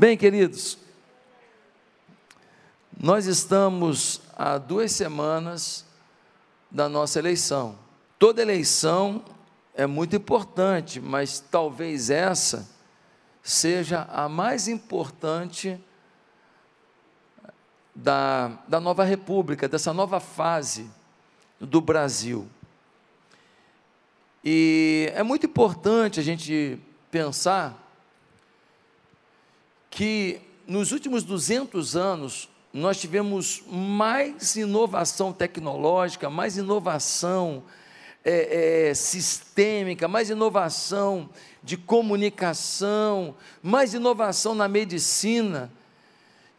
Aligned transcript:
Bem, 0.00 0.16
queridos, 0.16 0.78
nós 2.98 3.26
estamos 3.26 4.22
há 4.34 4.56
duas 4.56 4.92
semanas 4.92 5.84
da 6.70 6.88
nossa 6.88 7.18
eleição. 7.18 7.78
Toda 8.18 8.40
eleição 8.40 9.22
é 9.74 9.86
muito 9.86 10.16
importante, 10.16 11.02
mas 11.02 11.38
talvez 11.38 12.08
essa 12.08 12.66
seja 13.42 14.08
a 14.10 14.26
mais 14.26 14.68
importante 14.68 15.78
da, 17.94 18.58
da 18.66 18.80
nova 18.80 19.04
república, 19.04 19.68
dessa 19.68 19.92
nova 19.92 20.18
fase 20.18 20.90
do 21.60 21.78
Brasil. 21.78 22.48
E 24.42 25.12
é 25.14 25.22
muito 25.22 25.44
importante 25.44 26.18
a 26.18 26.22
gente 26.22 26.80
pensar 27.10 27.89
que 29.90 30.40
nos 30.66 30.92
últimos 30.92 31.24
200 31.24 31.96
anos 31.96 32.48
nós 32.72 33.00
tivemos 33.00 33.62
mais 33.66 34.54
inovação 34.54 35.32
tecnológica, 35.32 36.30
mais 36.30 36.56
inovação 36.56 37.64
é, 38.24 38.90
é, 38.90 38.94
sistêmica, 38.94 40.06
mais 40.06 40.30
inovação 40.30 41.28
de 41.62 41.76
comunicação, 41.76 43.34
mais 43.60 43.92
inovação 43.92 44.54
na 44.54 44.68
medicina, 44.68 45.72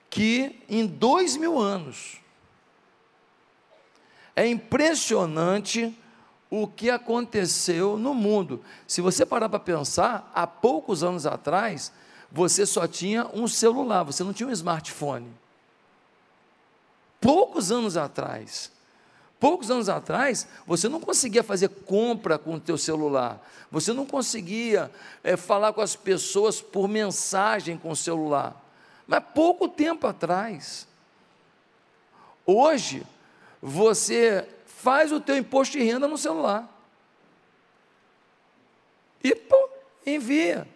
que 0.10 0.62
em 0.68 0.86
dois 0.86 1.38
mil 1.38 1.58
anos. 1.58 2.20
É 4.36 4.46
impressionante 4.48 5.98
o 6.50 6.68
que 6.68 6.90
aconteceu 6.90 7.98
no 7.98 8.13
mundo. 8.13 8.62
Se 8.86 9.00
você 9.00 9.26
parar 9.26 9.48
para 9.48 9.60
pensar, 9.60 10.30
há 10.36 10.46
poucos 10.46 11.04
anos 11.04 11.26
atrás, 11.26 11.94
você 12.31 12.66
só 12.66 12.88
tinha 12.88 13.27
um 13.34 13.48
celular, 13.48 14.03
você 14.03 14.23
não 14.23 14.31
tinha 14.31 14.48
um 14.48 14.52
smartphone. 14.52 15.27
Poucos 17.20 17.71
anos 17.71 17.98
atrás. 17.98 18.71
Poucos 19.40 19.71
anos 19.71 19.90
atrás, 19.90 20.48
você 20.68 20.88
não 20.88 21.01
conseguia 21.01 21.43
fazer 21.43 21.68
compra 21.68 22.38
com 22.38 22.55
o 22.55 22.60
teu 22.60 22.77
celular. 22.77 23.43
Você 23.71 23.91
não 23.91 24.05
conseguia 24.05 24.91
é, 25.23 25.35
falar 25.35 25.73
com 25.73 25.82
as 25.82 25.96
pessoas 25.96 26.62
por 26.62 26.88
mensagem 26.88 27.77
com 27.77 27.90
o 27.90 27.96
celular. 27.96 28.55
Mas 29.07 29.23
pouco 29.34 29.68
tempo 29.68 30.05
atrás. 30.05 30.88
Hoje, 32.45 33.05
você 33.62 34.48
faz 34.66 35.12
o 35.12 35.20
teu 35.20 35.35
imposto 35.35 35.77
de 35.77 35.84
renda 35.84 36.07
no 36.07 36.18
celular. 36.18 36.70
E 39.23 39.35
pô, 39.35 39.70
envia. 40.05 40.68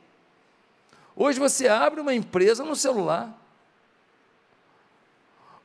Hoje 1.16 1.40
você 1.40 1.68
abre 1.68 2.02
uma 2.02 2.14
empresa 2.14 2.64
no 2.64 2.76
celular. 2.76 3.34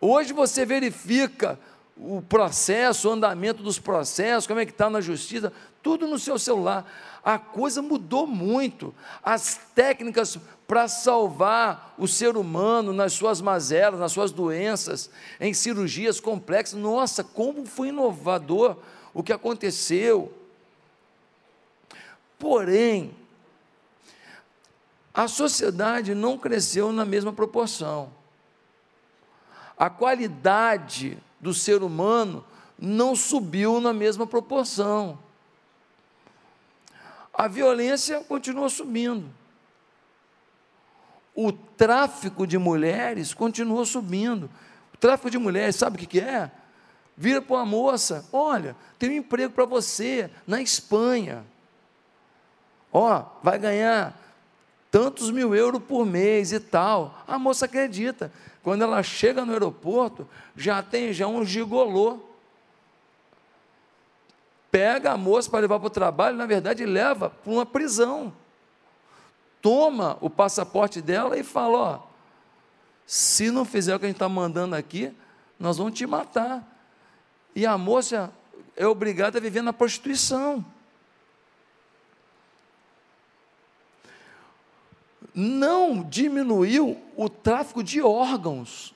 Hoje 0.00 0.32
você 0.32 0.64
verifica 0.64 1.58
o 1.96 2.22
processo, 2.22 3.08
o 3.08 3.12
andamento 3.12 3.62
dos 3.62 3.78
processos, 3.78 4.46
como 4.46 4.60
é 4.60 4.64
que 4.64 4.72
está 4.72 4.88
na 4.88 5.00
justiça, 5.00 5.52
tudo 5.82 6.06
no 6.06 6.18
seu 6.18 6.38
celular. 6.38 6.90
A 7.22 7.38
coisa 7.38 7.82
mudou 7.82 8.26
muito. 8.26 8.94
As 9.22 9.60
técnicas 9.74 10.38
para 10.66 10.86
salvar 10.88 11.94
o 11.98 12.06
ser 12.06 12.36
humano 12.36 12.92
nas 12.92 13.12
suas 13.12 13.40
mazelas, 13.40 13.98
nas 14.00 14.12
suas 14.12 14.30
doenças, 14.30 15.10
em 15.40 15.52
cirurgias 15.52 16.20
complexas. 16.20 16.78
Nossa, 16.78 17.24
como 17.24 17.66
foi 17.66 17.88
inovador 17.88 18.76
o 19.12 19.22
que 19.22 19.32
aconteceu. 19.32 20.32
Porém, 22.38 23.14
a 25.12 25.26
sociedade 25.26 26.14
não 26.14 26.38
cresceu 26.38 26.92
na 26.92 27.04
mesma 27.04 27.32
proporção. 27.32 28.12
A 29.76 29.90
qualidade 29.90 31.18
do 31.40 31.52
ser 31.52 31.82
humano 31.82 32.44
não 32.78 33.16
subiu 33.16 33.80
na 33.80 33.92
mesma 33.92 34.26
proporção. 34.26 35.18
A 37.32 37.48
violência 37.48 38.22
continua 38.24 38.68
subindo. 38.68 39.30
O 41.34 41.52
tráfico 41.52 42.46
de 42.46 42.58
mulheres 42.58 43.32
continua 43.32 43.84
subindo. 43.84 44.50
O 44.92 44.96
tráfico 44.98 45.30
de 45.30 45.38
mulheres, 45.38 45.76
sabe 45.76 45.96
o 45.96 46.06
que 46.06 46.20
é? 46.20 46.50
Vira 47.16 47.40
para 47.40 47.56
uma 47.56 47.66
moça: 47.66 48.28
olha, 48.32 48.76
tem 48.98 49.10
um 49.10 49.14
emprego 49.14 49.54
para 49.54 49.64
você 49.64 50.30
na 50.46 50.60
Espanha. 50.60 51.44
Ó, 52.92 53.24
vai 53.42 53.58
ganhar 53.58 54.14
tantos 54.90 55.30
mil 55.30 55.54
euros 55.54 55.82
por 55.82 56.04
mês 56.04 56.52
e 56.52 56.60
tal. 56.60 57.22
A 57.26 57.38
moça 57.38 57.66
acredita. 57.66 58.32
Quando 58.62 58.82
ela 58.82 59.02
chega 59.02 59.44
no 59.44 59.52
aeroporto, 59.52 60.28
já 60.56 60.82
tem 60.82 61.12
já 61.12 61.26
um 61.26 61.44
gigolô. 61.44 62.18
Pega 64.70 65.12
a 65.12 65.16
moça 65.16 65.50
para 65.50 65.60
levar 65.60 65.78
para 65.78 65.86
o 65.86 65.90
trabalho, 65.90 66.36
na 66.36 66.46
verdade, 66.46 66.84
leva 66.84 67.30
para 67.30 67.52
uma 67.52 67.66
prisão. 67.66 68.32
Toma 69.62 70.16
o 70.20 70.30
passaporte 70.30 71.00
dela 71.00 71.36
e 71.38 71.42
fala: 71.42 71.78
ó, 71.78 71.98
se 73.06 73.50
não 73.50 73.64
fizer 73.64 73.94
o 73.94 73.98
que 73.98 74.04
a 74.04 74.08
gente 74.08 74.16
está 74.16 74.28
mandando 74.28 74.76
aqui, 74.76 75.14
nós 75.58 75.78
vamos 75.78 75.94
te 75.94 76.06
matar. 76.06 76.66
E 77.54 77.66
a 77.66 77.76
moça 77.76 78.32
é 78.76 78.86
obrigada 78.86 79.38
a 79.38 79.40
viver 79.40 79.62
na 79.62 79.72
prostituição. 79.72 80.64
Não 85.40 86.02
diminuiu 86.02 87.00
o 87.16 87.28
tráfico 87.28 87.82
de 87.82 88.02
órgãos. 88.02 88.94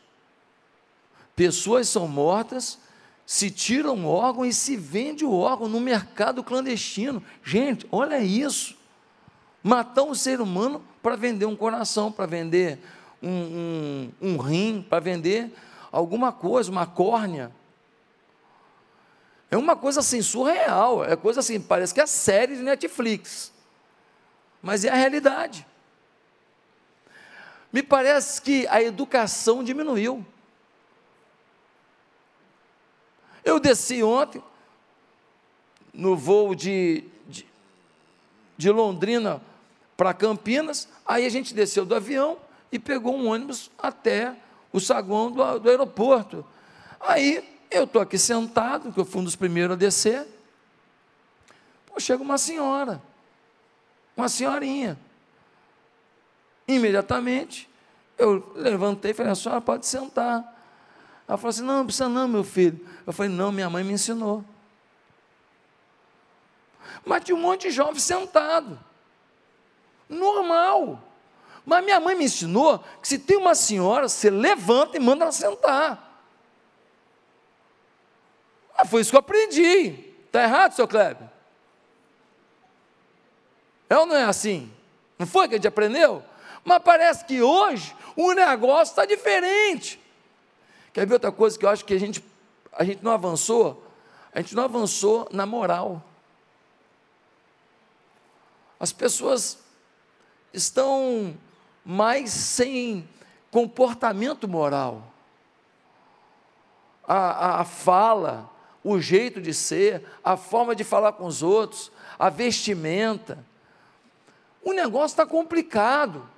Pessoas 1.34 1.88
são 1.88 2.06
mortas, 2.06 2.78
se 3.24 3.50
tira 3.50 3.90
um 3.90 4.06
órgão 4.06 4.44
e 4.44 4.52
se 4.52 4.76
vende 4.76 5.24
o 5.24 5.32
órgão 5.32 5.68
no 5.68 5.80
mercado 5.80 6.44
clandestino. 6.44 7.22
Gente, 7.42 7.86
olha 7.90 8.20
isso. 8.20 8.76
Matar 9.62 10.02
um 10.02 10.14
ser 10.14 10.42
humano 10.42 10.84
para 11.02 11.16
vender 11.16 11.46
um 11.46 11.56
coração, 11.56 12.12
para 12.12 12.26
vender 12.26 12.78
um, 13.22 13.30
um, 13.30 14.12
um 14.20 14.36
rim, 14.36 14.84
para 14.86 15.00
vender 15.00 15.50
alguma 15.90 16.30
coisa, 16.30 16.70
uma 16.70 16.86
córnea. 16.86 17.50
É 19.50 19.56
uma 19.56 19.74
coisa 19.74 20.00
assim 20.00 20.20
surreal, 20.20 21.02
é 21.04 21.16
coisa 21.16 21.40
assim, 21.40 21.58
parece 21.58 21.94
que 21.94 22.00
é 22.00 22.06
série 22.06 22.56
de 22.56 22.62
Netflix. 22.62 23.50
Mas 24.60 24.84
é 24.84 24.90
a 24.90 24.94
realidade. 24.94 25.66
Me 27.74 27.82
parece 27.82 28.40
que 28.40 28.68
a 28.68 28.80
educação 28.80 29.64
diminuiu. 29.64 30.24
Eu 33.44 33.58
desci 33.58 34.00
ontem, 34.00 34.40
no 35.92 36.16
voo 36.16 36.54
de, 36.54 37.02
de, 37.26 37.44
de 38.56 38.70
Londrina 38.70 39.42
para 39.96 40.14
Campinas, 40.14 40.88
aí 41.04 41.26
a 41.26 41.28
gente 41.28 41.52
desceu 41.52 41.84
do 41.84 41.96
avião 41.96 42.38
e 42.70 42.78
pegou 42.78 43.16
um 43.16 43.26
ônibus 43.26 43.72
até 43.76 44.36
o 44.72 44.78
saguão 44.78 45.32
do, 45.32 45.58
do 45.58 45.68
aeroporto. 45.68 46.46
Aí 47.00 47.58
eu 47.72 47.82
estou 47.82 48.00
aqui 48.00 48.16
sentado, 48.16 48.92
que 48.92 49.00
eu 49.00 49.04
fui 49.04 49.20
um 49.20 49.24
dos 49.24 49.34
primeiros 49.34 49.74
a 49.74 49.76
descer. 49.76 50.24
Pô, 51.86 51.98
chega 51.98 52.22
uma 52.22 52.38
senhora, 52.38 53.02
uma 54.16 54.28
senhorinha, 54.28 54.96
Imediatamente, 56.66 57.68
eu 58.16 58.52
levantei 58.54 59.10
e 59.10 59.14
falei, 59.14 59.32
a 59.32 59.34
senhora 59.34 59.60
pode 59.60 59.86
sentar. 59.86 60.52
Ela 61.26 61.38
falou 61.38 61.50
assim, 61.50 61.62
não, 61.62 61.78
não 61.78 61.84
precisa 61.84 62.08
não, 62.08 62.28
meu 62.28 62.44
filho. 62.44 62.86
Eu 63.06 63.12
falei, 63.12 63.30
não, 63.30 63.50
minha 63.50 63.68
mãe 63.68 63.82
me 63.82 63.92
ensinou. 63.92 64.44
Mas 67.04 67.24
tinha 67.24 67.36
um 67.36 67.40
monte 67.40 67.68
de 67.68 67.70
jovem 67.70 67.98
sentado. 67.98 68.78
Normal. 70.08 71.02
Mas 71.64 71.84
minha 71.84 71.98
mãe 71.98 72.14
me 72.14 72.24
ensinou 72.24 72.82
que 73.00 73.08
se 73.08 73.18
tem 73.18 73.36
uma 73.36 73.54
senhora, 73.54 74.08
você 74.08 74.30
levanta 74.30 74.96
e 74.96 75.00
manda 75.00 75.24
ela 75.24 75.32
sentar. 75.32 76.04
Ah, 78.76 78.84
foi 78.84 79.00
isso 79.00 79.10
que 79.10 79.16
eu 79.16 79.20
aprendi. 79.20 80.12
Está 80.26 80.42
errado, 80.42 80.72
seu 80.72 80.86
Kleber? 80.86 81.28
É 83.88 83.96
ou 83.96 84.06
não 84.06 84.16
é 84.16 84.24
assim? 84.24 84.70
Não 85.18 85.26
foi 85.26 85.48
que 85.48 85.54
a 85.54 85.58
gente 85.58 85.68
aprendeu? 85.68 86.22
Mas 86.64 86.82
parece 86.82 87.24
que 87.24 87.42
hoje 87.42 87.94
o 88.16 88.32
negócio 88.32 88.92
está 88.92 89.04
diferente. 89.04 90.00
Quer 90.92 91.06
ver 91.06 91.14
outra 91.14 91.32
coisa 91.32 91.58
que 91.58 91.66
eu 91.66 91.68
acho 91.68 91.84
que 91.84 91.94
a 91.94 92.00
gente, 92.00 92.24
a 92.72 92.84
gente 92.84 93.02
não 93.04 93.12
avançou? 93.12 93.84
A 94.32 94.40
gente 94.40 94.54
não 94.54 94.64
avançou 94.64 95.28
na 95.30 95.44
moral. 95.44 96.02
As 98.80 98.92
pessoas 98.92 99.58
estão 100.52 101.36
mais 101.84 102.30
sem 102.30 103.08
comportamento 103.50 104.48
moral. 104.48 105.02
A, 107.06 107.16
a, 107.16 107.60
a, 107.60 107.64
fala, 107.64 108.50
o 108.82 108.98
jeito 108.98 109.40
de 109.40 109.52
ser, 109.52 110.04
a 110.22 110.36
forma 110.36 110.74
de 110.74 110.82
falar 110.84 111.12
com 111.12 111.26
os 111.26 111.42
outros, 111.42 111.92
a 112.18 112.30
vestimenta. 112.30 113.44
O 114.62 114.72
negócio 114.72 115.14
está 115.14 115.26
complicado. 115.26 116.28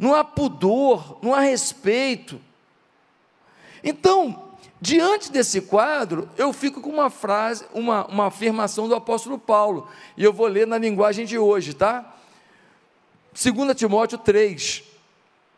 Não 0.00 0.14
há 0.14 0.24
pudor, 0.24 1.18
não 1.22 1.34
há 1.34 1.40
respeito. 1.40 2.40
Então, 3.84 4.54
diante 4.80 5.30
desse 5.30 5.60
quadro, 5.60 6.26
eu 6.38 6.54
fico 6.54 6.80
com 6.80 6.88
uma 6.88 7.10
frase, 7.10 7.66
uma, 7.74 8.06
uma 8.06 8.26
afirmação 8.28 8.88
do 8.88 8.94
apóstolo 8.94 9.38
Paulo, 9.38 9.86
e 10.16 10.24
eu 10.24 10.32
vou 10.32 10.46
ler 10.46 10.66
na 10.66 10.78
linguagem 10.78 11.26
de 11.26 11.36
hoje, 11.36 11.74
tá? 11.74 12.16
2 13.34 13.76
Timóteo 13.76 14.16
3, 14.16 14.82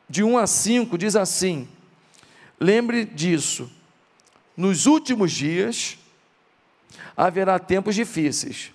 de 0.08 0.24
1 0.24 0.36
a 0.36 0.46
5, 0.48 0.98
diz 0.98 1.14
assim: 1.14 1.68
Lembre 2.58 3.04
disso, 3.04 3.70
nos 4.56 4.86
últimos 4.86 5.30
dias 5.30 5.96
haverá 7.16 7.60
tempos 7.60 7.94
difíceis 7.94 8.72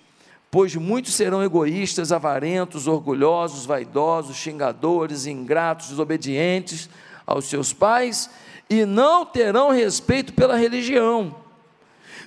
pois 0.50 0.74
muitos 0.74 1.14
serão 1.14 1.42
egoístas, 1.42 2.12
avarentos, 2.12 2.86
orgulhosos, 2.86 3.66
vaidosos, 3.66 4.36
xingadores, 4.36 5.26
ingratos, 5.26 5.88
desobedientes 5.88 6.88
aos 7.26 7.44
seus 7.46 7.72
pais 7.72 8.30
e 8.70 8.84
não 8.84 9.24
terão 9.26 9.70
respeito 9.70 10.32
pela 10.32 10.56
religião. 10.56 11.34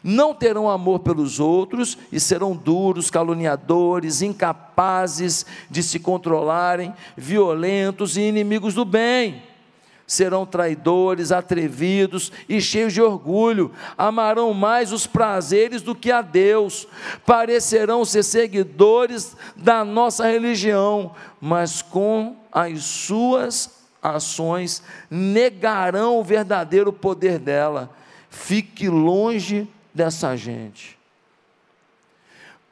Não 0.03 0.33
terão 0.33 0.69
amor 0.69 0.99
pelos 0.99 1.39
outros 1.39 1.97
e 2.11 2.19
serão 2.19 2.55
duros, 2.55 3.11
caluniadores, 3.11 4.21
incapazes 4.21 5.45
de 5.69 5.83
se 5.83 5.99
controlarem, 5.99 6.93
violentos 7.15 8.17
e 8.17 8.21
inimigos 8.21 8.73
do 8.73 8.83
bem 8.83 9.50
serão 10.11 10.45
traidores, 10.45 11.31
atrevidos 11.31 12.33
e 12.49 12.59
cheios 12.59 12.91
de 12.91 13.01
orgulho, 13.01 13.71
amarão 13.97 14.53
mais 14.53 14.91
os 14.91 15.07
prazeres 15.07 15.81
do 15.81 15.95
que 15.95 16.11
a 16.11 16.21
Deus, 16.21 16.85
parecerão 17.25 18.03
ser 18.03 18.21
seguidores 18.23 19.37
da 19.55 19.85
nossa 19.85 20.27
religião, 20.27 21.15
mas 21.39 21.81
com 21.81 22.35
as 22.51 22.83
suas 22.83 23.85
ações 24.03 24.83
negarão 25.09 26.19
o 26.19 26.23
verdadeiro 26.25 26.91
poder 26.91 27.39
dela. 27.39 27.89
Fique 28.29 28.89
longe 28.89 29.65
dessa 29.93 30.35
gente. 30.35 30.99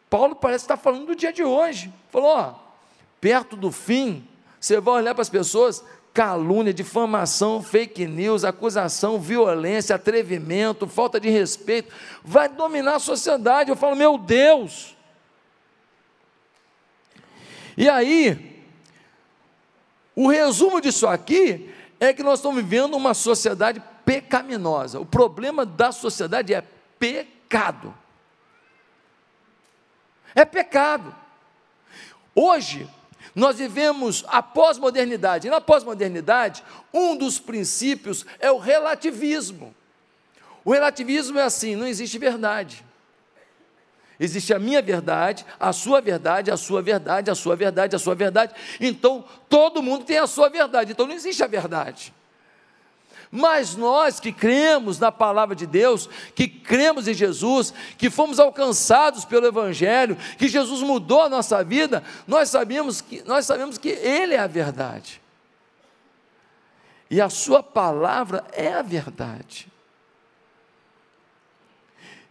Paulo 0.10 0.36
parece 0.36 0.66
estar 0.66 0.76
falando 0.76 1.06
do 1.06 1.16
dia 1.16 1.32
de 1.32 1.46
hoje. 1.46 1.90
Falou: 2.10 2.36
ó, 2.36 2.56
perto 3.22 3.56
do 3.56 3.72
fim, 3.72 4.28
você 4.60 4.82
vai 4.82 4.96
olhar 4.96 5.16
para 5.16 5.22
as 5.22 5.30
pessoas, 5.30 5.86
calúnia, 6.20 6.74
difamação, 6.74 7.64
fake 7.64 8.06
news, 8.06 8.44
acusação, 8.44 9.18
violência, 9.18 9.96
atrevimento, 9.96 10.86
falta 10.86 11.18
de 11.18 11.30
respeito, 11.30 11.96
vai 12.22 12.50
dominar 12.50 12.96
a 12.96 13.00
sociedade. 13.00 13.70
Eu 13.70 13.78
falo, 13.78 13.96
meu 13.96 14.18
Deus! 14.18 14.98
E 17.78 17.88
aí, 17.88 18.66
o 20.14 20.28
resumo 20.28 20.82
disso 20.82 21.08
aqui 21.08 21.74
é 22.02 22.12
que 22.12 22.22
nós 22.22 22.40
estamos 22.40 22.62
vivendo 22.62 22.98
uma 22.98 23.14
sociedade 23.14 23.82
pecaminosa. 24.04 25.00
O 25.00 25.06
problema 25.06 25.66
da 25.66 25.94
sociedade 25.94 26.54
é 26.54 26.62
pecado. 27.00 27.96
É 30.36 30.44
pecado. 30.44 31.16
Hoje, 32.36 32.90
nós 33.40 33.58
vivemos 33.58 34.24
a 34.28 34.44
pós-modernidade. 34.44 35.48
E 35.48 35.50
na 35.50 35.62
pós-modernidade, 35.62 36.64
um 36.94 37.16
dos 37.16 37.40
princípios 37.40 38.26
é 38.40 38.52
o 38.52 38.58
relativismo. 38.58 39.74
O 40.64 40.72
relativismo 40.72 41.40
é 41.40 41.44
assim: 41.44 41.76
não 41.76 41.88
existe 41.88 42.18
verdade. 42.18 42.86
Existe 44.20 44.54
a 44.54 44.60
minha 44.60 44.82
verdade, 44.82 45.46
a 45.58 45.72
sua 45.72 46.02
verdade, 46.02 46.52
a 46.52 46.58
sua 46.58 46.82
verdade, 46.82 47.32
a 47.32 47.36
sua 47.36 47.56
verdade, 47.56 47.96
a 47.96 48.00
sua 48.00 48.16
verdade. 48.16 48.54
Então, 48.82 49.24
todo 49.48 49.82
mundo 49.82 50.04
tem 50.04 50.18
a 50.18 50.28
sua 50.28 50.50
verdade. 50.50 50.92
Então, 50.92 51.08
não 51.08 51.14
existe 51.14 51.42
a 51.42 51.48
verdade. 51.48 52.14
Mas 53.32 53.76
nós 53.76 54.20
que 54.20 54.32
cremos 54.32 54.98
na 54.98 55.12
palavra 55.12 55.56
de 55.56 55.68
Deus, 55.68 56.10
que 56.34 56.48
cremos 56.48 57.08
em 57.08 57.14
Jesus, 57.14 57.74
que 57.98 58.10
fomos 58.10 58.40
alcançados 58.40 59.24
pelo 59.24 59.46
Evangelho, 59.46 60.18
que 60.38 60.48
Jesus 60.48 60.82
mudou 60.82 61.22
a 61.22 61.30
nossa 61.30 61.64
vida, 61.64 62.04
nós 62.28 62.50
sabemos 62.50 63.02
que, 63.02 63.22
nós 63.28 63.46
sabemos 63.46 63.78
que 63.78 63.90
Ele 63.90 64.34
é 64.34 64.40
a 64.40 64.48
verdade. 64.48 65.22
E 67.10 67.22
a 67.22 67.30
Sua 67.30 67.62
palavra 67.62 68.44
é 68.52 68.74
a 68.74 68.82
verdade. 68.82 69.68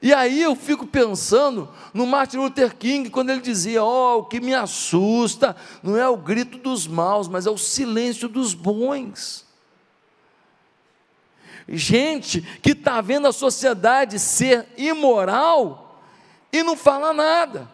E 0.00 0.12
aí 0.14 0.42
eu 0.42 0.54
fico 0.54 0.86
pensando 0.86 1.68
no 1.92 2.06
Martin 2.06 2.38
Luther 2.38 2.76
King, 2.76 3.10
quando 3.10 3.30
ele 3.30 3.40
dizia: 3.40 3.82
oh, 3.82 4.18
o 4.18 4.24
que 4.24 4.40
me 4.40 4.54
assusta 4.54 5.56
não 5.82 5.96
é 5.96 6.08
o 6.08 6.16
grito 6.16 6.56
dos 6.58 6.86
maus, 6.86 7.26
mas 7.26 7.46
é 7.46 7.50
o 7.50 7.58
silêncio 7.58 8.28
dos 8.28 8.54
bons 8.54 9.47
gente 11.68 12.40
que 12.62 12.70
está 12.70 13.00
vendo 13.00 13.28
a 13.28 13.32
sociedade 13.32 14.18
ser 14.18 14.66
imoral 14.76 16.00
e 16.52 16.62
não 16.62 16.76
fala 16.76 17.12
nada. 17.12 17.68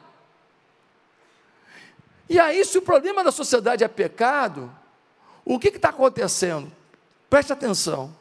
E 2.28 2.40
aí, 2.40 2.64
se 2.64 2.78
o 2.78 2.82
problema 2.82 3.22
da 3.22 3.30
sociedade 3.30 3.84
é 3.84 3.88
pecado, 3.88 4.74
o 5.44 5.58
que 5.58 5.68
está 5.68 5.90
acontecendo? 5.90 6.72
Preste 7.28 7.52
atenção. 7.52 8.14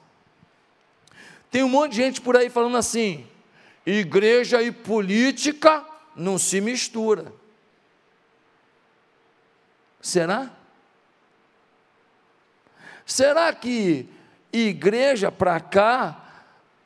Tem 1.50 1.64
um 1.64 1.70
monte 1.70 1.92
de 1.92 1.98
gente 1.98 2.22
por 2.22 2.36
aí 2.36 2.50
falando 2.50 2.78
assim: 2.78 3.26
igreja 3.86 4.62
e 4.62 4.72
política 4.72 5.86
não 6.16 6.38
se 6.38 6.60
mistura. 6.60 7.34
Será? 10.02 10.52
Será 13.06 13.54
que 13.54 14.10
igreja 14.54 15.32
para 15.32 15.60
cá, 15.60 16.24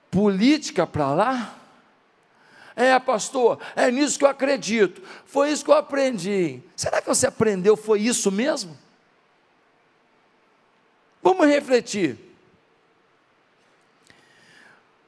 política 0.10 0.88
para 0.88 1.14
lá? 1.14 1.56
É, 2.76 2.98
pastor, 3.00 3.60
é 3.76 3.92
nisso 3.92 4.18
que 4.18 4.24
eu 4.24 4.30
acredito. 4.30 5.02
Foi 5.26 5.52
isso 5.52 5.66
que 5.66 5.72
eu 5.72 5.76
aprendi. 5.76 6.62
Será 6.76 7.02
que 7.02 7.08
você 7.08 7.28
aprendeu? 7.28 7.76
Foi 7.76 8.00
isso 8.00 8.32
mesmo? 8.32 8.78
Vamos 11.22 11.48
refletir. 11.48 12.18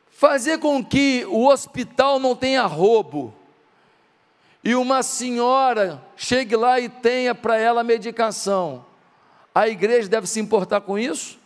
Fazer 0.10 0.58
com 0.58 0.84
que 0.84 1.26
o 1.28 1.48
hospital 1.48 2.20
não 2.20 2.36
tenha 2.36 2.66
roubo 2.66 3.34
e 4.64 4.76
uma 4.76 5.02
senhora 5.02 6.04
chegue 6.18 6.56
lá 6.56 6.80
e 6.80 6.90
tenha 6.90 7.34
para 7.34 7.58
ela 7.58 7.84
medicação. 7.84 8.86
A 9.56 9.70
igreja 9.70 10.10
deve 10.10 10.28
se 10.28 10.40
importar 10.40 10.82
com 10.82 11.00
isso? 11.00 11.39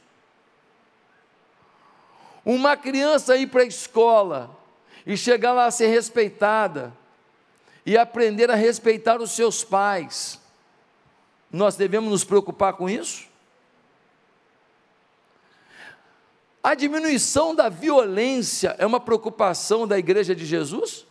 Uma 2.45 2.75
criança 2.75 3.37
ir 3.37 3.47
para 3.47 3.61
a 3.61 3.65
escola 3.65 4.57
e 5.05 5.15
chegar 5.15 5.53
lá 5.53 5.65
a 5.65 5.71
ser 5.71 5.87
respeitada 5.87 6.93
e 7.85 7.97
aprender 7.97 8.49
a 8.49 8.55
respeitar 8.55 9.21
os 9.21 9.31
seus 9.31 9.63
pais, 9.63 10.39
nós 11.51 11.75
devemos 11.75 12.09
nos 12.09 12.23
preocupar 12.23 12.73
com 12.73 12.89
isso? 12.89 13.27
A 16.63 16.75
diminuição 16.75 17.53
da 17.53 17.67
violência 17.67 18.75
é 18.79 18.85
uma 18.85 18.99
preocupação 18.99 19.85
da 19.85 19.99
Igreja 19.99 20.33
de 20.33 20.45
Jesus? 20.45 21.05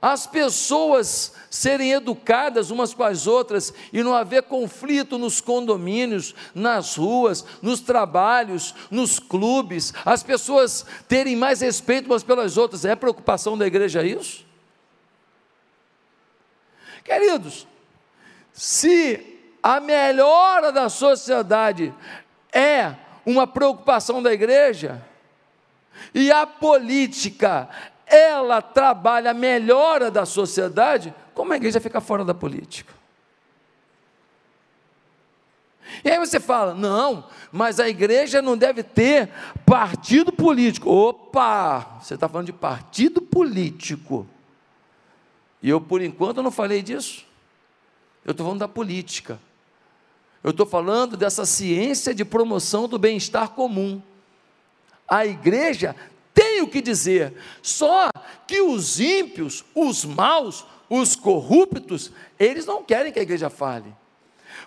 As 0.00 0.26
pessoas 0.26 1.32
serem 1.50 1.92
educadas 1.92 2.70
umas 2.70 2.94
com 2.94 3.02
as 3.02 3.26
outras 3.26 3.72
e 3.92 4.02
não 4.02 4.14
haver 4.14 4.44
conflito 4.44 5.18
nos 5.18 5.40
condomínios, 5.40 6.34
nas 6.54 6.96
ruas, 6.96 7.44
nos 7.60 7.80
trabalhos, 7.80 8.74
nos 8.90 9.18
clubes, 9.18 9.92
as 10.04 10.22
pessoas 10.22 10.86
terem 11.06 11.36
mais 11.36 11.60
respeito 11.60 12.06
umas 12.06 12.22
pelas 12.22 12.56
outras, 12.56 12.84
é 12.84 12.96
preocupação 12.96 13.58
da 13.58 13.66
igreja 13.66 14.02
isso? 14.02 14.46
Queridos, 17.04 17.66
se 18.52 19.38
a 19.62 19.80
melhora 19.80 20.72
da 20.72 20.88
sociedade 20.88 21.92
é 22.52 22.94
uma 23.26 23.46
preocupação 23.46 24.22
da 24.22 24.32
igreja, 24.32 25.04
e 26.14 26.32
a 26.32 26.46
política 26.46 27.68
ela 28.10 28.60
trabalha 28.60 29.30
a 29.30 29.34
melhora 29.34 30.10
da 30.10 30.26
sociedade, 30.26 31.14
como 31.34 31.52
a 31.52 31.56
igreja 31.56 31.80
fica 31.80 32.00
fora 32.00 32.24
da 32.24 32.34
política? 32.34 32.92
E 36.04 36.10
aí 36.10 36.18
você 36.18 36.38
fala, 36.38 36.74
não, 36.74 37.24
mas 37.50 37.80
a 37.80 37.88
igreja 37.88 38.40
não 38.40 38.56
deve 38.56 38.82
ter 38.82 39.28
partido 39.64 40.32
político. 40.32 40.90
Opa, 40.90 41.98
você 42.00 42.14
está 42.14 42.28
falando 42.28 42.46
de 42.46 42.52
partido 42.52 43.20
político. 43.20 44.26
E 45.62 45.68
eu, 45.68 45.80
por 45.80 46.00
enquanto, 46.00 46.42
não 46.42 46.50
falei 46.50 46.82
disso. 46.82 47.26
Eu 48.24 48.32
estou 48.32 48.46
falando 48.46 48.60
da 48.60 48.68
política. 48.68 49.38
Eu 50.42 50.50
estou 50.50 50.64
falando 50.64 51.16
dessa 51.16 51.44
ciência 51.44 52.14
de 52.14 52.24
promoção 52.24 52.88
do 52.88 52.98
bem-estar 52.98 53.50
comum. 53.50 54.00
A 55.06 55.26
igreja 55.26 55.94
tem 56.34 56.62
o 56.62 56.68
que 56.68 56.80
dizer, 56.80 57.34
só 57.62 58.10
que 58.46 58.60
os 58.60 59.00
ímpios, 59.00 59.64
os 59.74 60.04
maus, 60.04 60.64
os 60.88 61.16
corruptos, 61.16 62.10
eles 62.38 62.66
não 62.66 62.82
querem 62.82 63.12
que 63.12 63.18
a 63.18 63.22
igreja 63.22 63.50
fale. 63.50 63.94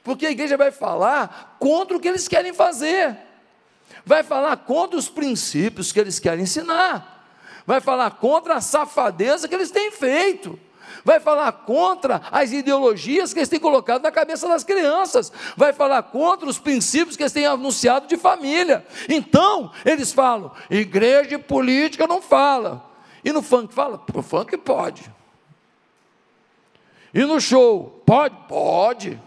Porque 0.04 0.26
a 0.26 0.32
igreja 0.32 0.58
vai 0.58 0.72
falar 0.72 1.58
contra 1.60 1.96
o 1.96 2.00
que 2.00 2.08
eles 2.08 2.28
querem 2.28 2.54
fazer, 2.54 3.18
vai 4.06 4.24
falar 4.24 4.58
contra 4.58 4.98
os 4.98 5.10
princípios 5.10 5.92
que 5.92 6.00
eles 6.00 6.20
querem 6.20 6.44
ensinar, 6.44 7.28
vai 7.66 7.80
falar 7.80 8.12
contra 8.12 8.56
a 8.56 8.62
safadeza 8.62 9.48
que 9.48 9.56
eles 9.56 9.72
têm 9.72 9.92
feito 9.92 10.60
vai 11.04 11.20
falar 11.20 11.52
contra 11.52 12.22
as 12.32 12.52
ideologias 12.52 13.34
que 13.34 13.40
eles 13.40 13.50
têm 13.50 13.60
colocado 13.60 14.04
na 14.04 14.12
cabeça 14.12 14.48
das 14.48 14.64
crianças, 14.64 15.32
vai 15.56 15.74
falar 15.74 16.04
contra 16.04 16.48
os 16.48 16.60
princípios 16.60 17.16
que 17.16 17.24
eles 17.24 17.34
têm 17.34 17.46
anunciado 17.46 18.08
de 18.08 18.18
família. 18.18 18.86
Então, 19.10 19.72
eles 19.86 20.12
falam: 20.12 20.52
igreja 20.70 21.36
e 21.36 21.38
política 21.38 22.08
não 22.08 22.22
fala. 22.22 22.84
E 23.24 23.32
no 23.32 23.42
funk 23.42 23.74
fala? 23.74 24.04
O 24.14 24.22
funk 24.22 24.58
pode. 24.58 25.12
E 27.14 27.24
no 27.24 27.40
show? 27.40 28.02
Pode? 28.06 28.36
Pode. 28.48 29.22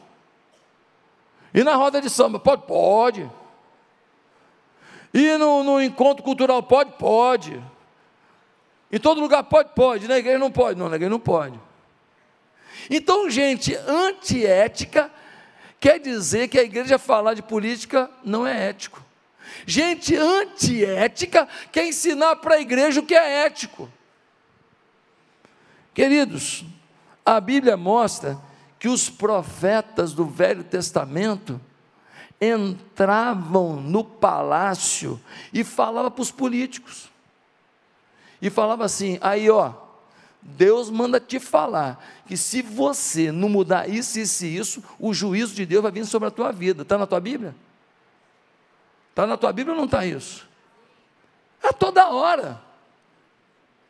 E 1.55 1.63
na 1.63 1.75
roda 1.75 2.01
de 2.01 2.11
samba? 2.11 2.39
Pode? 2.39 2.63
Pode. 2.67 3.31
E 5.15 5.39
no, 5.39 5.63
no 5.65 5.81
encontro 5.81 6.23
cultural? 6.23 6.63
Pode? 6.63 6.93
Pode. 6.99 7.63
Em 8.91 8.99
todo 8.99 9.21
lugar 9.21 9.43
pode? 9.45 9.71
Pode. 9.75 10.09
Na 10.09 10.19
igreja 10.19 10.39
não 10.39 10.51
pode. 10.51 10.79
Não, 10.79 10.89
na 10.89 10.97
igreja 10.97 11.11
não 11.11 11.21
pode. 11.21 11.59
Então, 12.91 13.29
gente, 13.29 13.75
antiética 13.75 15.11
quer 15.81 15.99
dizer 15.99 16.49
que 16.49 16.59
a 16.59 16.63
igreja 16.63 16.99
falar 16.99 17.35
de 17.35 17.43
política 17.43 18.11
não 18.25 18.47
é 18.47 18.69
ético. 18.69 19.05
Gente 19.67 20.15
antiética 20.15 21.49
quer 21.73 21.87
ensinar 21.87 22.37
para 22.37 22.57
a 22.57 22.61
igreja 22.61 23.01
o 23.01 23.07
que 23.07 23.15
é 23.15 23.47
ético. 23.47 23.91
Queridos, 25.95 26.65
a 27.25 27.41
Bíblia 27.41 27.77
mostra 27.77 28.39
que 28.79 28.89
os 28.89 29.09
profetas 29.09 30.13
do 30.13 30.27
Velho 30.27 30.63
Testamento 30.63 31.61
entravam 32.41 33.77
no 33.77 34.05
palácio 34.05 35.21
e 35.53 35.65
falavam 35.65 36.11
para 36.11 36.23
os 36.23 36.31
políticos. 36.31 37.11
E 38.41 38.51
falava 38.51 38.85
assim: 38.85 39.19
aí 39.21 39.51
ó, 39.51 39.73
Deus 40.43 40.91
manda 40.91 41.19
te 41.19 41.41
falar 41.41 42.05
que 42.27 42.37
se 42.37 42.63
você 42.63 43.33
não 43.33 43.49
mudar 43.49 43.89
isso, 43.89 44.19
isso 44.19 44.45
e 44.45 44.57
isso, 44.57 44.85
o 44.99 45.13
juízo 45.13 45.55
de 45.55 45.67
Deus 45.67 45.83
vai 45.83 45.91
vir 45.91 46.07
sobre 46.07 46.29
a 46.29 46.31
tua 46.31 46.53
vida. 46.53 46.83
Está 46.83 46.97
na 46.97 47.07
tua 47.07 47.21
Bíblia? 47.21 47.55
Está 49.11 49.27
na 49.27 49.37
tua 49.37 49.53
Bíblia 49.53 49.73
ou 49.73 49.79
não 49.79 49.87
está 49.87 50.07
isso? 50.07 50.47
A 51.63 51.73
toda 51.73 52.09
hora. 52.09 52.63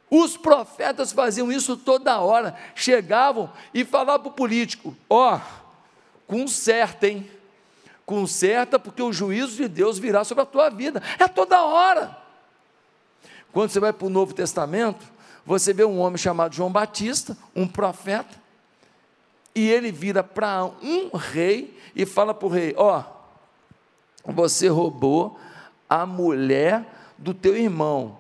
Os 0.09 0.37
profetas 0.37 1.13
faziam 1.13 1.51
isso 1.51 1.77
toda 1.77 2.21
hora. 2.21 2.57
Chegavam 2.75 3.51
e 3.75 3.85
falavam 3.85 4.23
para 4.23 4.31
o 4.31 4.35
político: 4.35 4.97
ó, 5.11 5.37
oh, 5.37 5.41
conserta, 6.27 7.09
hein? 7.09 7.29
Conserta, 8.07 8.79
porque 8.79 9.03
o 9.03 9.13
juízo 9.13 9.57
de 9.57 9.69
Deus 9.69 9.99
virá 9.99 10.23
sobre 10.23 10.43
a 10.43 10.47
tua 10.47 10.71
vida. 10.71 11.03
É 11.19 11.27
toda 11.27 11.61
hora. 11.65 12.26
Quando 13.57 13.71
você 13.71 13.81
vai 13.81 13.91
para 13.91 14.07
o 14.07 14.11
Novo 14.11 14.35
Testamento, 14.35 15.11
você 15.43 15.73
vê 15.73 15.83
um 15.83 15.99
homem 15.99 16.19
chamado 16.19 16.55
João 16.55 16.71
Batista, 16.71 17.35
um 17.55 17.67
profeta, 17.67 18.39
e 19.55 19.67
ele 19.67 19.91
vira 19.91 20.23
para 20.23 20.67
um 20.83 21.17
rei 21.17 21.75
e 21.95 22.05
fala 22.05 22.35
para 22.35 22.47
o 22.47 22.51
rei: 22.51 22.75
Ó, 22.77 23.03
oh, 24.25 24.31
você 24.31 24.69
roubou 24.69 25.41
a 25.89 26.05
mulher 26.05 26.85
do 27.17 27.33
teu 27.33 27.57
irmão. 27.57 28.19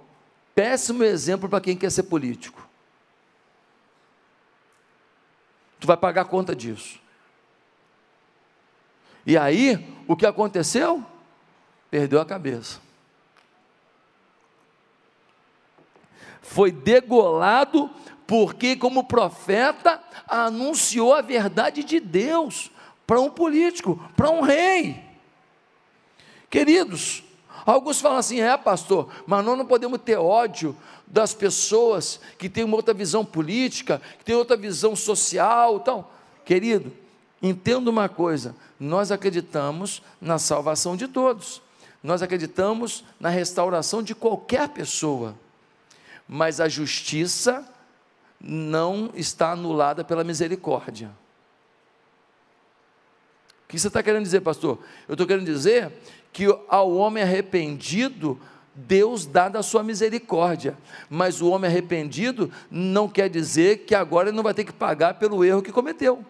Péssimo 0.55 1.05
exemplo 1.05 1.51
para 1.51 1.61
quem 1.61 1.77
quer 1.77 1.91
ser 1.91 2.05
político. 2.05 2.67
Tu 5.79 5.87
vai 5.87 5.99
pagar 5.99 6.25
conta 6.25 6.57
disso. 6.57 6.99
E 9.27 9.37
aí, 9.37 9.87
o 10.09 10.17
que 10.17 10.25
aconteceu? 10.25 11.05
Perdeu 11.91 12.23
a 12.23 12.25
cabeça. 12.25 12.86
Foi 16.47 16.71
degolado 16.71 17.91
porque, 18.27 18.77
como 18.77 19.05
profeta, 19.05 20.01
anunciou 20.27 21.15
a 21.15 21.21
verdade 21.21 21.85
de 21.85 22.01
Deus 22.01 22.71
para 23.07 23.21
um 23.21 23.31
político, 23.31 24.01
para 24.17 24.31
um 24.31 24.41
rei. 24.41 25.01
Queridos, 26.51 27.23
alguns 27.65 28.01
falam 28.01 28.19
assim: 28.19 28.41
é, 28.41 28.57
pastor, 28.57 29.09
mas 29.27 29.45
nós 29.45 29.59
não 29.59 29.67
podemos 29.67 30.01
ter 30.01 30.17
ódio 30.17 30.77
das 31.07 31.35
pessoas 31.35 32.21
que 32.39 32.49
têm 32.49 32.65
uma 32.65 32.77
outra 32.77 32.95
visão 32.95 33.25
política, 33.25 34.01
que 34.19 34.25
têm 34.25 34.35
outra 34.35 34.57
visão 34.57 34.97
social. 34.97 35.77
Então, 35.77 36.07
querido, 36.45 36.93
entenda 37.43 37.91
uma 37.91 38.09
coisa: 38.09 38.57
nós 38.79 39.13
acreditamos 39.13 40.03
na 40.21 40.39
salvação 40.39 40.97
de 40.97 41.07
todos, 41.07 41.61
nós 42.03 42.23
acreditamos 42.23 43.05
na 43.21 43.29
restauração 43.29 44.03
de 44.03 44.15
qualquer 44.15 44.69
pessoa 44.69 45.37
mas 46.29 46.61
a 46.61 46.69
justiça 46.69 47.67
não 48.41 49.11
está 49.15 49.53
anulada 49.53 50.05
pela 50.05 50.25
misericórdia. 50.25 51.11
O 53.65 53.69
que 53.69 53.79
você 53.79 53.89
está 53.89 54.03
querendo 54.03 54.23
dizer, 54.23 54.41
pastor? 54.41 54.79
Eu 55.09 55.15
estou 55.15 55.27
querendo 55.27 55.47
dizer 55.47 55.93
que 56.33 56.47
ao 56.69 56.93
homem 56.93 57.23
arrependido, 57.23 58.41
Deus 58.75 59.27
dá 59.27 59.49
da 59.49 59.63
sua 59.63 59.83
misericórdia, 59.83 60.77
mas 61.09 61.41
o 61.41 61.49
homem 61.49 61.69
arrependido 61.69 62.53
não 62.71 63.09
quer 63.09 63.29
dizer 63.29 63.79
que 63.79 63.95
agora 63.95 64.29
ele 64.29 64.37
não 64.37 64.45
vai 64.45 64.55
ter 64.55 64.65
que 64.65 64.73
pagar 64.73 65.15
pelo 65.15 65.45
erro 65.45 65.63
que 65.63 65.73
cometeu. 65.73 66.25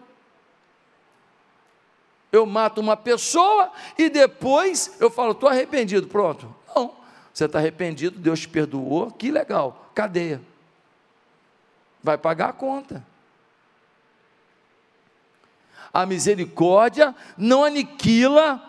Eu 2.31 2.45
mato 2.45 2.81
uma 2.81 2.97
pessoa 2.97 3.71
e 3.97 4.09
depois 4.09 4.95
eu 4.99 5.09
falo, 5.09 5.31
estou 5.31 5.49
arrependido, 5.49 6.07
pronto. 6.07 6.53
Não, 6.75 6.95
você 7.33 7.45
está 7.45 7.59
arrependido, 7.59 8.17
Deus 8.17 8.39
te 8.39 8.49
perdoou, 8.49 9.11
que 9.11 9.29
legal, 9.29 9.86
cadeia. 9.97 10.39
Vai 12.03 12.19
pagar 12.19 12.49
a 12.49 12.53
conta. 12.53 13.03
A 15.91 16.05
misericórdia 16.05 17.15
não 17.35 17.63
aniquila 17.63 18.61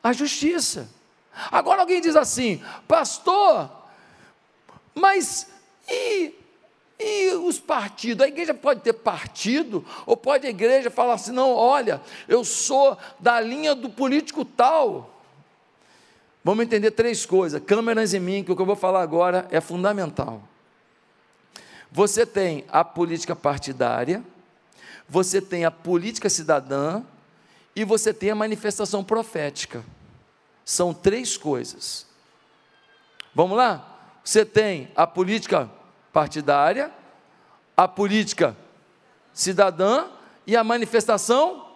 a 0.00 0.12
justiça. 0.12 0.88
Agora 1.50 1.80
alguém 1.80 2.00
diz 2.00 2.14
assim, 2.14 2.62
pastor, 2.86 3.68
mas 4.94 5.48
e, 5.88 6.34
e 7.00 7.34
os 7.34 7.58
partidos? 7.58 8.24
A 8.24 8.28
igreja 8.28 8.54
pode 8.54 8.80
ter 8.80 8.92
partido? 8.92 9.84
Ou 10.06 10.16
pode 10.16 10.46
a 10.46 10.50
igreja 10.50 10.88
falar 10.88 11.14
assim, 11.14 11.32
não, 11.32 11.50
olha, 11.52 12.00
eu 12.28 12.44
sou 12.44 12.96
da 13.18 13.40
linha 13.40 13.74
do 13.74 13.90
político 13.90 14.44
tal. 14.44 15.20
Vamos 16.44 16.64
entender 16.64 16.92
três 16.92 17.26
coisas. 17.26 17.60
Câmeras 17.60 18.14
em 18.14 18.20
mim, 18.20 18.44
que 18.44 18.52
o 18.52 18.56
que 18.56 18.62
eu 18.62 18.66
vou 18.66 18.76
falar 18.76 19.02
agora 19.02 19.48
é 19.50 19.60
fundamental. 19.60 20.40
Você 21.90 22.24
tem 22.24 22.64
a 22.68 22.84
política 22.84 23.34
partidária, 23.34 24.24
você 25.08 25.40
tem 25.40 25.64
a 25.64 25.70
política 25.70 26.28
cidadã 26.28 27.02
e 27.74 27.84
você 27.84 28.14
tem 28.14 28.30
a 28.30 28.34
manifestação 28.34 29.02
profética. 29.02 29.84
São 30.64 30.94
três 30.94 31.36
coisas. 31.36 32.06
Vamos 33.34 33.56
lá? 33.56 33.98
Você 34.22 34.44
tem 34.44 34.90
a 34.94 35.06
política 35.06 35.70
partidária, 36.12 36.92
a 37.76 37.88
política 37.88 38.56
cidadã 39.32 40.06
e 40.46 40.56
a 40.56 40.62
manifestação 40.62 41.74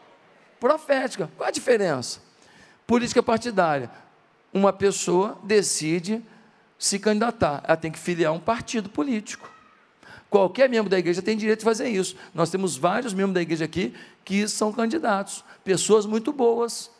profética. 0.61 1.30
Qual 1.37 1.49
a 1.49 1.52
diferença? 1.52 2.21
Política 2.87 3.23
partidária 3.23 3.90
uma 4.54 4.73
pessoa 4.73 5.37
decide 5.42 6.23
se 6.78 7.00
candidatar, 7.00 7.61
ela 7.64 7.76
tem 7.76 7.90
que 7.90 7.99
filiar 7.99 8.33
um 8.33 8.38
partido 8.38 8.88
político. 8.88 9.50
Qualquer 10.35 10.69
membro 10.69 10.91
da 10.91 10.99
igreja 10.99 11.23
tem 11.23 11.37
direito 11.37 11.61
de 11.61 11.64
fazer 11.64 11.88
isso. 11.88 12.17
Nós 12.35 12.50
temos 12.50 12.76
vários 12.76 13.14
membros 13.14 13.35
da 13.35 13.41
igreja 13.41 13.67
aqui 13.67 13.95
que 14.25 14.49
são 14.49 14.73
candidatos, 14.73 15.45
pessoas 15.62 16.07
muito 16.07 16.33
boas, 16.33 16.91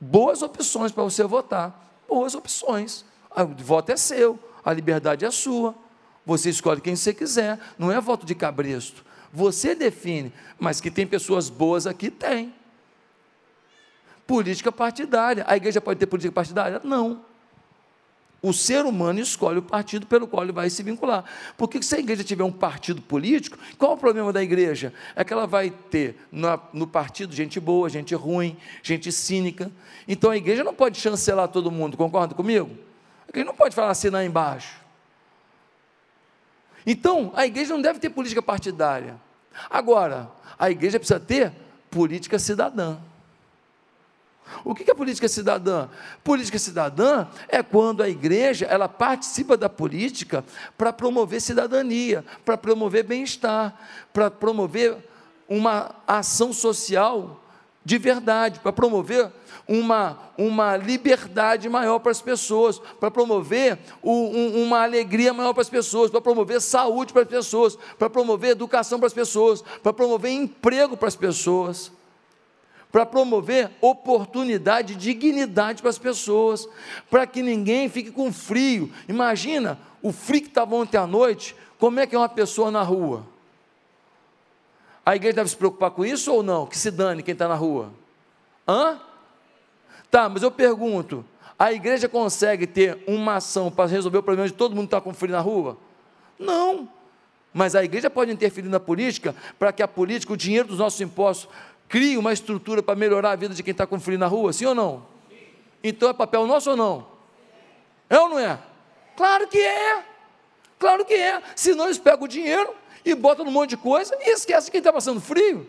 boas 0.00 0.42
opções 0.42 0.90
para 0.90 1.04
você 1.04 1.22
votar, 1.22 1.94
boas 2.08 2.34
opções. 2.34 3.04
O 3.30 3.62
voto 3.62 3.92
é 3.92 3.96
seu, 3.96 4.36
a 4.64 4.72
liberdade 4.72 5.24
é 5.24 5.30
sua. 5.30 5.76
Você 6.26 6.50
escolhe 6.50 6.80
quem 6.80 6.96
você 6.96 7.14
quiser, 7.14 7.60
não 7.78 7.92
é 7.92 8.00
voto 8.00 8.26
de 8.26 8.34
cabresto. 8.34 9.04
Você 9.32 9.72
define, 9.72 10.32
mas 10.58 10.80
que 10.80 10.90
tem 10.90 11.06
pessoas 11.06 11.48
boas 11.48 11.86
aqui, 11.86 12.10
tem 12.10 12.52
política 14.26 14.72
partidária. 14.72 15.44
A 15.46 15.56
igreja 15.56 15.80
pode 15.80 16.00
ter 16.00 16.06
política 16.06 16.32
partidária? 16.32 16.80
Não. 16.82 17.24
O 18.46 18.52
ser 18.52 18.86
humano 18.86 19.18
escolhe 19.18 19.58
o 19.58 19.62
partido 19.62 20.06
pelo 20.06 20.28
qual 20.28 20.44
ele 20.44 20.52
vai 20.52 20.70
se 20.70 20.80
vincular. 20.80 21.24
Porque 21.56 21.82
se 21.82 21.96
a 21.96 21.98
igreja 21.98 22.22
tiver 22.22 22.44
um 22.44 22.52
partido 22.52 23.02
político, 23.02 23.58
qual 23.76 23.94
o 23.94 23.96
problema 23.96 24.32
da 24.32 24.40
igreja? 24.40 24.94
É 25.16 25.24
que 25.24 25.32
ela 25.32 25.48
vai 25.48 25.68
ter 25.68 26.16
no, 26.30 26.48
no 26.72 26.86
partido 26.86 27.34
gente 27.34 27.58
boa, 27.58 27.90
gente 27.90 28.14
ruim, 28.14 28.56
gente 28.84 29.10
cínica. 29.10 29.68
Então 30.06 30.30
a 30.30 30.36
igreja 30.36 30.62
não 30.62 30.72
pode 30.72 31.00
chancelar 31.00 31.48
todo 31.48 31.72
mundo, 31.72 31.96
concorda 31.96 32.36
comigo? 32.36 32.70
A 33.26 33.30
igreja 33.30 33.46
não 33.46 33.54
pode 33.56 33.74
falar 33.74 33.96
lá 34.12 34.24
embaixo. 34.24 34.76
Então, 36.86 37.32
a 37.34 37.44
igreja 37.44 37.74
não 37.74 37.82
deve 37.82 37.98
ter 37.98 38.10
política 38.10 38.40
partidária. 38.40 39.16
Agora, 39.68 40.30
a 40.56 40.70
igreja 40.70 41.00
precisa 41.00 41.18
ter 41.18 41.52
política 41.90 42.38
cidadã. 42.38 42.98
O 44.64 44.74
que 44.74 44.90
é 44.90 44.94
política 44.94 45.28
cidadã? 45.28 45.88
Política 46.22 46.58
cidadã 46.58 47.26
é 47.48 47.62
quando 47.62 48.02
a 48.02 48.08
igreja 48.08 48.66
ela 48.66 48.88
participa 48.88 49.56
da 49.56 49.68
política 49.68 50.44
para 50.76 50.92
promover 50.92 51.40
cidadania, 51.40 52.24
para 52.44 52.56
promover 52.56 53.04
bem-estar, 53.04 53.74
para 54.12 54.30
promover 54.30 54.96
uma 55.48 55.94
ação 56.06 56.52
social 56.52 57.42
de 57.84 57.98
verdade, 57.98 58.58
para 58.58 58.72
promover 58.72 59.30
uma, 59.68 60.18
uma 60.36 60.76
liberdade 60.76 61.68
maior 61.68 62.00
para 62.00 62.10
as 62.10 62.20
pessoas, 62.20 62.80
para 62.98 63.12
promover 63.12 63.78
um, 64.02 64.64
uma 64.64 64.82
alegria 64.82 65.32
maior 65.32 65.52
para 65.52 65.62
as 65.62 65.70
pessoas, 65.70 66.10
para 66.10 66.20
promover 66.20 66.60
saúde 66.60 67.12
para 67.12 67.22
as 67.22 67.28
pessoas, 67.28 67.78
para 67.96 68.10
promover 68.10 68.50
educação 68.50 68.98
para 68.98 69.06
as 69.06 69.14
pessoas, 69.14 69.62
para 69.84 69.92
promover 69.92 70.32
emprego 70.32 70.96
para 70.96 71.06
as 71.06 71.14
pessoas 71.14 71.92
para 72.90 73.04
promover 73.04 73.70
oportunidade 73.80 74.94
e 74.94 74.96
dignidade 74.96 75.82
para 75.82 75.90
as 75.90 75.98
pessoas, 75.98 76.68
para 77.10 77.26
que 77.26 77.42
ninguém 77.42 77.88
fique 77.88 78.10
com 78.10 78.32
frio. 78.32 78.90
Imagina 79.08 79.78
o 80.02 80.12
frio 80.12 80.42
que 80.42 80.48
estava 80.48 80.74
ontem 80.74 80.96
à 80.96 81.06
noite, 81.06 81.54
como 81.78 82.00
é 82.00 82.06
que 82.06 82.14
é 82.14 82.18
uma 82.18 82.28
pessoa 82.28 82.70
na 82.70 82.82
rua? 82.82 83.26
A 85.04 85.14
igreja 85.14 85.36
deve 85.36 85.50
se 85.50 85.56
preocupar 85.56 85.90
com 85.90 86.04
isso 86.04 86.32
ou 86.32 86.42
não? 86.42 86.66
Que 86.66 86.76
se 86.76 86.90
dane 86.90 87.22
quem 87.22 87.32
está 87.32 87.46
na 87.46 87.54
rua. 87.54 87.92
Hã? 88.66 88.98
Tá, 90.10 90.28
mas 90.28 90.42
eu 90.42 90.50
pergunto: 90.50 91.24
a 91.58 91.72
igreja 91.72 92.08
consegue 92.08 92.66
ter 92.66 93.02
uma 93.06 93.36
ação 93.36 93.70
para 93.70 93.88
resolver 93.88 94.18
o 94.18 94.22
problema 94.22 94.48
de 94.48 94.54
todo 94.54 94.74
mundo 94.74 94.88
que 94.88 94.94
está 94.94 95.00
com 95.00 95.14
frio 95.14 95.32
na 95.32 95.40
rua? 95.40 95.76
Não. 96.38 96.88
Mas 97.52 97.74
a 97.74 97.82
igreja 97.82 98.10
pode 98.10 98.30
interferir 98.30 98.68
na 98.68 98.78
política 98.78 99.34
para 99.58 99.72
que 99.72 99.82
a 99.82 99.88
política, 99.88 100.32
o 100.32 100.36
dinheiro 100.36 100.68
dos 100.68 100.78
nossos 100.78 101.00
impostos, 101.00 101.48
crie 101.88 102.16
uma 102.16 102.32
estrutura 102.32 102.82
para 102.82 102.94
melhorar 102.94 103.32
a 103.32 103.36
vida 103.36 103.54
de 103.54 103.62
quem 103.62 103.72
está 103.72 103.86
com 103.86 103.98
frio 103.98 104.18
na 104.18 104.26
rua, 104.26 104.52
sim 104.52 104.66
ou 104.66 104.74
não? 104.74 105.06
Então 105.82 106.08
é 106.08 106.12
papel 106.12 106.46
nosso 106.46 106.70
ou 106.70 106.76
não? 106.76 107.06
É 108.08 108.18
ou 108.18 108.28
não 108.28 108.38
é? 108.38 108.58
Claro 109.16 109.48
que 109.48 109.58
é. 109.58 110.04
Claro 110.78 111.04
que 111.04 111.14
é. 111.14 111.42
Senão 111.54 111.84
eles 111.86 111.98
pegam 111.98 112.24
o 112.24 112.28
dinheiro 112.28 112.74
e 113.04 113.14
botam 113.14 113.44
num 113.44 113.50
monte 113.50 113.70
de 113.70 113.76
coisa 113.76 114.16
e 114.20 114.30
esquecem 114.30 114.70
quem 114.70 114.78
está 114.78 114.92
passando 114.92 115.20
frio. 115.20 115.68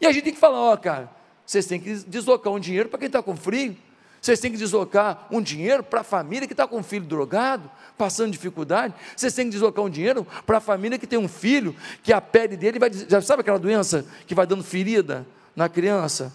E 0.00 0.06
a 0.06 0.12
gente 0.12 0.24
tem 0.24 0.32
que 0.32 0.40
falar, 0.40 0.60
ó, 0.60 0.76
cara, 0.76 1.10
vocês 1.44 1.66
têm 1.66 1.80
que 1.80 1.94
deslocar 1.94 2.52
um 2.52 2.58
dinheiro 2.58 2.88
para 2.88 2.98
quem 2.98 3.06
está 3.06 3.22
com 3.22 3.36
frio. 3.36 3.76
Vocês 4.22 4.38
têm 4.38 4.52
que 4.52 4.56
deslocar 4.56 5.26
um 5.32 5.42
dinheiro 5.42 5.82
para 5.82 6.02
a 6.02 6.04
família 6.04 6.46
que 6.46 6.52
está 6.52 6.64
com 6.64 6.78
um 6.78 6.82
filho 6.82 7.04
drogado, 7.04 7.68
passando 7.98 8.30
dificuldade. 8.30 8.94
Vocês 9.16 9.34
têm 9.34 9.46
que 9.46 9.50
deslocar 9.50 9.84
um 9.84 9.90
dinheiro 9.90 10.24
para 10.46 10.58
a 10.58 10.60
família 10.60 10.96
que 10.96 11.08
tem 11.08 11.18
um 11.18 11.26
filho, 11.26 11.74
que 12.04 12.12
a 12.12 12.20
pele 12.20 12.56
dele 12.56 12.78
vai. 12.78 12.92
Já 12.92 13.20
sabe 13.20 13.40
aquela 13.40 13.58
doença 13.58 14.06
que 14.24 14.32
vai 14.32 14.46
dando 14.46 14.62
ferida 14.62 15.26
na 15.56 15.68
criança? 15.68 16.32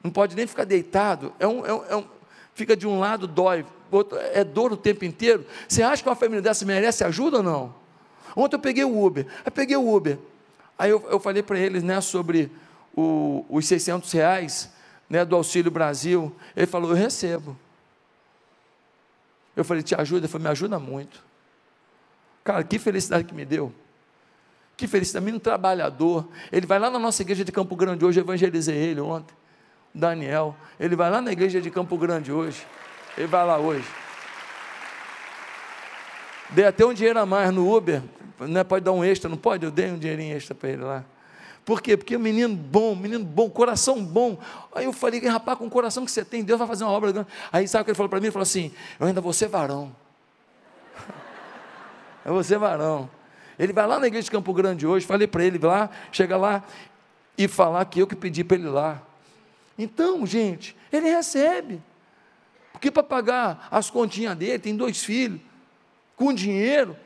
Não 0.00 0.12
pode 0.12 0.36
nem 0.36 0.46
ficar 0.46 0.62
deitado. 0.62 1.34
É 1.40 1.46
um, 1.46 1.66
é 1.66 1.74
um, 1.74 1.84
é 1.86 1.96
um 1.96 2.04
fica 2.54 2.76
de 2.76 2.86
um 2.86 3.00
lado, 3.00 3.26
dói, 3.26 3.66
outro, 3.90 4.16
é 4.16 4.44
dor 4.44 4.72
o 4.72 4.76
tempo 4.76 5.04
inteiro. 5.04 5.44
Você 5.66 5.82
acha 5.82 6.04
que 6.04 6.08
uma 6.08 6.14
família 6.14 6.40
dessa 6.40 6.64
merece 6.64 7.02
ajuda 7.02 7.38
ou 7.38 7.42
não? 7.42 7.74
Ontem 8.36 8.54
eu 8.54 8.60
peguei 8.60 8.84
o 8.84 9.04
Uber. 9.04 9.26
Eu 9.44 9.50
peguei 9.50 9.76
o 9.76 9.92
Uber. 9.92 10.20
Aí 10.78 10.90
eu, 10.90 11.04
eu 11.10 11.18
falei 11.18 11.42
para 11.42 11.58
eles 11.58 11.82
né, 11.82 12.00
sobre 12.00 12.48
o, 12.94 13.44
os 13.48 13.66
600 13.66 14.12
reais 14.12 14.70
né, 15.10 15.24
do 15.24 15.34
Auxílio 15.34 15.72
Brasil. 15.72 16.34
Ele 16.56 16.66
falou: 16.66 16.90
Eu 16.90 16.96
recebo. 16.96 17.58
Eu 19.56 19.64
falei: 19.64 19.82
Te 19.82 19.96
ajuda? 19.96 20.20
Ele 20.20 20.28
falou: 20.28 20.44
Me 20.44 20.50
ajuda 20.50 20.78
muito. 20.78 21.22
Cara, 22.44 22.62
que 22.62 22.78
felicidade 22.78 23.24
que 23.24 23.34
me 23.34 23.44
deu. 23.44 23.74
Que 24.76 24.86
felicidade. 24.86 25.24
Menino 25.24 25.40
trabalhador. 25.40 26.26
Ele 26.52 26.66
vai 26.66 26.78
lá 26.78 26.88
na 26.88 26.98
nossa 26.98 27.20
igreja 27.20 27.44
de 27.44 27.50
Campo 27.50 27.74
Grande 27.74 28.04
hoje. 28.04 28.20
Eu 28.20 28.24
evangelizei 28.24 28.76
ele 28.76 29.00
ontem. 29.00 29.34
Daniel. 29.92 30.56
Ele 30.78 30.94
vai 30.94 31.10
lá 31.10 31.20
na 31.20 31.32
igreja 31.32 31.60
de 31.60 31.70
Campo 31.70 31.98
Grande 31.98 32.32
hoje. 32.32 32.64
Ele 33.18 33.26
vai 33.26 33.44
lá 33.44 33.58
hoje. 33.58 33.86
Dei 36.50 36.64
até 36.64 36.86
um 36.86 36.94
dinheiro 36.94 37.18
a 37.18 37.26
mais 37.26 37.52
no 37.52 37.76
Uber. 37.76 38.02
Né, 38.38 38.64
pode 38.64 38.84
dar 38.84 38.92
um 38.92 39.04
extra, 39.04 39.28
não 39.28 39.36
pode? 39.36 39.66
Eu 39.66 39.70
dei 39.70 39.90
um 39.90 39.98
dinheirinho 39.98 40.34
extra 40.34 40.54
para 40.54 40.70
ele 40.70 40.82
lá. 40.82 41.04
Por 41.70 41.80
quê? 41.80 41.96
Porque 41.96 42.18
menino 42.18 42.56
bom, 42.56 42.96
menino 42.96 43.24
bom, 43.24 43.48
coração 43.48 44.04
bom. 44.04 44.36
Aí 44.74 44.86
eu 44.86 44.92
falei, 44.92 45.20
rapaz, 45.20 45.56
com 45.56 45.68
o 45.68 45.70
coração 45.70 46.04
que 46.04 46.10
você 46.10 46.24
tem, 46.24 46.42
Deus 46.42 46.58
vai 46.58 46.66
fazer 46.66 46.82
uma 46.82 46.90
obra 46.90 47.12
grande. 47.12 47.28
Aí 47.52 47.68
sabe 47.68 47.82
o 47.82 47.84
que 47.84 47.90
ele 47.92 47.96
falou 47.96 48.08
para 48.08 48.18
mim? 48.18 48.26
Ele 48.26 48.32
falou 48.32 48.42
assim: 48.42 48.72
Eu 48.98 49.06
ainda 49.06 49.20
vou 49.20 49.32
ser 49.32 49.46
varão. 49.46 49.94
Eu 52.26 52.34
vou 52.34 52.42
ser 52.42 52.58
varão. 52.58 53.08
Ele 53.56 53.72
vai 53.72 53.86
lá 53.86 54.00
na 54.00 54.08
igreja 54.08 54.24
de 54.24 54.32
Campo 54.32 54.52
Grande 54.52 54.84
hoje, 54.84 55.06
falei 55.06 55.28
para 55.28 55.44
ele 55.44 55.58
lá, 55.58 55.88
chega 56.10 56.36
lá 56.36 56.64
e 57.38 57.46
falar 57.46 57.84
que 57.84 58.00
eu 58.00 58.06
que 58.08 58.16
pedi 58.16 58.42
para 58.42 58.56
ele 58.56 58.68
lá. 58.68 59.00
Então, 59.78 60.26
gente, 60.26 60.76
ele 60.92 61.08
recebe. 61.08 61.80
Porque 62.72 62.90
para 62.90 63.04
pagar 63.04 63.68
as 63.70 63.88
continhas 63.88 64.36
dele, 64.36 64.58
tem 64.58 64.74
dois 64.74 65.04
filhos, 65.04 65.40
com 66.16 66.32
dinheiro, 66.32 66.96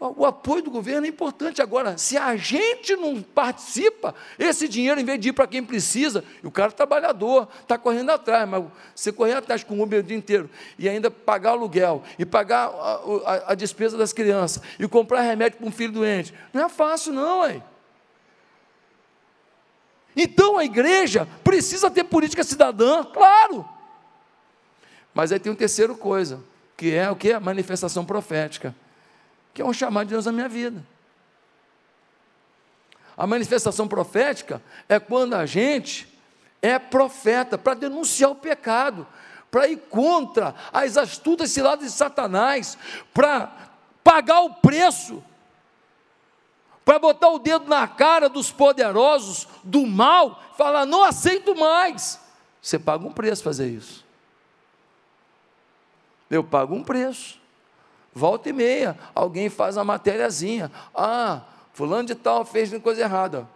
o 0.00 0.26
apoio 0.26 0.62
do 0.62 0.70
governo 0.70 1.06
é 1.06 1.08
importante. 1.08 1.62
Agora, 1.62 1.96
se 1.96 2.16
a 2.16 2.36
gente 2.36 2.96
não 2.96 3.22
participa, 3.22 4.14
esse 4.38 4.68
dinheiro, 4.68 5.00
em 5.00 5.04
vez 5.04 5.18
de 5.20 5.28
ir 5.28 5.32
para 5.32 5.46
quem 5.46 5.62
precisa, 5.62 6.24
e 6.42 6.46
o 6.46 6.50
cara 6.50 6.68
é 6.68 6.74
trabalhador, 6.74 7.48
está 7.62 7.78
correndo 7.78 8.10
atrás, 8.10 8.48
mas 8.48 8.64
você 8.94 9.12
correr 9.12 9.34
atrás 9.34 9.64
com 9.64 9.78
o 9.78 9.82
Uber 9.82 10.00
o 10.00 10.02
dia 10.02 10.16
inteiro, 10.16 10.50
e 10.78 10.88
ainda 10.88 11.10
pagar 11.10 11.50
aluguel, 11.50 12.02
e 12.18 12.26
pagar 12.26 12.66
a, 12.66 13.00
a, 13.24 13.52
a 13.52 13.54
despesa 13.54 13.96
das 13.96 14.12
crianças, 14.12 14.62
e 14.78 14.86
comprar 14.86 15.22
remédio 15.22 15.58
para 15.58 15.68
um 15.68 15.72
filho 15.72 15.92
doente, 15.92 16.34
não 16.52 16.64
é 16.64 16.68
fácil, 16.68 17.12
não, 17.12 17.48
hein? 17.48 17.62
Então 20.16 20.58
a 20.58 20.64
igreja 20.64 21.26
precisa 21.42 21.90
ter 21.90 22.04
política 22.04 22.44
cidadã, 22.44 23.02
claro. 23.04 23.68
Mas 25.12 25.32
aí 25.32 25.38
tem 25.38 25.50
uma 25.50 25.58
terceira 25.58 25.94
coisa, 25.94 26.40
que 26.76 26.94
é 26.94 27.10
o 27.10 27.16
que? 27.16 27.36
Manifestação 27.38 28.04
profética 28.04 28.74
que 29.54 29.62
é 29.62 29.64
um 29.64 29.72
chamado 29.72 30.08
de 30.08 30.14
Deus 30.14 30.26
na 30.26 30.32
minha 30.32 30.48
vida. 30.48 30.84
A 33.16 33.26
manifestação 33.26 33.86
profética 33.86 34.60
é 34.88 34.98
quando 34.98 35.34
a 35.34 35.46
gente 35.46 36.12
é 36.60 36.78
profeta 36.78 37.56
para 37.56 37.74
denunciar 37.74 38.32
o 38.32 38.34
pecado, 38.34 39.06
para 39.50 39.68
ir 39.68 39.76
contra 39.88 40.52
as 40.72 40.96
astutas 40.96 41.52
ciladas 41.52 41.84
de 41.86 41.92
Satanás, 41.92 42.76
para 43.12 43.52
pagar 44.02 44.40
o 44.40 44.54
preço, 44.54 45.22
para 46.84 46.98
botar 46.98 47.28
o 47.28 47.38
dedo 47.38 47.68
na 47.68 47.86
cara 47.86 48.28
dos 48.28 48.50
poderosos, 48.50 49.46
do 49.62 49.86
mal, 49.86 50.42
falar: 50.58 50.84
não 50.84 51.04
aceito 51.04 51.54
mais. 51.54 52.20
Você 52.60 52.78
paga 52.78 53.06
um 53.06 53.12
preço 53.12 53.44
fazer 53.44 53.68
isso. 53.68 54.04
Eu 56.28 56.42
pago 56.42 56.74
um 56.74 56.82
preço. 56.82 57.43
Volta 58.14 58.48
e 58.48 58.52
meia, 58.52 58.96
alguém 59.14 59.50
faz 59.50 59.76
uma 59.76 59.84
matériazinha. 59.84 60.70
Ah, 60.94 61.42
fulano 61.72 62.06
de 62.06 62.14
tal 62.14 62.44
fez 62.44 62.72
coisa 62.80 63.02
errada. 63.02 63.48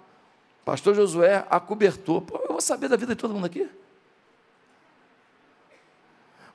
Pastor 0.64 0.94
Josué 0.94 1.46
acobertou. 1.48 2.20
Pô, 2.20 2.38
eu 2.42 2.48
vou 2.48 2.60
saber 2.60 2.88
da 2.88 2.96
vida 2.96 3.14
de 3.14 3.20
todo 3.20 3.32
mundo 3.32 3.46
aqui. 3.46 3.68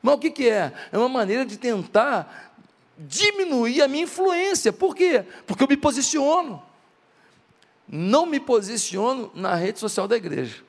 Mas 0.01 0.15
o 0.15 0.17
que, 0.17 0.29
que 0.29 0.49
é? 0.49 0.73
É 0.91 0.97
uma 0.97 1.07
maneira 1.07 1.45
de 1.45 1.57
tentar 1.57 2.53
diminuir 2.97 3.81
a 3.81 3.87
minha 3.87 4.03
influência. 4.03 4.73
Por 4.73 4.93
quê? 4.93 5.25
Porque 5.47 5.63
eu 5.63 5.67
me 5.67 5.77
posiciono. 5.77 6.61
Não 7.87 8.25
me 8.25 8.39
posiciono 8.39 9.31
na 9.33 9.55
rede 9.55 9.79
social 9.79 10.07
da 10.07 10.17
igreja. 10.17 10.61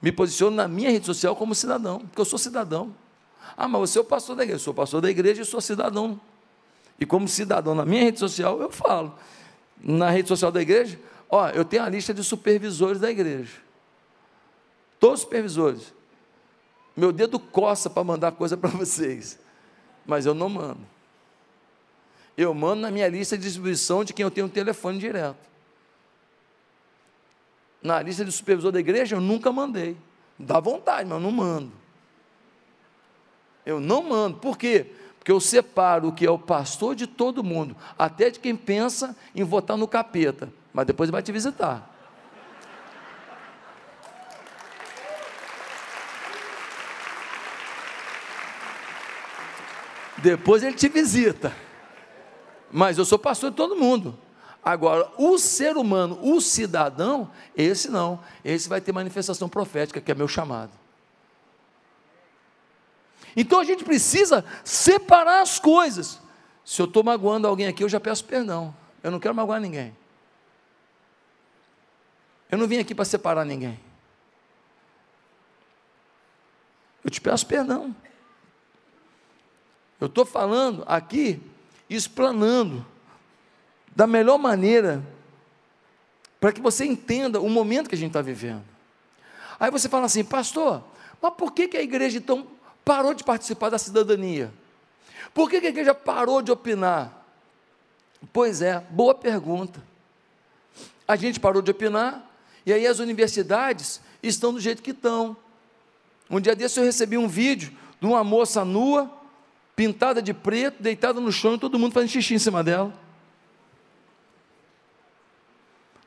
Me 0.00 0.10
posiciono 0.10 0.56
na 0.56 0.66
minha 0.66 0.90
rede 0.90 1.04
social 1.04 1.36
como 1.36 1.54
cidadão, 1.54 2.00
porque 2.00 2.20
eu 2.20 2.24
sou 2.24 2.38
cidadão. 2.38 2.94
Ah, 3.56 3.68
mas 3.68 3.90
você 3.90 3.98
é 3.98 4.00
o 4.00 4.04
pastor 4.04 4.36
da 4.36 4.42
igreja. 4.42 4.56
Eu 4.56 4.64
sou 4.64 4.74
pastor 4.74 5.00
da 5.00 5.10
igreja 5.10 5.42
e 5.42 5.44
sou 5.44 5.60
cidadão. 5.60 6.20
E 6.98 7.06
como 7.06 7.28
cidadão 7.28 7.74
na 7.74 7.84
minha 7.84 8.02
rede 8.02 8.18
social, 8.18 8.60
eu 8.60 8.70
falo. 8.70 9.14
Na 9.80 10.10
rede 10.10 10.28
social 10.28 10.50
da 10.50 10.62
igreja, 10.62 10.98
ó, 11.28 11.48
eu 11.50 11.64
tenho 11.64 11.82
a 11.82 11.88
lista 11.88 12.14
de 12.14 12.22
supervisores 12.22 13.00
da 13.00 13.10
igreja. 13.10 13.52
Todos 14.98 15.20
os 15.20 15.24
supervisores. 15.24 15.92
Meu 16.96 17.12
dedo 17.12 17.38
coça 17.38 17.90
para 17.90 18.04
mandar 18.04 18.32
coisa 18.32 18.56
para 18.56 18.70
vocês. 18.76 19.38
Mas 20.06 20.26
eu 20.26 20.34
não 20.34 20.48
mando. 20.48 20.80
Eu 22.36 22.52
mando 22.54 22.82
na 22.82 22.90
minha 22.90 23.08
lista 23.08 23.36
de 23.36 23.44
distribuição 23.44 24.04
de 24.04 24.12
quem 24.12 24.24
eu 24.24 24.30
tenho 24.30 24.46
um 24.46 24.50
telefone 24.50 24.98
direto. 24.98 25.36
Na 27.82 28.00
lista 28.00 28.24
de 28.24 28.32
supervisor 28.32 28.72
da 28.72 28.80
igreja, 28.80 29.16
eu 29.16 29.20
nunca 29.20 29.52
mandei. 29.52 29.96
Dá 30.38 30.58
vontade, 30.58 31.08
mas 31.08 31.18
eu 31.18 31.22
não 31.22 31.30
mando. 31.30 31.83
Eu 33.64 33.80
não 33.80 34.02
mando. 34.02 34.38
Por 34.38 34.58
quê? 34.58 34.86
Porque 35.18 35.32
eu 35.32 35.40
separo 35.40 36.08
o 36.08 36.12
que 36.12 36.26
é 36.26 36.30
o 36.30 36.38
pastor 36.38 36.94
de 36.94 37.06
todo 37.06 37.42
mundo, 37.42 37.74
até 37.98 38.28
de 38.28 38.38
quem 38.38 38.54
pensa 38.54 39.16
em 39.34 39.42
votar 39.42 39.76
no 39.76 39.88
capeta, 39.88 40.52
mas 40.72 40.86
depois 40.86 41.08
vai 41.08 41.22
te 41.22 41.32
visitar. 41.32 41.90
Depois 50.18 50.62
ele 50.62 50.74
te 50.74 50.88
visita. 50.88 51.54
Mas 52.70 52.98
eu 52.98 53.04
sou 53.04 53.18
pastor 53.18 53.50
de 53.50 53.56
todo 53.56 53.76
mundo. 53.76 54.18
Agora, 54.62 55.10
o 55.18 55.38
ser 55.38 55.76
humano, 55.76 56.18
o 56.22 56.40
cidadão, 56.40 57.30
esse 57.54 57.90
não, 57.90 58.20
esse 58.42 58.68
vai 58.68 58.80
ter 58.80 58.92
manifestação 58.92 59.48
profética, 59.48 60.00
que 60.00 60.10
é 60.10 60.14
meu 60.14 60.26
chamado. 60.26 60.83
Então 63.36 63.58
a 63.58 63.64
gente 63.64 63.84
precisa 63.84 64.44
separar 64.64 65.40
as 65.40 65.58
coisas. 65.58 66.20
Se 66.64 66.80
eu 66.80 66.86
estou 66.86 67.02
magoando 67.02 67.46
alguém 67.46 67.66
aqui, 67.66 67.82
eu 67.82 67.88
já 67.88 68.00
peço 68.00 68.24
perdão. 68.24 68.74
Eu 69.02 69.10
não 69.10 69.20
quero 69.20 69.34
magoar 69.34 69.60
ninguém. 69.60 69.94
Eu 72.50 72.58
não 72.58 72.66
vim 72.66 72.78
aqui 72.78 72.94
para 72.94 73.04
separar 73.04 73.44
ninguém. 73.44 73.78
Eu 77.04 77.10
te 77.10 77.20
peço 77.20 77.46
perdão. 77.46 77.94
Eu 80.00 80.06
estou 80.06 80.24
falando 80.24 80.84
aqui, 80.86 81.40
explanando, 81.88 82.84
da 83.94 84.06
melhor 84.06 84.38
maneira, 84.38 85.02
para 86.40 86.52
que 86.52 86.60
você 86.60 86.84
entenda 86.84 87.40
o 87.40 87.48
momento 87.48 87.88
que 87.88 87.94
a 87.94 87.98
gente 87.98 88.10
está 88.10 88.22
vivendo. 88.22 88.64
Aí 89.58 89.70
você 89.70 89.88
fala 89.88 90.06
assim, 90.06 90.24
pastor, 90.24 90.82
mas 91.20 91.34
por 91.34 91.52
que, 91.52 91.68
que 91.68 91.76
a 91.76 91.82
igreja 91.82 92.18
então 92.18 92.46
parou 92.84 93.14
de 93.14 93.24
participar 93.24 93.70
da 93.70 93.78
cidadania? 93.78 94.52
Por 95.32 95.48
que, 95.50 95.56
a 95.56 95.68
igreja 95.68 95.94
parou 95.94 96.42
de 96.42 96.52
opinar? 96.52 97.24
Pois 98.32 98.62
é, 98.62 98.80
boa 98.90 99.14
pergunta. 99.14 99.82
A 101.06 101.16
gente 101.16 101.40
parou 101.40 101.60
de 101.60 101.70
opinar, 101.70 102.30
e 102.64 102.72
aí 102.72 102.86
as 102.86 102.98
universidades 102.98 104.00
estão 104.22 104.52
do 104.52 104.60
jeito 104.60 104.82
que 104.82 104.92
estão. 104.92 105.36
Um 106.30 106.40
dia 106.40 106.54
desse 106.54 106.78
eu 106.78 106.84
recebi 106.84 107.18
um 107.18 107.28
vídeo 107.28 107.72
de 108.00 108.06
uma 108.06 108.24
moça 108.24 108.64
nua, 108.64 109.10
pintada 109.76 110.22
de 110.22 110.32
preto, 110.32 110.82
deitada 110.82 111.20
no 111.20 111.32
chão, 111.32 111.54
e 111.54 111.58
todo 111.58 111.78
mundo 111.78 111.92
fazendo 111.92 112.10
xixi 112.10 112.34
em 112.34 112.38
cima 112.38 112.62
dela. 112.62 112.92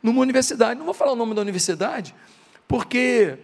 Numa 0.01 0.21
universidade, 0.21 0.77
não 0.77 0.85
vou 0.85 0.93
falar 0.93 1.11
o 1.11 1.15
nome 1.15 1.33
da 1.33 1.41
universidade, 1.41 2.15
porque 2.67 3.37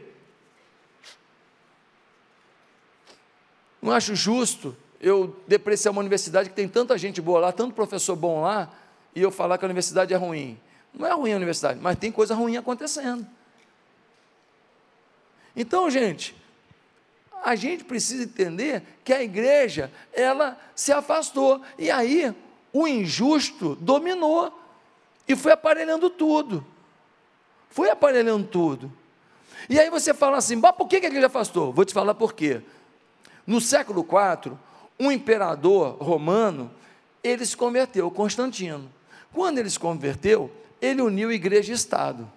Não 3.84 3.91
acho 3.91 4.15
justo 4.15 4.74
eu 5.02 5.36
depreciar 5.46 5.91
uma 5.91 6.00
universidade 6.00 6.50
que 6.50 6.56
tem 6.56 6.69
tanta 6.69 6.98
gente 6.98 7.22
boa 7.22 7.41
lá, 7.41 7.52
tanto 7.52 7.76
professor 7.76 8.15
bom 8.15 8.41
lá, 8.41 8.72
e 9.13 9.22
eu 9.22 9.30
falar 9.30 9.58
que 9.58 9.65
a 9.65 9.67
universidade 9.67 10.13
é 10.13 10.17
ruim. 10.17 10.58
Não 10.93 11.06
é 11.06 11.12
ruim 11.12 11.34
a 11.34 11.36
universidade, 11.36 11.82
mas 11.82 11.98
tem 12.00 12.10
coisa 12.10 12.34
ruim 12.34 12.56
acontecendo. 12.56 13.28
Então, 15.54 15.89
gente, 15.89 16.34
a 17.43 17.56
gente 17.56 17.84
precisa 17.84 18.24
entender 18.24 18.82
que 19.04 19.12
a 19.12 19.22
igreja, 19.22 19.91
ela 20.13 20.58
se 20.74 20.93
afastou. 20.93 21.62
E 21.78 21.91
aí, 21.91 22.34
o 22.72 22.88
injusto 22.88 23.76
dominou. 23.76 24.58
E 25.28 25.36
foi 25.36 25.52
aparelhando 25.52 26.10
tudo. 26.10 26.65
Foi 27.69 27.89
aparelhando 27.89 28.48
tudo. 28.48 28.89
E 29.69 29.78
aí 29.78 29.89
você 29.89 30.13
fala 30.13 30.38
assim, 30.38 30.56
mas 30.56 30.74
por 30.74 30.88
que 30.88 30.96
a 30.96 31.00
igreja 31.00 31.28
afastou? 31.28 31.74
Vou 31.74 31.84
te 31.84 31.93
falar 31.93 32.13
por 32.13 32.34
quê. 32.34 32.62
No 33.46 33.60
século 33.60 34.02
IV, 34.02 34.54
um 35.00 35.12
imperador 35.12 35.98
romano, 36.00 36.72
ele 37.24 37.46
se 37.46 37.56
converteu, 37.56 38.10
Constantino. 38.12 38.90
Quando 39.34 39.58
ele 39.58 39.70
se 39.70 39.80
converteu, 39.80 40.52
ele 40.82 41.02
uniu 41.02 41.32
igreja 41.32 41.72
e 41.72 41.76
Estado. 41.76 42.30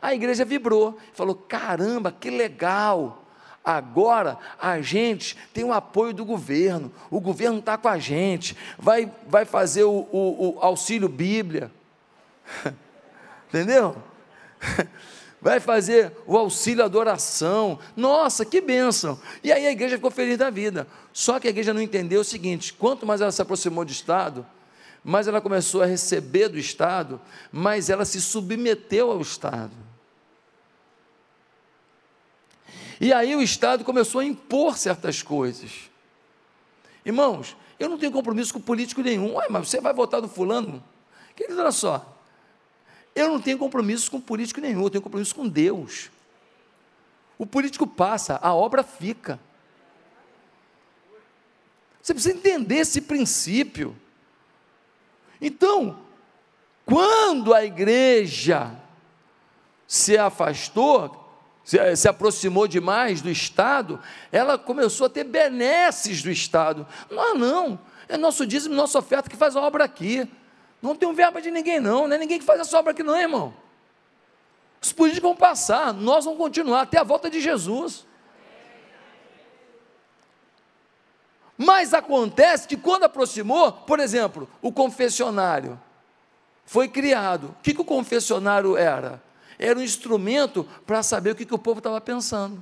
A 0.00 0.14
igreja 0.14 0.44
vibrou, 0.44 0.98
falou: 1.12 1.34
caramba, 1.34 2.12
que 2.12 2.30
legal! 2.30 3.18
Agora 3.64 4.38
a 4.60 4.80
gente 4.80 5.36
tem 5.54 5.62
o 5.62 5.72
apoio 5.72 6.12
do 6.12 6.24
governo, 6.24 6.90
o 7.08 7.20
governo 7.20 7.60
está 7.60 7.78
com 7.78 7.88
a 7.88 7.96
gente, 7.96 8.56
vai, 8.76 9.10
vai 9.28 9.44
fazer 9.44 9.84
o, 9.84 10.08
o, 10.10 10.56
o 10.56 10.58
auxílio 10.60 11.08
Bíblia, 11.08 11.70
entendeu? 13.48 13.96
vai 15.42 15.58
fazer 15.58 16.16
o 16.24 16.38
auxílio 16.38 16.84
adoração. 16.84 17.78
Nossa, 17.96 18.44
que 18.44 18.60
bênção! 18.60 19.20
E 19.42 19.50
aí 19.50 19.66
a 19.66 19.72
igreja 19.72 19.96
ficou 19.96 20.10
feliz 20.10 20.38
da 20.38 20.48
vida. 20.48 20.86
Só 21.12 21.40
que 21.40 21.48
a 21.48 21.50
igreja 21.50 21.74
não 21.74 21.82
entendeu 21.82 22.20
o 22.20 22.24
seguinte: 22.24 22.72
quanto 22.72 23.04
mais 23.04 23.20
ela 23.20 23.32
se 23.32 23.42
aproximou 23.42 23.84
do 23.84 23.90
Estado, 23.90 24.46
mais 25.02 25.26
ela 25.26 25.40
começou 25.40 25.82
a 25.82 25.86
receber 25.86 26.48
do 26.48 26.56
Estado, 26.56 27.20
mais 27.50 27.90
ela 27.90 28.04
se 28.04 28.20
submeteu 28.20 29.10
ao 29.10 29.20
Estado. 29.20 29.72
E 33.00 33.12
aí 33.12 33.34
o 33.34 33.42
Estado 33.42 33.84
começou 33.84 34.20
a 34.20 34.24
impor 34.24 34.78
certas 34.78 35.22
coisas. 35.22 35.90
Irmãos, 37.04 37.56
eu 37.80 37.88
não 37.88 37.98
tenho 37.98 38.12
compromisso 38.12 38.54
com 38.54 38.60
político 38.60 39.02
nenhum. 39.02 39.34
Ué, 39.34 39.48
mas 39.50 39.68
você 39.68 39.80
vai 39.80 39.92
votar 39.92 40.22
no 40.22 40.28
fulano? 40.28 40.80
Querido, 41.34 41.60
olha 41.60 41.72
só, 41.72 42.11
eu 43.14 43.28
não 43.28 43.40
tenho 43.40 43.58
compromisso 43.58 44.10
com 44.10 44.20
político 44.20 44.60
nenhum, 44.60 44.84
eu 44.84 44.90
tenho 44.90 45.02
compromisso 45.02 45.34
com 45.34 45.48
Deus. 45.48 46.10
O 47.38 47.46
político 47.46 47.86
passa, 47.86 48.38
a 48.42 48.54
obra 48.54 48.82
fica. 48.82 49.38
Você 52.00 52.14
precisa 52.14 52.34
entender 52.34 52.76
esse 52.76 53.00
princípio. 53.00 53.96
Então, 55.40 55.98
quando 56.84 57.54
a 57.54 57.64
igreja 57.64 58.72
se 59.86 60.16
afastou, 60.16 61.18
se, 61.64 61.96
se, 61.96 62.08
aproximou 62.08 62.66
demais 62.66 63.20
do 63.20 63.30
Estado, 63.30 64.00
ela 64.32 64.58
começou 64.58 65.06
a 65.06 65.10
ter 65.10 65.24
benesses 65.24 66.22
do 66.22 66.30
Estado. 66.30 66.86
Não, 67.10 67.34
não, 67.36 67.78
é 68.08 68.16
nosso 68.16 68.46
dízimo, 68.46 68.74
nossa 68.74 68.98
oferta 68.98 69.30
que 69.30 69.36
faz 69.36 69.54
a 69.54 69.60
obra 69.60 69.84
aqui. 69.84 70.28
Não 70.82 70.96
tem 70.96 71.08
um 71.08 71.14
verba 71.14 71.40
de 71.40 71.50
ninguém, 71.50 71.78
não. 71.78 72.08
Não 72.08 72.16
é 72.16 72.18
ninguém 72.18 72.40
que 72.40 72.44
faz 72.44 72.60
essa 72.60 72.76
obra 72.76 72.90
aqui, 72.90 73.04
não, 73.04 73.16
irmão. 73.16 73.54
Os 74.82 74.92
políticos 74.92 75.22
vão 75.22 75.36
passar, 75.36 75.94
nós 75.94 76.24
vamos 76.24 76.40
continuar 76.40 76.82
até 76.82 76.98
a 76.98 77.04
volta 77.04 77.30
de 77.30 77.40
Jesus. 77.40 78.04
Mas 81.56 81.94
acontece 81.94 82.66
que 82.66 82.76
quando 82.76 83.04
aproximou, 83.04 83.70
por 83.70 84.00
exemplo, 84.00 84.50
o 84.60 84.72
confessionário 84.72 85.80
foi 86.64 86.88
criado. 86.88 87.54
O 87.60 87.62
que, 87.62 87.72
que 87.72 87.80
o 87.80 87.84
confessionário 87.84 88.76
era? 88.76 89.22
Era 89.56 89.78
um 89.78 89.82
instrumento 89.82 90.66
para 90.84 91.04
saber 91.04 91.30
o 91.30 91.34
que, 91.36 91.46
que 91.46 91.54
o 91.54 91.58
povo 91.58 91.78
estava 91.78 92.00
pensando. 92.00 92.60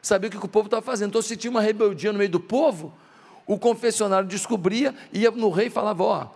Saber 0.00 0.28
o 0.28 0.30
que, 0.30 0.38
que 0.38 0.46
o 0.46 0.48
povo 0.48 0.68
estava 0.68 0.82
fazendo. 0.82 1.08
Então, 1.08 1.22
se 1.22 1.36
tinha 1.36 1.50
uma 1.50 1.60
rebeldia 1.60 2.12
no 2.12 2.18
meio 2.18 2.30
do 2.30 2.38
povo, 2.38 2.94
o 3.44 3.58
confessionário 3.58 4.28
descobria, 4.28 4.94
ia 5.12 5.32
no 5.32 5.50
rei 5.50 5.66
e 5.66 5.70
falava: 5.70 6.04
Ó, 6.04 6.26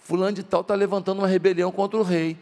fulano 0.00 0.32
de 0.32 0.42
tal 0.42 0.62
está 0.62 0.74
levantando 0.74 1.18
uma 1.18 1.28
rebelião 1.28 1.70
contra 1.70 1.98
o 1.98 2.02
rei. 2.02 2.36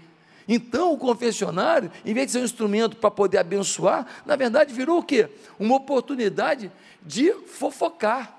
Então, 0.49 0.93
o 0.93 0.99
confessionário, 0.99 1.93
em 2.05 2.15
vez 2.15 2.27
de 2.27 2.33
ser 2.33 2.39
um 2.39 2.45
instrumento 2.45 2.97
para 2.97 3.11
poder 3.11 3.39
abençoar, 3.39 4.07
na 4.25 4.35
verdade 4.35 4.73
virou 4.73 4.99
o 4.99 5.03
quê? 5.03 5.29
Uma 5.59 5.77
oportunidade 5.77 6.73
de 7.03 7.33
fofocar 7.47 8.35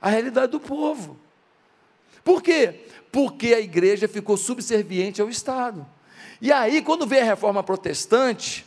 a 0.00 0.08
realidade 0.08 0.52
do 0.52 0.60
povo. 0.60 1.18
Por 2.24 2.42
quê? 2.42 2.86
Porque 3.12 3.52
a 3.52 3.60
igreja 3.60 4.08
ficou 4.08 4.36
subserviente 4.36 5.20
ao 5.20 5.28
Estado. 5.28 5.86
E 6.40 6.52
aí, 6.52 6.80
quando 6.80 7.06
veio 7.06 7.22
a 7.22 7.26
reforma 7.26 7.62
protestante, 7.62 8.64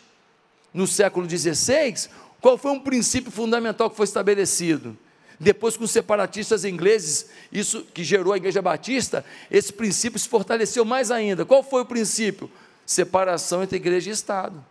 no 0.74 0.88
século 0.88 1.28
XVI, 1.30 2.10
qual 2.40 2.58
foi 2.58 2.72
um 2.72 2.80
princípio 2.80 3.32
fundamental 3.32 3.90
que 3.90 3.96
foi 3.96 4.06
estabelecido? 4.06 4.98
Depois, 5.44 5.76
com 5.76 5.86
os 5.86 5.92
separatistas 5.92 6.64
ingleses, 6.64 7.32
isso 7.52 7.82
que 7.82 8.04
gerou 8.04 8.32
a 8.32 8.38
Igreja 8.38 8.62
Batista, 8.62 9.26
esse 9.50 9.74
princípio 9.74 10.20
se 10.20 10.30
fortaleceu 10.30 10.86
mais 10.86 11.10
ainda. 11.10 11.44
Qual 11.44 11.64
foi 11.64 11.82
o 11.82 11.86
princípio? 11.86 12.48
Separação 12.86 13.64
entre 13.64 13.78
igreja 13.78 14.12
e 14.12 14.14
Estado. 14.14 14.64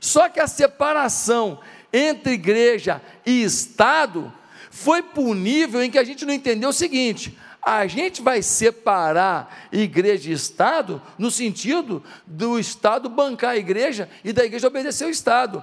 Só 0.00 0.30
que 0.30 0.40
a 0.40 0.46
separação 0.46 1.60
entre 1.92 2.32
igreja 2.32 3.02
e 3.26 3.42
Estado 3.42 4.32
foi 4.70 5.02
por 5.02 5.34
nível 5.34 5.82
em 5.82 5.90
que 5.90 5.98
a 5.98 6.04
gente 6.04 6.24
não 6.24 6.32
entendeu 6.32 6.70
o 6.70 6.72
seguinte: 6.72 7.36
a 7.60 7.86
gente 7.86 8.22
vai 8.22 8.40
separar 8.40 9.68
igreja 9.70 10.30
e 10.30 10.32
Estado 10.32 11.02
no 11.18 11.30
sentido 11.30 12.02
do 12.26 12.58
Estado 12.58 13.10
bancar 13.10 13.50
a 13.50 13.56
igreja 13.58 14.08
e 14.24 14.32
da 14.32 14.42
igreja 14.42 14.68
obedecer 14.68 15.04
ao 15.04 15.10
Estado. 15.10 15.62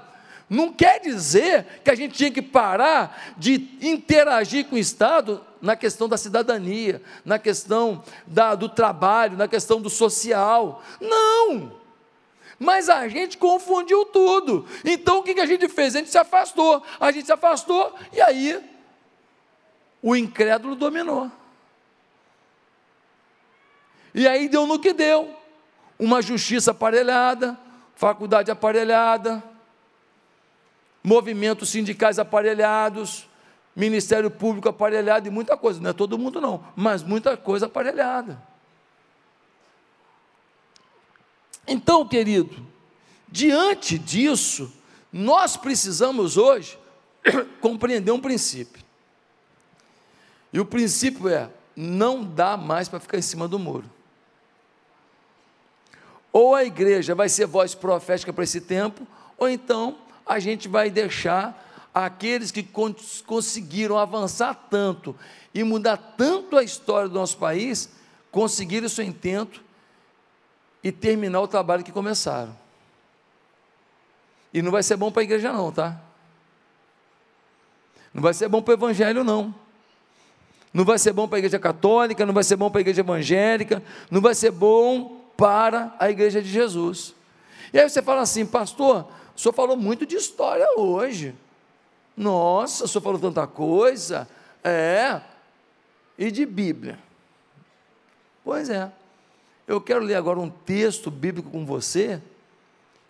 Não 0.54 0.72
quer 0.72 1.00
dizer 1.00 1.66
que 1.84 1.90
a 1.90 1.96
gente 1.96 2.14
tinha 2.14 2.30
que 2.30 2.42
parar 2.42 3.34
de 3.36 3.76
interagir 3.82 4.66
com 4.66 4.76
o 4.76 4.80
Estado 4.80 5.44
na 5.60 5.76
questão 5.76 6.08
da 6.08 6.16
cidadania, 6.16 7.02
na 7.26 7.40
questão 7.40 8.04
da, 8.28 8.54
do 8.54 8.70
trabalho, 8.70 9.36
na 9.36 9.48
questão 9.48 9.82
do 9.82 9.90
social. 9.90 10.84
Não! 11.02 11.82
Mas 12.60 12.88
a 12.88 13.08
gente 13.08 13.36
confundiu 13.36 14.06
tudo. 14.06 14.68
Então 14.86 15.20
o 15.20 15.24
que 15.24 15.40
a 15.40 15.46
gente 15.48 15.68
fez? 15.68 15.96
A 15.96 16.00
gente 16.00 16.12
se 16.12 16.20
afastou. 16.20 16.84
A 17.00 17.12
gente 17.12 17.26
se 17.26 17.32
afastou 17.32 17.92
e 18.14 18.22
aí 18.22 18.64
o 20.04 20.16
incrédulo 20.16 20.76
dominou. 20.76 21.32
E 24.14 24.28
aí 24.28 24.48
deu 24.48 24.68
no 24.68 24.78
que 24.78 24.94
deu. 24.94 25.36
Uma 25.98 26.22
justiça 26.22 26.70
aparelhada, 26.70 27.58
faculdade 27.96 28.52
aparelhada, 28.52 29.44
movimentos 31.04 31.70
sindicais 31.70 32.18
aparelhados, 32.18 33.28
Ministério 33.76 34.30
público 34.30 34.70
aparelhado 34.70 35.28
e 35.28 35.32
muita 35.32 35.58
coisa. 35.58 35.82
Não 35.82 35.90
é 35.90 35.94
todo 35.94 36.18
mundo, 36.18 36.40
não, 36.40 36.64
mas 36.76 37.02
muita 37.02 37.36
coisa 37.36 37.66
aparelhada. 37.66 38.42
Então, 41.68 42.08
querido, 42.08 42.56
diante 43.28 43.98
disso, 43.98 44.72
nós 45.12 45.58
precisamos 45.58 46.38
hoje 46.38 46.78
compreender 47.60 48.12
um 48.12 48.20
princípio. 48.20 48.84
E 50.52 50.60
o 50.60 50.66
princípio 50.66 51.28
é: 51.28 51.50
não 51.76 52.24
dá 52.24 52.56
mais 52.56 52.88
para 52.88 53.00
ficar 53.00 53.18
em 53.18 53.24
cima 53.24 53.48
do 53.48 53.58
muro. 53.58 53.90
Ou 56.32 56.54
a 56.54 56.64
igreja 56.64 57.16
vai 57.16 57.30
ser 57.30 57.48
voz 57.48 57.74
profética 57.74 58.32
para 58.32 58.44
esse 58.44 58.62
tempo, 58.62 59.08
ou 59.38 59.50
então 59.50 59.98
a 60.26 60.40
gente 60.40 60.68
vai 60.68 60.90
deixar 60.90 61.60
aqueles 61.94 62.52
que 62.52 62.68
conseguiram 63.26 63.98
avançar 63.98 64.54
tanto 64.70 65.16
e 65.54 65.64
mudar 65.64 65.98
tanto 65.98 66.58
a 66.58 66.64
história 66.64 67.08
do 67.08 67.16
nosso 67.16 67.38
país, 67.38 67.90
conseguir 68.32 68.84
o 68.84 68.90
seu 68.90 69.06
intento 69.06 69.64
e 70.84 70.92
terminar 70.92 71.42
o 71.42 71.48
trabalho 71.48 71.84
que 71.84 71.92
começaram. 71.92 72.58
E 74.54 74.62
não 74.62 74.72
vai 74.72 74.84
ser 74.84 74.98
bom 74.98 75.12
para 75.12 75.22
a 75.22 75.24
igreja, 75.24 75.52
não, 75.52 75.72
tá? 75.72 76.00
Não 78.14 78.22
vai 78.22 78.34
ser 78.34 78.48
bom 78.48 78.62
para 78.62 78.72
o 78.72 78.76
evangelho, 78.76 79.24
não. 79.24 79.54
Não 80.74 80.84
vai 80.84 80.98
ser 80.98 81.14
bom 81.14 81.28
para 81.28 81.38
a 81.38 81.40
igreja 81.40 81.60
católica, 81.60 82.26
não 82.26 82.34
vai 82.34 82.44
ser 82.44 82.56
bom 82.56 82.70
para 82.70 82.80
a 82.80 82.82
igreja 82.82 83.02
evangélica, 83.02 83.84
não 84.10 84.22
vai 84.22 84.34
ser 84.34 84.52
bom 84.52 85.22
para 85.38 85.96
a 86.00 86.10
igreja 86.10 86.42
de 86.42 86.50
Jesus. 86.50 87.14
E 87.72 87.80
aí 87.80 87.90
você 87.90 88.02
fala 88.02 88.22
assim, 88.22 88.46
pastor, 88.46 89.08
o 89.36 89.40
senhor 89.40 89.54
falou 89.54 89.76
muito 89.76 90.06
de 90.06 90.16
história 90.16 90.68
hoje. 90.78 91.36
Nossa, 92.16 92.86
o 92.86 92.88
senhor 92.88 93.02
falou 93.02 93.20
tanta 93.20 93.48
coisa. 93.48 94.28
É. 94.64 95.22
E 96.18 96.30
de 96.32 96.46
Bíblia. 96.46 97.00
Pois 98.44 98.70
é. 98.70 98.92
Eu 99.68 99.80
quero 99.82 100.04
ler 100.04 100.16
agora 100.16 100.40
um 100.40 100.50
texto 100.50 101.10
bíblico 101.10 101.50
com 101.50 101.66
você 101.66 102.22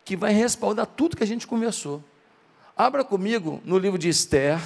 que 0.06 0.16
vai 0.16 0.32
respaldar 0.32 0.86
tudo 0.86 1.18
que 1.18 1.24
a 1.24 1.28
gente 1.28 1.48
conversou. 1.48 2.04
Abra 2.76 3.04
comigo 3.04 3.62
no 3.64 3.78
livro 3.78 3.98
de 3.98 4.10
Esther, 4.10 4.60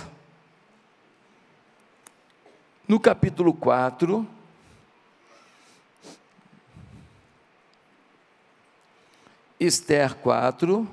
no 2.88 3.00
capítulo 3.00 3.54
4. 3.54 4.28
Esther 9.60 10.15
4, 10.15 10.88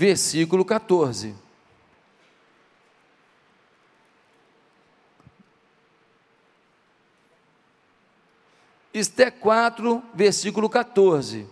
versículo 0.00 0.64
14. 0.64 1.34
Esther 8.94 9.30
4, 9.32 10.02
versículo 10.14 10.70
14. 10.70 11.46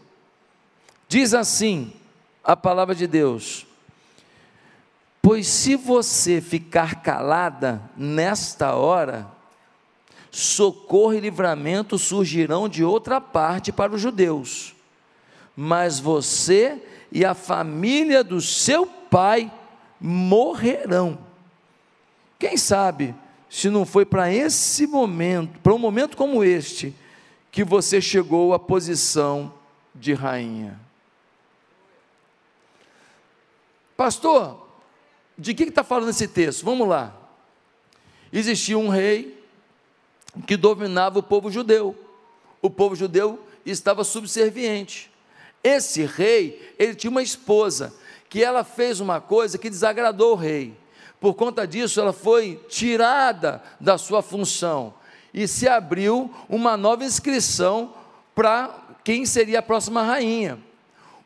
Diz 1.07 1.35
assim 1.35 1.93
a 2.43 2.57
palavra 2.57 2.95
de 2.95 3.07
Deus: 3.07 3.67
Pois 5.21 5.47
se 5.47 5.77
você 5.77 6.41
ficar 6.41 7.03
calada 7.03 7.83
nesta 7.95 8.75
hora, 8.75 9.31
socorro 10.31 11.13
e 11.13 11.21
livramento 11.21 11.99
surgirão 11.99 12.67
de 12.67 12.83
outra 12.83 13.21
parte 13.21 13.71
para 13.71 13.95
os 13.95 14.01
judeus, 14.01 14.75
mas 15.55 16.01
você 16.01 16.83
e 17.11 17.25
a 17.25 17.35
família 17.35 18.23
do 18.23 18.41
seu 18.41 18.87
pai 18.87 19.51
morrerão. 20.01 21.19
Quem 22.39 22.57
sabe 22.57 23.15
se 23.49 23.71
não 23.71 23.87
foi 23.87 24.05
para 24.05 24.33
esse 24.33 24.87
momento, 24.87 25.59
para 25.61 25.75
um 25.75 25.79
momento 25.79 26.17
como 26.17 26.45
este, 26.45 26.95
que 27.51 27.65
você 27.65 28.01
chegou 28.01 28.53
à 28.53 28.59
posição 28.59 29.53
de 29.95 30.13
rainha. 30.13 30.79
Pastor, 33.97 34.69
de 35.37 35.55
que 35.55 35.65
está 35.65 35.83
falando 35.83 36.11
esse 36.11 36.29
texto? 36.29 36.65
Vamos 36.65 36.87
lá. 36.87 37.17
Existia 38.33 38.79
um 38.79 38.89
rei 38.89 39.43
que 40.47 40.57
dominava 40.57 41.19
o 41.19 41.23
povo 41.23 41.51
judeu. 41.51 41.97
O 42.61 42.69
povo 42.69 42.95
judeu 42.95 43.45
estava 43.65 44.05
subserviente. 44.05 45.11
Esse 45.63 46.05
rei, 46.05 46.75
ele 46.79 46.95
tinha 46.95 47.11
uma 47.11 47.23
esposa 47.23 47.93
que 48.29 48.43
ela 48.43 48.63
fez 48.63 49.01
uma 49.01 49.21
coisa 49.21 49.59
que 49.59 49.71
desagradou 49.71 50.33
o 50.33 50.37
rei. 50.37 50.77
Por 51.21 51.35
conta 51.35 51.67
disso, 51.67 52.01
ela 52.01 52.13
foi 52.13 52.63
tirada 52.69 53.63
da 53.81 53.99
sua 53.99 54.23
função 54.23 54.95
e 55.33 55.49
se 55.49 55.69
abriu 55.69 56.33
uma 56.49 56.77
nova 56.77 57.05
inscrição 57.05 57.95
para 58.35 58.75
quem 59.03 59.27
seria 59.27 59.59
a 59.59 59.63
próxima 59.63 60.03
rainha. 60.03 60.59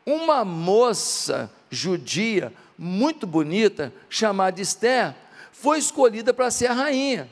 Uma 0.05 0.43
moça 0.43 1.51
judia 1.69 2.51
muito 2.77 3.27
bonita, 3.27 3.93
chamada 4.09 4.59
Esther, 4.61 5.15
foi 5.51 5.77
escolhida 5.77 6.33
para 6.33 6.51
ser 6.51 6.67
a 6.67 6.73
rainha. 6.73 7.29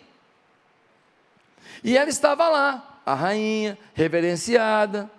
E 1.84 1.98
ela 1.98 2.10
estava 2.10 2.48
lá, 2.48 3.02
a 3.06 3.14
rainha, 3.16 3.78
reverenciada. 3.94 5.10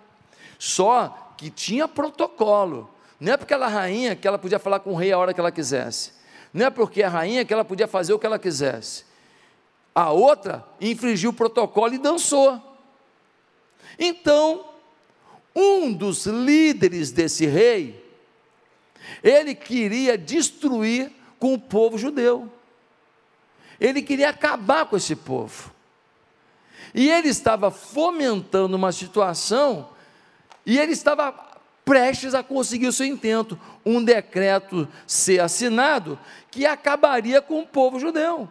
Só 0.57 1.22
que 1.37 1.49
tinha 1.49 1.87
protocolo. 1.87 2.89
Não 3.19 3.33
é 3.33 3.37
porque 3.37 3.53
ela 3.53 3.67
é 3.67 3.73
rainha 3.73 4.15
que 4.15 4.27
ela 4.27 4.37
podia 4.37 4.59
falar 4.59 4.79
com 4.79 4.91
o 4.91 4.95
rei 4.95 5.11
a 5.11 5.17
hora 5.17 5.33
que 5.33 5.39
ela 5.39 5.51
quisesse. 5.51 6.11
Não 6.53 6.65
é 6.65 6.69
porque 6.69 7.01
é 7.01 7.07
rainha 7.07 7.45
que 7.45 7.53
ela 7.53 7.65
podia 7.65 7.87
fazer 7.87 8.13
o 8.13 8.19
que 8.19 8.25
ela 8.25 8.37
quisesse. 8.37 9.05
A 9.95 10.11
outra 10.11 10.65
infringiu 10.81 11.29
o 11.29 11.33
protocolo 11.33 11.93
e 11.93 11.97
dançou. 11.97 12.61
Então, 13.97 14.65
um 15.55 15.91
dos 15.93 16.25
líderes 16.25 17.11
desse 17.11 17.45
rei, 17.45 18.03
ele 19.23 19.53
queria 19.53 20.17
destruir 20.17 21.11
com 21.39 21.53
o 21.53 21.59
povo 21.59 21.97
judeu. 21.97 22.51
Ele 23.79 24.01
queria 24.01 24.29
acabar 24.29 24.85
com 24.85 24.97
esse 24.97 25.15
povo. 25.15 25.71
E 26.93 27.09
ele 27.09 27.29
estava 27.29 27.71
fomentando 27.71 28.75
uma 28.75 28.91
situação 28.91 29.89
e 30.65 30.77
ele 30.77 30.93
estava 30.93 31.33
prestes 31.83 32.33
a 32.33 32.41
conseguir 32.41 32.87
o 32.87 32.93
seu 32.93 33.05
intento, 33.05 33.59
um 33.85 34.03
decreto 34.03 34.87
ser 35.05 35.41
assinado 35.41 36.17
que 36.49 36.65
acabaria 36.65 37.41
com 37.41 37.61
o 37.61 37.67
povo 37.67 37.99
judeu. 37.99 38.47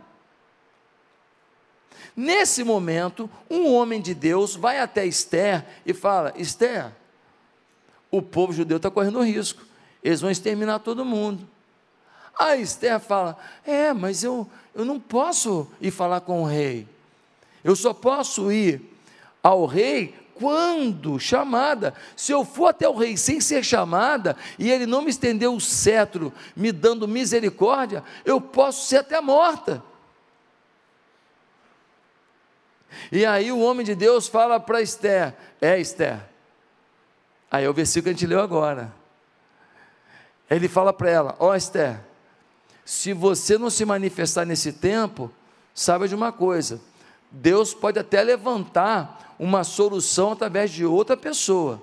Nesse 2.14 2.62
momento, 2.62 3.30
um 3.48 3.72
homem 3.72 4.00
de 4.00 4.14
Deus 4.14 4.54
vai 4.54 4.78
até 4.78 5.06
Esther 5.06 5.64
e 5.86 5.94
fala: 5.94 6.32
Esther, 6.36 6.92
o 8.10 8.20
povo 8.20 8.52
judeu 8.52 8.76
está 8.76 8.90
correndo 8.90 9.22
risco, 9.22 9.62
eles 10.04 10.20
vão 10.20 10.30
exterminar 10.30 10.80
todo 10.80 11.04
mundo. 11.04 11.48
A 12.38 12.56
Esther 12.56 13.00
fala: 13.00 13.38
É, 13.64 13.94
mas 13.94 14.22
eu, 14.22 14.46
eu 14.74 14.84
não 14.84 15.00
posso 15.00 15.66
ir 15.80 15.90
falar 15.90 16.20
com 16.20 16.42
o 16.42 16.46
rei. 16.46 16.86
Eu 17.64 17.74
só 17.74 17.94
posso 17.94 18.52
ir 18.52 18.82
ao 19.42 19.64
rei 19.64 20.14
quando 20.34 21.18
chamada. 21.18 21.94
Se 22.16 22.32
eu 22.32 22.44
for 22.44 22.68
até 22.68 22.88
o 22.88 22.96
rei 22.96 23.16
sem 23.16 23.40
ser 23.40 23.64
chamada 23.64 24.36
e 24.58 24.70
ele 24.70 24.86
não 24.86 25.02
me 25.02 25.10
estender 25.10 25.48
o 25.48 25.60
cetro, 25.60 26.32
me 26.54 26.72
dando 26.72 27.08
misericórdia, 27.08 28.02
eu 28.24 28.40
posso 28.40 28.86
ser 28.86 28.98
até 28.98 29.20
morta. 29.20 29.82
E 33.10 33.24
aí 33.24 33.50
o 33.50 33.60
homem 33.60 33.84
de 33.84 33.94
Deus 33.94 34.28
fala 34.28 34.60
para 34.60 34.82
Esther: 34.82 35.34
É, 35.60 35.78
Esther. 35.80 36.20
Aí 37.50 37.64
é 37.64 37.68
o 37.68 37.74
versículo 37.74 38.04
que 38.04 38.10
a 38.10 38.12
gente 38.12 38.26
leu 38.26 38.40
agora. 38.40 38.92
Ele 40.50 40.68
fala 40.68 40.92
para 40.92 41.10
ela: 41.10 41.36
Ó, 41.38 41.50
oh, 41.50 41.54
Esther, 41.54 42.00
se 42.84 43.12
você 43.12 43.56
não 43.56 43.70
se 43.70 43.84
manifestar 43.84 44.44
nesse 44.44 44.72
tempo, 44.72 45.32
saiba 45.74 46.06
de 46.06 46.14
uma 46.14 46.32
coisa 46.32 46.80
Deus 47.32 47.72
pode 47.72 47.98
até 47.98 48.22
levantar 48.22 49.31
uma 49.42 49.64
solução 49.64 50.30
através 50.30 50.70
de 50.70 50.84
outra 50.84 51.16
pessoa. 51.16 51.82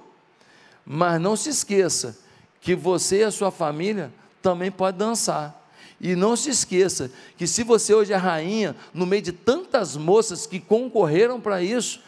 Mas 0.85 1.19
não 1.19 1.35
se 1.35 1.49
esqueça 1.49 2.17
que 2.61 2.73
você 2.73 3.19
e 3.19 3.23
a 3.25 3.31
sua 3.31 3.51
família 3.51 4.13
também 4.41 4.71
podem 4.71 4.97
dançar. 4.97 5.69
E 5.99 6.15
não 6.15 6.37
se 6.37 6.49
esqueça 6.49 7.11
que 7.35 7.45
se 7.45 7.61
você 7.65 7.93
hoje 7.93 8.13
é 8.13 8.15
rainha, 8.15 8.77
no 8.93 9.05
meio 9.05 9.21
de 9.21 9.33
tantas 9.33 9.97
moças 9.97 10.47
que 10.47 10.57
concorreram 10.57 11.41
para 11.41 11.61
isso, 11.61 12.01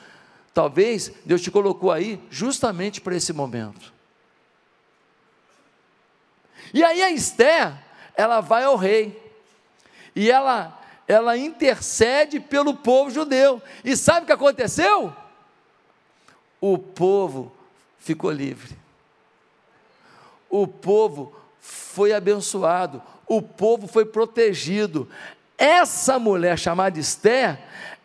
talvez 0.53 1.11
Deus 1.25 1.41
te 1.41 1.51
colocou 1.51 1.91
aí 1.91 2.17
justamente 2.29 3.01
para 3.01 3.17
esse 3.17 3.33
momento. 3.33 3.91
E 6.73 6.81
aí 6.81 7.03
a 7.03 7.11
Esther, 7.11 7.73
ela 8.15 8.39
vai 8.39 8.63
ao 8.63 8.77
rei, 8.77 9.21
e 10.15 10.31
ela 10.31 10.79
ela 11.09 11.35
intercede 11.35 12.39
pelo 12.39 12.73
povo 12.73 13.11
judeu. 13.11 13.61
E 13.83 13.97
sabe 13.97 14.21
o 14.21 14.25
que 14.27 14.31
aconteceu? 14.31 15.13
O 16.62 16.78
povo 16.78 17.52
ficou 17.97 18.32
livre. 18.32 18.78
O 20.50 20.67
povo 20.67 21.36
foi 21.60 22.13
abençoado. 22.13 23.02
o 23.28 23.41
povo 23.41 23.88
foi 23.88 24.06
protegido. 24.06 25.10
Essa 25.58 26.19
mulher 26.19 26.60
chamada 26.60 27.00
Esther, 27.00 27.58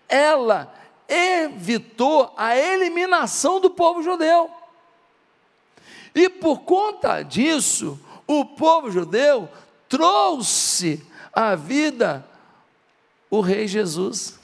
ela 0.08 0.72
evitou 1.08 2.32
a 2.36 2.56
eliminação 2.56 3.60
do 3.60 3.70
povo 3.70 4.02
judeu. 4.02 4.50
E 6.14 6.28
por 6.28 6.60
conta 6.60 7.22
disso, 7.22 7.98
o 8.26 8.44
povo 8.44 8.90
judeu 8.90 9.48
trouxe 9.88 11.04
à 11.32 11.54
vida 11.54 12.26
o 13.28 13.40
rei 13.40 13.66
Jesus. 13.66 14.38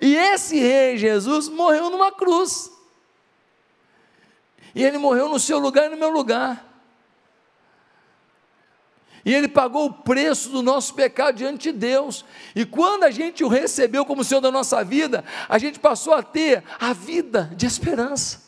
E 0.00 0.16
esse 0.16 0.58
rei 0.58 0.96
Jesus 0.96 1.48
morreu 1.48 1.90
numa 1.90 2.12
cruz. 2.12 2.70
E 4.74 4.82
ele 4.82 4.98
morreu 4.98 5.28
no 5.28 5.38
seu 5.38 5.58
lugar 5.58 5.86
e 5.86 5.90
no 5.90 5.96
meu 5.96 6.10
lugar. 6.10 6.74
E 9.24 9.32
ele 9.32 9.48
pagou 9.48 9.86
o 9.86 9.92
preço 9.92 10.50
do 10.50 10.62
nosso 10.62 10.94
pecado 10.94 11.36
diante 11.36 11.72
de 11.72 11.78
Deus. 11.78 12.24
E 12.54 12.66
quando 12.66 13.04
a 13.04 13.10
gente 13.10 13.42
o 13.42 13.48
recebeu 13.48 14.04
como 14.04 14.22
Senhor 14.22 14.40
da 14.40 14.50
nossa 14.50 14.84
vida, 14.84 15.24
a 15.48 15.58
gente 15.58 15.78
passou 15.78 16.12
a 16.12 16.22
ter 16.22 16.62
a 16.78 16.92
vida 16.92 17.50
de 17.56 17.64
esperança. 17.64 18.42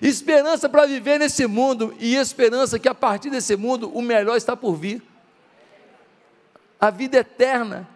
Esperança 0.00 0.68
para 0.68 0.86
viver 0.86 1.18
nesse 1.18 1.46
mundo 1.46 1.94
e 1.98 2.14
esperança 2.14 2.78
que 2.78 2.88
a 2.88 2.94
partir 2.94 3.30
desse 3.30 3.56
mundo 3.56 3.90
o 3.92 4.02
melhor 4.02 4.36
está 4.36 4.56
por 4.56 4.76
vir. 4.76 5.02
A 6.78 6.90
vida 6.90 7.18
eterna. 7.18 7.95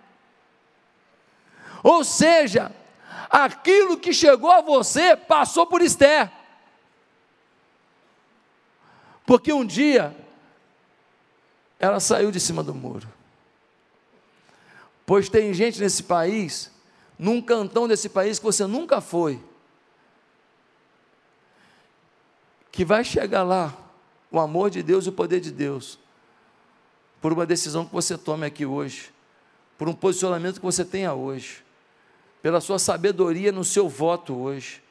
Ou 1.82 2.04
seja, 2.04 2.72
aquilo 3.28 3.98
que 3.98 4.12
chegou 4.12 4.50
a 4.50 4.60
você 4.60 5.16
passou 5.16 5.66
por 5.66 5.80
Esther. 5.80 6.30
Porque 9.24 9.52
um 9.52 9.64
dia 9.64 10.16
ela 11.78 12.00
saiu 12.00 12.30
de 12.30 12.40
cima 12.40 12.62
do 12.62 12.74
muro. 12.74 13.08
Pois 15.06 15.28
tem 15.28 15.54
gente 15.54 15.80
nesse 15.80 16.02
país, 16.02 16.70
num 17.18 17.40
cantão 17.40 17.88
desse 17.88 18.08
país 18.08 18.38
que 18.38 18.44
você 18.44 18.66
nunca 18.66 19.00
foi, 19.00 19.42
que 22.70 22.84
vai 22.84 23.02
chegar 23.02 23.42
lá, 23.42 23.76
o 24.30 24.38
amor 24.38 24.70
de 24.70 24.82
Deus 24.82 25.06
e 25.06 25.08
o 25.08 25.12
poder 25.12 25.40
de 25.40 25.50
Deus, 25.50 25.98
por 27.20 27.32
uma 27.32 27.44
decisão 27.44 27.84
que 27.84 27.92
você 27.92 28.16
tome 28.16 28.46
aqui 28.46 28.64
hoje, 28.64 29.12
por 29.76 29.88
um 29.88 29.94
posicionamento 29.94 30.60
que 30.60 30.66
você 30.66 30.84
tenha 30.84 31.12
hoje 31.12 31.64
pela 32.42 32.60
sua 32.60 32.78
sabedoria 32.78 33.52
no 33.52 33.64
seu 33.64 33.88
voto 33.88 34.34
hoje, 34.34 34.82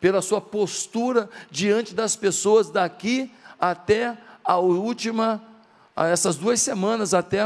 pela 0.00 0.22
sua 0.22 0.40
postura 0.40 1.28
diante 1.50 1.94
das 1.94 2.16
pessoas 2.16 2.70
daqui 2.70 3.30
até 3.58 4.16
a 4.42 4.56
última, 4.58 5.42
a 5.94 6.06
essas 6.08 6.36
duas 6.36 6.60
semanas, 6.60 7.12
até 7.12 7.42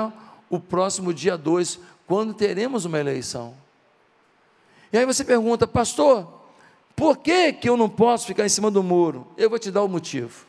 o 0.48 0.60
próximo 0.60 1.12
dia 1.12 1.36
2, 1.36 1.80
quando 2.06 2.32
teremos 2.32 2.84
uma 2.84 2.98
eleição. 2.98 3.54
E 4.92 4.98
aí 4.98 5.04
você 5.04 5.24
pergunta, 5.24 5.66
pastor, 5.66 6.42
por 6.94 7.18
que, 7.18 7.52
que 7.52 7.68
eu 7.68 7.76
não 7.76 7.88
posso 7.88 8.26
ficar 8.26 8.46
em 8.46 8.48
cima 8.48 8.70
do 8.70 8.82
muro? 8.82 9.26
Eu 9.36 9.50
vou 9.50 9.58
te 9.58 9.70
dar 9.70 9.82
o 9.82 9.88
motivo. 9.88 10.46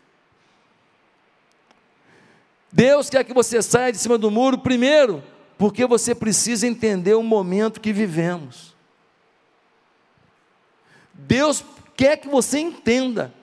Deus 2.71 3.09
quer 3.09 3.23
que 3.23 3.33
você 3.33 3.61
saia 3.61 3.91
de 3.91 3.97
cima 3.97 4.17
do 4.17 4.29
muro, 4.29 4.59
primeiro, 4.59 5.23
porque 5.57 5.85
você 5.87 6.13
precisa 6.13 6.67
entender 6.67 7.15
o 7.15 7.23
momento 7.23 7.81
que 7.81 7.93
vivemos. 7.93 8.74
Deus 11.17 11.63
quer 11.95 12.17
que 12.17 12.27
você 12.27 12.59
entenda 12.59 13.33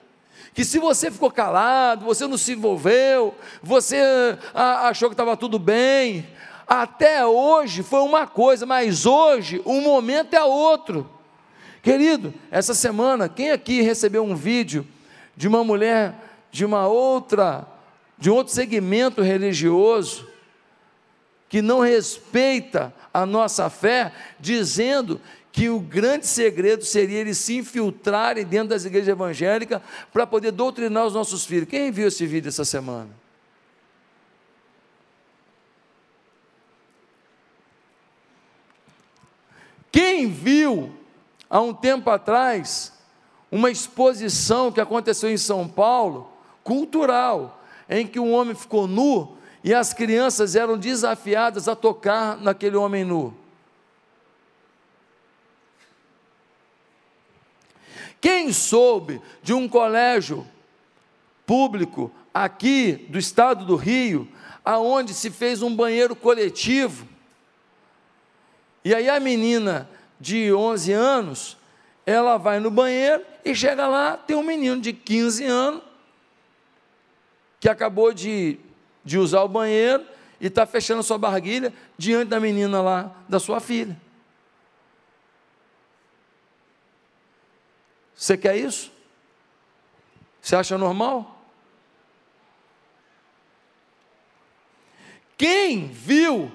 que 0.53 0.63
se 0.63 0.77
você 0.77 1.09
ficou 1.09 1.31
calado, 1.31 2.05
você 2.05 2.27
não 2.27 2.37
se 2.37 2.53
envolveu, 2.53 3.33
você 3.61 4.37
ah, 4.53 4.87
achou 4.87 5.09
que 5.09 5.13
estava 5.13 5.35
tudo 5.35 5.57
bem, 5.57 6.27
até 6.67 7.25
hoje 7.25 7.81
foi 7.81 8.01
uma 8.01 8.27
coisa, 8.27 8.65
mas 8.65 9.05
hoje 9.05 9.61
um 9.65 9.81
momento 9.81 10.35
é 10.35 10.43
outro. 10.43 11.09
Querido, 11.81 12.33
essa 12.51 12.73
semana, 12.73 13.27
quem 13.27 13.51
aqui 13.51 13.81
recebeu 13.81 14.23
um 14.23 14.35
vídeo 14.35 14.87
de 15.35 15.47
uma 15.47 15.63
mulher 15.63 16.13
de 16.51 16.63
uma 16.63 16.87
outra, 16.87 17.65
de 18.17 18.29
um 18.29 18.35
outro 18.35 18.53
segmento 18.53 19.23
religioso, 19.23 20.27
que 21.49 21.63
não 21.63 21.79
respeita 21.79 22.93
a 23.11 23.25
nossa 23.25 23.69
fé, 23.69 24.13
dizendo 24.39 25.19
que 25.53 25.69
o 25.69 25.79
grande 25.79 26.25
segredo 26.25 26.83
seria 26.83 27.19
eles 27.19 27.37
se 27.37 27.55
infiltrarem 27.55 28.43
dentro 28.43 28.69
das 28.69 28.85
igrejas 28.85 29.09
evangélicas 29.09 29.79
para 30.11 30.25
poder 30.25 30.51
doutrinar 30.51 31.05
os 31.05 31.13
nossos 31.13 31.45
filhos. 31.45 31.69
Quem 31.69 31.91
viu 31.91 32.07
esse 32.07 32.25
vídeo 32.25 32.49
essa 32.49 32.65
semana? 32.65 33.11
Quem 39.91 40.27
viu 40.27 40.91
há 41.47 41.61
um 41.61 41.71
tempo 41.71 42.09
atrás 42.09 42.91
uma 43.51 43.69
exposição 43.69 44.71
que 44.71 44.81
aconteceu 44.81 45.29
em 45.29 45.37
São 45.37 45.67
Paulo, 45.67 46.33
cultural, 46.63 47.63
em 47.87 48.07
que 48.07 48.19
um 48.19 48.33
homem 48.33 48.55
ficou 48.55 48.87
nu 48.87 49.37
e 49.63 49.71
as 49.71 49.93
crianças 49.93 50.55
eram 50.55 50.79
desafiadas 50.79 51.67
a 51.67 51.75
tocar 51.75 52.37
naquele 52.37 52.75
homem 52.75 53.05
nu? 53.05 53.42
Quem 58.23 58.53
soube 58.53 59.21
de 59.41 59.53
um 59.53 59.67
colégio 59.67 60.47
público 61.45 62.09
aqui 62.33 63.05
do 63.09 63.19
estado 63.19 63.65
do 63.65 63.75
Rio, 63.75 64.25
aonde 64.63 65.13
se 65.13 65.29
fez 65.29 65.61
um 65.61 65.75
banheiro 65.75 66.15
coletivo, 66.15 67.05
e 68.81 68.95
aí 68.95 69.09
a 69.09 69.19
menina 69.19 69.89
de 70.21 70.53
11 70.53 70.93
anos, 70.93 71.57
ela 72.05 72.37
vai 72.37 72.61
no 72.61 72.71
banheiro 72.71 73.25
e 73.43 73.53
chega 73.53 73.89
lá, 73.89 74.15
tem 74.15 74.37
um 74.37 74.43
menino 74.43 74.79
de 74.79 74.93
15 74.93 75.43
anos, 75.43 75.81
que 77.59 77.67
acabou 77.67 78.13
de, 78.13 78.57
de 79.03 79.17
usar 79.17 79.43
o 79.43 79.49
banheiro 79.49 80.05
e 80.39 80.47
está 80.47 80.65
fechando 80.65 81.01
a 81.01 81.03
sua 81.03 81.17
barguilha 81.17 81.73
diante 81.97 82.29
da 82.29 82.39
menina 82.39 82.81
lá, 82.81 83.13
da 83.27 83.37
sua 83.37 83.59
filha. 83.59 83.99
Você 88.15 88.37
quer 88.37 88.57
isso? 88.57 88.91
Você 90.41 90.55
acha 90.55 90.77
normal? 90.77 91.41
Quem 95.37 95.87
viu 95.87 96.51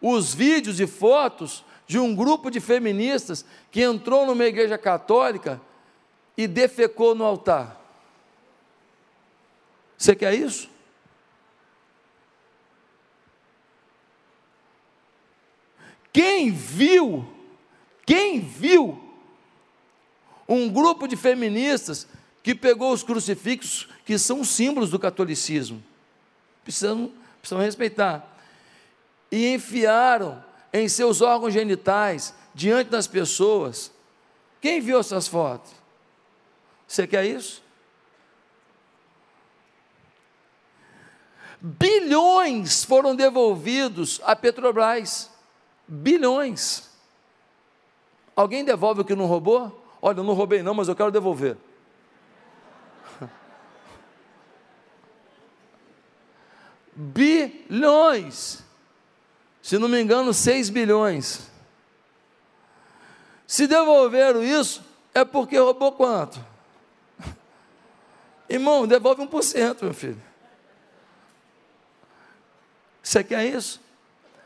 os 0.00 0.34
vídeos 0.34 0.78
e 0.80 0.86
fotos 0.86 1.64
de 1.86 1.98
um 1.98 2.14
grupo 2.14 2.50
de 2.50 2.60
feministas 2.60 3.44
que 3.70 3.82
entrou 3.82 4.26
numa 4.26 4.44
igreja 4.44 4.78
católica 4.78 5.60
e 6.36 6.46
defecou 6.46 7.14
no 7.14 7.24
altar? 7.24 7.80
Você 9.96 10.14
quer 10.14 10.34
isso? 10.34 10.68
Quem 16.12 16.50
viu, 16.50 17.26
quem 18.04 18.40
viu 18.40 19.09
um 20.50 20.68
grupo 20.68 21.06
de 21.06 21.16
feministas 21.16 22.08
que 22.42 22.54
pegou 22.54 22.92
os 22.92 23.04
crucifixos, 23.04 23.88
que 24.04 24.18
são 24.18 24.42
símbolos 24.42 24.90
do 24.90 24.98
catolicismo, 24.98 25.82
precisam, 26.64 27.12
precisam 27.40 27.62
respeitar, 27.62 28.26
e 29.30 29.54
enfiaram 29.54 30.42
em 30.72 30.88
seus 30.88 31.20
órgãos 31.20 31.54
genitais, 31.54 32.34
diante 32.52 32.90
das 32.90 33.06
pessoas. 33.06 33.92
Quem 34.60 34.80
viu 34.80 34.98
essas 34.98 35.28
fotos? 35.28 35.70
Você 36.88 37.06
quer 37.06 37.24
isso? 37.24 37.62
Bilhões 41.60 42.84
foram 42.84 43.14
devolvidos 43.14 44.20
a 44.24 44.34
Petrobras. 44.34 45.30
Bilhões. 45.86 46.90
Alguém 48.34 48.64
devolve 48.64 49.02
o 49.02 49.04
que 49.04 49.14
não 49.14 49.26
roubou? 49.26 49.79
Olha, 50.02 50.18
eu 50.18 50.24
não 50.24 50.34
roubei 50.34 50.62
não, 50.62 50.72
mas 50.74 50.88
eu 50.88 50.96
quero 50.96 51.10
devolver. 51.10 51.56
Bilhões. 56.96 58.64
Se 59.62 59.78
não 59.78 59.88
me 59.88 60.00
engano, 60.00 60.32
6 60.32 60.70
bilhões. 60.70 61.50
Se 63.46 63.66
devolveram 63.66 64.42
isso, 64.42 64.82
é 65.12 65.24
porque 65.24 65.58
roubou 65.58 65.92
quanto? 65.92 66.42
Irmão, 68.48 68.86
devolve 68.86 69.22
1%, 69.22 69.82
meu 69.82 69.92
filho. 69.92 70.22
Você 73.02 73.24
quer 73.24 73.44
isso? 73.44 73.80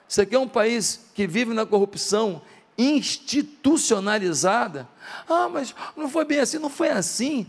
Você 0.09 0.25
quer 0.25 0.39
um 0.39 0.49
país 0.49 1.11
que 1.15 1.27
vive 1.27 1.53
na 1.53 1.67
corrupção 1.67 2.41
institucionalizada. 2.77 4.89
Ah, 5.29 5.49
mas 5.49 5.73
não 5.97 6.09
foi 6.09 6.25
bem 6.25 6.41
assim, 6.41 6.59
não 6.59 6.71
foi 6.71 6.91
assim. 6.91 7.47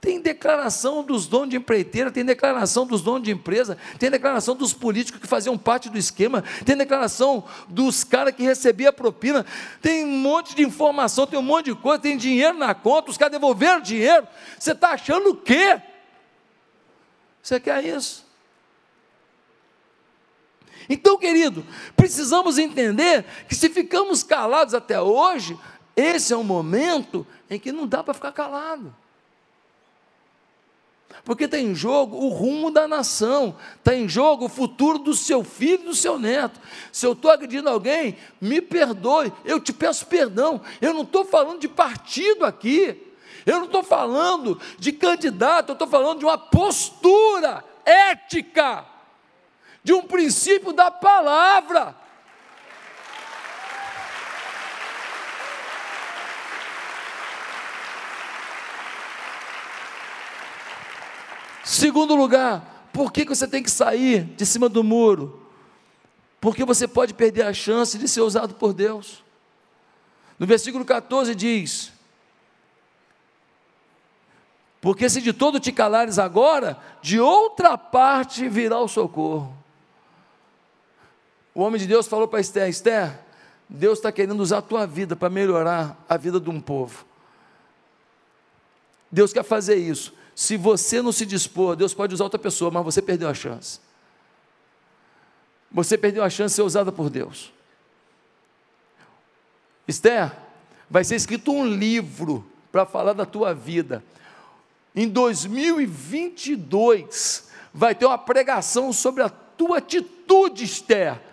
Tem 0.00 0.20
declaração 0.20 1.02
dos 1.02 1.26
donos 1.26 1.50
de 1.50 1.56
empreiteira, 1.56 2.10
tem 2.10 2.24
declaração 2.24 2.86
dos 2.86 3.02
donos 3.02 3.24
de 3.24 3.32
empresa, 3.32 3.76
tem 3.98 4.08
declaração 4.08 4.54
dos 4.54 4.72
políticos 4.72 5.20
que 5.20 5.26
faziam 5.26 5.58
parte 5.58 5.90
do 5.90 5.98
esquema, 5.98 6.44
tem 6.64 6.76
declaração 6.76 7.42
dos 7.68 8.04
caras 8.04 8.32
que 8.32 8.44
recebiam 8.44 8.92
propina, 8.92 9.44
tem 9.82 10.04
um 10.04 10.18
monte 10.18 10.54
de 10.54 10.62
informação, 10.62 11.26
tem 11.26 11.36
um 11.36 11.42
monte 11.42 11.66
de 11.66 11.74
coisa, 11.74 11.98
tem 11.98 12.16
dinheiro 12.16 12.56
na 12.56 12.76
conta, 12.76 13.10
os 13.10 13.18
caras 13.18 13.32
devolveram 13.32 13.80
dinheiro. 13.80 14.26
Você 14.56 14.70
está 14.70 14.90
achando 14.90 15.30
o 15.30 15.36
quê? 15.36 15.82
Você 17.42 17.58
quer 17.58 17.84
isso? 17.84 18.27
Então, 20.88 21.18
querido, 21.18 21.64
precisamos 21.96 22.58
entender 22.58 23.24
que 23.46 23.54
se 23.54 23.68
ficamos 23.68 24.22
calados 24.22 24.74
até 24.74 25.00
hoje, 25.00 25.58
esse 25.94 26.32
é 26.32 26.36
um 26.36 26.44
momento 26.44 27.26
em 27.50 27.58
que 27.58 27.72
não 27.72 27.86
dá 27.86 28.02
para 28.02 28.14
ficar 28.14 28.32
calado. 28.32 28.94
Porque 31.24 31.44
está 31.44 31.58
em 31.58 31.74
jogo 31.74 32.16
o 32.16 32.28
rumo 32.28 32.70
da 32.70 32.88
nação, 32.88 33.54
está 33.76 33.94
em 33.94 34.08
jogo 34.08 34.46
o 34.46 34.48
futuro 34.48 34.98
do 34.98 35.12
seu 35.12 35.44
filho 35.44 35.82
e 35.82 35.86
do 35.86 35.94
seu 35.94 36.18
neto. 36.18 36.58
Se 36.90 37.04
eu 37.04 37.12
estou 37.12 37.30
agredindo 37.30 37.68
alguém, 37.68 38.16
me 38.40 38.62
perdoe, 38.62 39.32
eu 39.44 39.60
te 39.60 39.72
peço 39.72 40.06
perdão. 40.06 40.60
Eu 40.80 40.94
não 40.94 41.02
estou 41.02 41.26
falando 41.26 41.60
de 41.60 41.68
partido 41.68 42.46
aqui, 42.46 43.12
eu 43.44 43.58
não 43.58 43.66
estou 43.66 43.82
falando 43.82 44.58
de 44.78 44.92
candidato, 44.92 45.70
eu 45.70 45.72
estou 45.74 45.88
falando 45.88 46.20
de 46.20 46.24
uma 46.24 46.38
postura 46.38 47.62
ética, 47.84 48.86
de 49.82 49.92
um 49.92 50.02
princípio 50.02 50.72
da 50.72 50.90
palavra. 50.90 51.94
Segundo 61.64 62.14
lugar, 62.16 62.88
por 62.92 63.12
que 63.12 63.24
você 63.24 63.46
tem 63.46 63.62
que 63.62 63.70
sair 63.70 64.24
de 64.24 64.44
cima 64.44 64.68
do 64.68 64.82
muro? 64.82 65.46
Porque 66.40 66.64
você 66.64 66.88
pode 66.88 67.14
perder 67.14 67.42
a 67.42 67.52
chance 67.52 67.98
de 67.98 68.08
ser 68.08 68.22
usado 68.22 68.54
por 68.54 68.72
Deus. 68.72 69.22
No 70.38 70.46
versículo 70.46 70.84
14 70.84 71.34
diz: 71.34 71.92
Porque 74.80 75.08
se 75.08 75.20
de 75.20 75.32
todo 75.32 75.60
te 75.60 75.70
calares 75.70 76.18
agora, 76.18 76.78
de 77.02 77.20
outra 77.20 77.76
parte 77.76 78.48
virá 78.48 78.78
o 78.78 78.88
socorro. 78.88 79.54
O 81.58 81.62
homem 81.62 81.80
de 81.80 81.88
Deus 81.88 82.06
falou 82.06 82.28
para 82.28 82.38
Esther: 82.38 82.68
Esther, 82.68 83.18
Deus 83.68 83.98
está 83.98 84.12
querendo 84.12 84.38
usar 84.38 84.58
a 84.58 84.62
tua 84.62 84.86
vida 84.86 85.16
para 85.16 85.28
melhorar 85.28 85.98
a 86.08 86.16
vida 86.16 86.38
de 86.38 86.48
um 86.48 86.60
povo. 86.60 87.04
Deus 89.10 89.32
quer 89.32 89.42
fazer 89.42 89.74
isso. 89.74 90.14
Se 90.36 90.56
você 90.56 91.02
não 91.02 91.10
se 91.10 91.26
dispor, 91.26 91.74
Deus 91.74 91.92
pode 91.92 92.14
usar 92.14 92.22
outra 92.22 92.38
pessoa, 92.38 92.70
mas 92.70 92.84
você 92.84 93.02
perdeu 93.02 93.28
a 93.28 93.34
chance. 93.34 93.80
Você 95.72 95.98
perdeu 95.98 96.22
a 96.22 96.30
chance 96.30 96.52
de 96.52 96.56
ser 96.56 96.62
usada 96.62 96.92
por 96.92 97.10
Deus. 97.10 97.52
Esther, 99.88 100.30
vai 100.88 101.02
ser 101.02 101.16
escrito 101.16 101.50
um 101.50 101.66
livro 101.66 102.46
para 102.70 102.86
falar 102.86 103.14
da 103.14 103.26
tua 103.26 103.52
vida. 103.52 104.04
Em 104.94 105.08
2022 105.08 107.48
vai 107.74 107.96
ter 107.96 108.06
uma 108.06 108.16
pregação 108.16 108.92
sobre 108.92 109.24
a 109.24 109.28
tua 109.28 109.78
atitude, 109.78 110.62
Esther. 110.62 111.26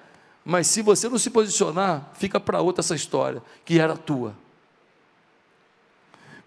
Mas 0.45 0.67
se 0.67 0.83
você 0.83 1.09
não 1.09 1.17
se 1.17 1.31
posicionar, 1.31 2.11
fica 2.13 2.39
para 2.39 2.61
outra 2.61 2.81
essa 2.81 2.93
história, 2.93 3.41
que 3.65 3.79
era 3.79 3.97
tua. 3.97 4.35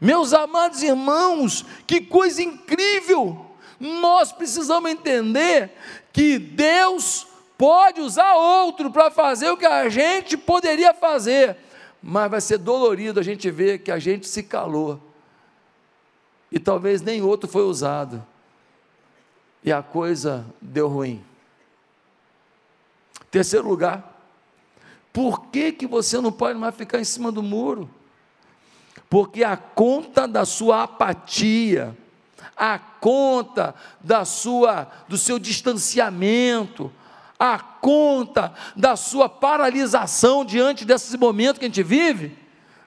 Meus 0.01 0.33
amados 0.33 0.81
irmãos, 0.83 1.67
que 1.85 2.01
coisa 2.01 2.41
incrível! 2.41 3.47
Nós 3.81 4.31
precisamos 4.31 4.89
entender 4.89 5.73
que 6.13 6.39
Deus 6.39 7.27
pode 7.57 8.01
usar 8.01 8.37
outro 8.37 8.91
para 8.91 9.11
fazer 9.11 9.51
o 9.51 9.57
que 9.57 9.67
a 9.67 9.89
gente 9.89 10.37
poderia 10.37 10.95
fazer, 10.95 11.57
mas 12.01 12.31
vai 12.31 12.41
ser 12.41 12.59
dolorido 12.59 13.19
a 13.19 13.23
gente 13.23 13.51
ver 13.51 13.81
que 13.81 13.91
a 13.91 13.99
gente 13.99 14.29
se 14.29 14.45
calou 14.45 15.01
e 16.51 16.59
talvez 16.61 17.03
nem 17.03 17.21
outro 17.21 17.49
foi 17.49 17.63
usado 17.63 18.25
e 19.63 19.73
a 19.73 19.83
coisa 19.83 20.47
deu 20.61 20.89
ruim. 20.89 21.25
Terceiro 23.31 23.69
lugar, 23.69 24.17
por 25.13 25.47
que, 25.47 25.73
que 25.73 25.87
você 25.87 26.21
não 26.21 26.33
pode 26.33 26.59
mais 26.59 26.75
ficar 26.75 26.99
em 26.99 27.05
cima 27.05 27.31
do 27.31 27.43
muro? 27.43 27.91
porque 29.09 29.43
a 29.43 29.57
conta 29.57 30.29
da 30.29 30.45
sua 30.45 30.83
apatia, 30.83 31.97
a 32.57 32.79
conta 32.79 33.75
da 34.01 34.25
sua 34.25 34.89
do 35.09 35.17
seu 35.17 35.39
distanciamento, 35.39 36.93
a 37.39 37.59
conta 37.59 38.53
da 38.77 38.97
sua 38.97 39.29
paralisação 39.29 40.45
diante 40.45 40.85
desses 40.85 41.15
momentos 41.15 41.59
que 41.59 41.65
a 41.65 41.69
gente 41.69 41.83
vive, 41.83 42.37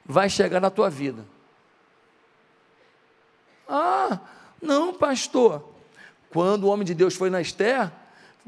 vai 0.06 0.30
chegar 0.30 0.60
na 0.60 0.70
tua 0.70 0.90
vida. 0.90 1.26
Ah, 3.68 4.20
não, 4.62 4.94
pastor. 4.94 5.70
Quando 6.30 6.66
o 6.66 6.68
homem 6.68 6.86
de 6.86 6.94
Deus 6.94 7.16
foi 7.16 7.30
na 7.30 7.42
Esther, 7.42 7.92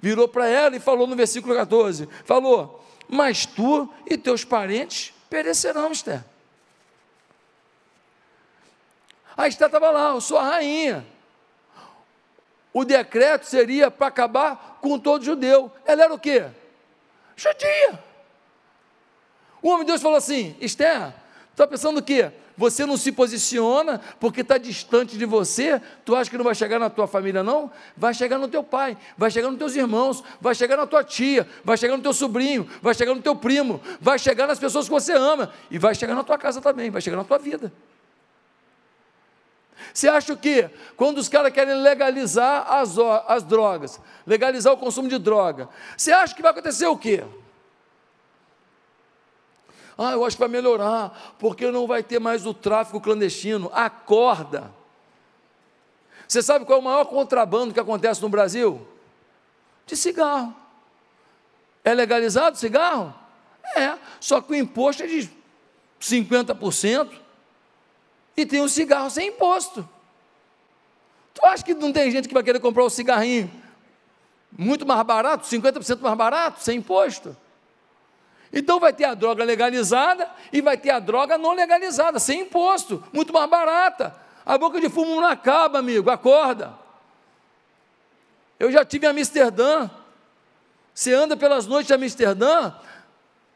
virou 0.04 0.28
para 0.28 0.49
ela 0.49 0.76
e 0.76 0.82
falou 0.82 1.08
no 1.08 1.16
versículo 1.16 1.56
14: 1.56 2.10
falou, 2.26 2.86
mas 3.08 3.45
tu 3.45 3.89
e 4.06 4.18
teus 4.18 4.43
parentes 4.43 5.14
perecerão, 5.30 5.93
Esther. 5.93 6.22
A 9.38 9.47
Esther 9.47 9.68
estava 9.68 9.89
lá, 9.91 10.10
eu 10.10 10.20
sou 10.20 10.38
a 10.38 10.43
rainha. 10.43 11.08
O 12.74 12.84
decreto 12.84 13.45
seria 13.45 13.89
para 13.89 14.08
acabar 14.08 14.78
com 14.82 14.99
todo 14.99 15.24
judeu. 15.24 15.72
Ela 15.86 16.04
era 16.04 16.14
o 16.14 16.20
quê? 16.20 16.47
Judia. 17.38 18.04
O 19.62 19.70
homem 19.70 19.86
de 19.86 19.91
Deus 19.93 20.01
falou 20.01 20.18
assim: 20.18 20.58
Esther, 20.60 21.14
está 21.51 21.66
pensando 21.66 22.01
o 22.01 22.04
quê? 22.04 22.30
Você 22.56 22.86
não 22.86 22.97
se 22.97 23.12
posiciona 23.12 23.99
porque 24.20 24.41
está 24.41 24.58
distante 24.58 25.18
de 25.18 25.26
você, 25.26 25.82
tu 26.06 26.16
acha 26.16 26.30
que 26.30 26.38
não 26.38 26.43
vai 26.43 26.54
chegar 26.54 26.78
na 26.78 26.89
tua 26.89 27.08
família, 27.08 27.41
não? 27.41 27.72
Vai 27.97 28.14
chegar 28.14 28.38
no 28.38 28.47
teu 28.47 28.64
pai, 28.64 28.97
vai 29.18 29.32
chegar 29.32 29.49
nos 29.49 29.58
teus 29.58 29.76
irmãos, 29.76 30.24
vai 30.39 30.54
chegar 30.54 30.78
na 30.78 30.86
tua 30.86 31.04
tia, 31.04 31.47
vai 31.64 31.78
chegar 31.78 31.97
no 31.97 32.04
teu 32.04 32.14
sobrinho, 32.14 32.70
vai 32.82 32.93
chegar 32.93 33.16
no 33.16 33.22
teu 33.22 33.36
primo, 33.36 33.82
vai 33.99 34.20
chegar 34.20 34.47
nas 34.47 34.60
pessoas 34.60 34.86
que 34.86 34.91
você 34.91 35.14
ama, 35.14 35.51
e 35.72 35.80
vai 35.80 35.95
chegar 35.95 36.14
na 36.14 36.24
tua 36.24 36.38
casa 36.38 36.62
também, 36.62 36.91
vai 36.91 37.01
chegar 37.01 37.18
na 37.18 37.24
tua 37.24 37.39
vida. 37.39 37.74
Você 39.93 40.08
acha 40.08 40.36
que 40.36 40.70
quando 40.95 41.18
os 41.18 41.30
caras 41.30 41.51
querem 41.51 41.76
legalizar 41.76 42.72
as, 42.72 42.97
as 43.28 43.43
drogas, 43.43 43.99
legalizar 44.26 44.74
o 44.74 44.78
consumo 44.78 45.08
de 45.08 45.18
droga, 45.18 45.70
você 45.97 46.12
acha 46.12 46.34
que 46.34 46.41
vai 46.41 46.51
acontecer 46.51 46.88
o 46.88 46.97
quê? 46.97 47.24
Ah, 49.98 50.12
eu 50.14 50.26
acho 50.26 50.36
que 50.36 50.39
vai 50.39 50.50
melhorar, 50.50 51.36
porque 51.38 51.70
não 51.70 51.86
vai 51.86 52.02
ter 52.02 52.20
mais 52.20 52.46
o 52.46 52.54
tráfico 52.54 53.00
clandestino. 53.00 53.70
Acorda. 53.74 54.72
Você 56.28 56.41
sabe 56.41 56.66
qual 56.66 56.80
é 56.80 56.82
o 56.82 56.86
maior 56.86 57.06
contrabando 57.06 57.74
que 57.74 57.80
acontece 57.80 58.22
no 58.22 58.30
Brasil? 58.30 58.88
De 59.86 59.96
cigarro. 59.96 60.56
É 61.84 61.94
legalizado 61.94 62.58
cigarro? 62.58 63.14
É, 63.76 63.98
só 64.20 64.41
que 64.41 64.52
o 64.52 64.56
imposto 64.56 65.04
é 65.04 65.08
de 65.08 65.30
50% 66.02 67.10
e 68.36 68.46
tem 68.46 68.62
um 68.62 68.68
cigarro 68.68 69.10
sem 69.10 69.30
imposto. 69.30 69.88
Tu 71.34 71.46
acha 71.46 71.64
que 71.64 71.74
não 71.74 71.91
tem 71.91 72.12
gente 72.12 72.28
que 72.28 72.34
vai 72.34 72.44
querer 72.44 72.60
comprar 72.60 72.84
um 72.84 72.89
cigarrinho 72.89 73.52
muito 74.52 74.86
mais 74.86 75.02
barato, 75.04 75.48
50% 75.48 76.00
mais 76.00 76.18
barato, 76.18 76.62
sem 76.62 76.78
imposto? 76.78 77.36
Então 78.54 78.80
vai 78.80 78.93
ter 78.93 79.06
a 79.06 79.16
droga 79.16 79.43
legalizada 79.43 80.30
e 80.51 80.62
vai 80.62 80.78
ter 80.78 80.91
a 80.91 80.99
droga 80.99 81.38
não 81.38 81.54
legalizada, 81.54 82.20
sem 82.20 82.41
imposto, 82.41 83.04
muito 83.12 83.34
mais 83.34 83.49
barata. 83.49 84.16
A 84.45 84.58
boca 84.58 84.80
de 84.80 84.89
fumo 84.89 85.16
não 85.16 85.26
acaba, 85.26 85.80
amigo, 85.80 86.10
acorda. 86.12 86.74
Eu 88.60 88.72
já 88.72 88.86
tive 88.86 89.08
em 89.08 89.10
Amsterdã. 89.10 89.89
Você 90.93 91.12
anda 91.12 91.36
pelas 91.36 91.66
noites 91.66 91.88
de 91.88 91.93
Amsterdã, 91.95 92.72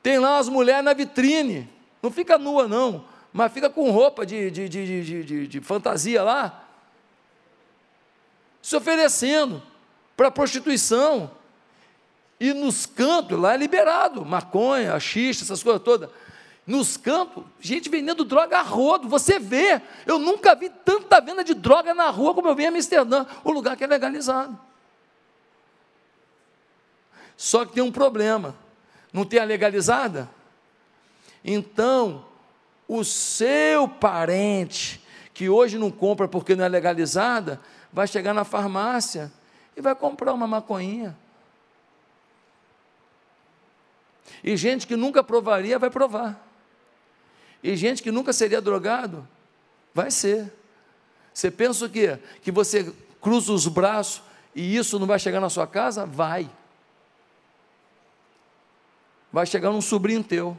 tem 0.02 0.18
lá 0.18 0.40
as 0.40 0.50
mulheres 0.50 0.84
na 0.84 0.94
vitrine. 0.94 1.70
Não 2.02 2.10
fica 2.10 2.38
nua, 2.38 2.68
não 2.68 3.06
mas 3.38 3.54
fica 3.54 3.70
com 3.70 3.92
roupa 3.92 4.26
de, 4.26 4.50
de, 4.50 4.68
de, 4.68 5.24
de, 5.24 5.48
de 5.48 5.62
fantasia 5.62 6.24
lá, 6.24 6.66
se 8.64 8.76
oferecendo 8.76 9.62
para 10.16 10.32
prostituição. 10.32 11.30
E 12.40 12.54
nos 12.54 12.86
cantos, 12.86 13.40
lá 13.40 13.54
é 13.54 13.58
liberado, 13.58 14.24
maconha, 14.24 15.00
xixi, 15.00 15.44
essas 15.44 15.64
coisas 15.64 15.82
todas. 15.82 16.10
Nos 16.66 16.98
campos, 16.98 17.46
gente 17.60 17.90
vendendo 17.90 18.26
droga 18.26 18.60
a 18.60 18.62
rodo. 18.62 19.08
Você 19.08 19.40
vê, 19.40 19.82
eu 20.06 20.20
nunca 20.20 20.54
vi 20.54 20.70
tanta 20.70 21.22
venda 21.22 21.44
de 21.44 21.54
droga 21.54 21.94
na 21.94 22.10
rua 22.10 22.34
como 22.34 22.50
eu 22.50 22.56
vi 22.56 22.64
em 22.64 22.68
Amsterdã, 22.68 23.26
o 23.44 23.52
lugar 23.52 23.78
que 23.78 23.84
é 23.84 23.88
legalizado. 23.88 24.60
Só 27.38 27.66
que 27.66 27.74
tem 27.74 27.84
um 27.84 27.92
problema: 27.92 28.54
não 29.14 29.24
tem 29.24 29.40
a 29.40 29.46
legalizada? 29.46 30.30
Então, 31.44 32.26
o 32.88 33.04
seu 33.04 33.88
parente 33.88 35.02
que 35.34 35.48
hoje 35.48 35.78
não 35.78 35.92
compra 35.92 36.28
porque 36.28 36.56
não 36.56 36.66
é 36.66 36.68
legalizada, 36.68 37.62
vai 37.94 38.08
chegar 38.08 38.34
na 38.34 38.44
farmácia 38.44 39.32
e 39.76 39.82
vai 39.82 39.96
comprar 39.96 40.34
uma 40.34 40.48
maconhinha. 40.48 41.16
E 44.44 44.56
gente 44.56 44.86
que 44.86 44.96
nunca 44.96 45.24
provaria 45.24 45.80
vai 45.80 45.90
provar. 45.90 46.46
E 47.64 47.76
gente 47.76 48.04
que 48.04 48.12
nunca 48.12 48.34
seria 48.34 48.62
drogado 48.62 49.28
vai 49.94 50.12
ser. 50.12 50.54
Você 51.34 51.52
pensa 51.52 51.86
o 51.86 51.90
quê? 51.90 52.20
Que 52.42 52.52
você 52.52 52.94
cruza 53.22 53.52
os 53.52 53.68
braços 53.68 54.22
e 54.56 54.76
isso 54.76 54.98
não 54.98 55.06
vai 55.08 55.20
chegar 55.20 55.40
na 55.40 55.50
sua 55.50 55.68
casa? 55.68 56.06
Vai. 56.06 56.50
Vai 59.32 59.46
chegar 59.46 59.72
num 59.72 59.82
sobrinho 59.82 60.24
teu. 60.24 60.58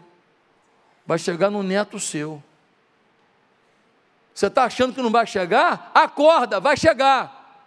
Vai 1.06 1.18
chegar 1.18 1.50
num 1.50 1.62
neto 1.62 1.98
seu. 1.98 2.42
Você 4.34 4.46
está 4.46 4.64
achando 4.64 4.94
que 4.94 5.02
não 5.02 5.10
vai 5.10 5.26
chegar? 5.26 5.90
Acorda, 5.92 6.60
vai 6.60 6.76
chegar. 6.76 7.66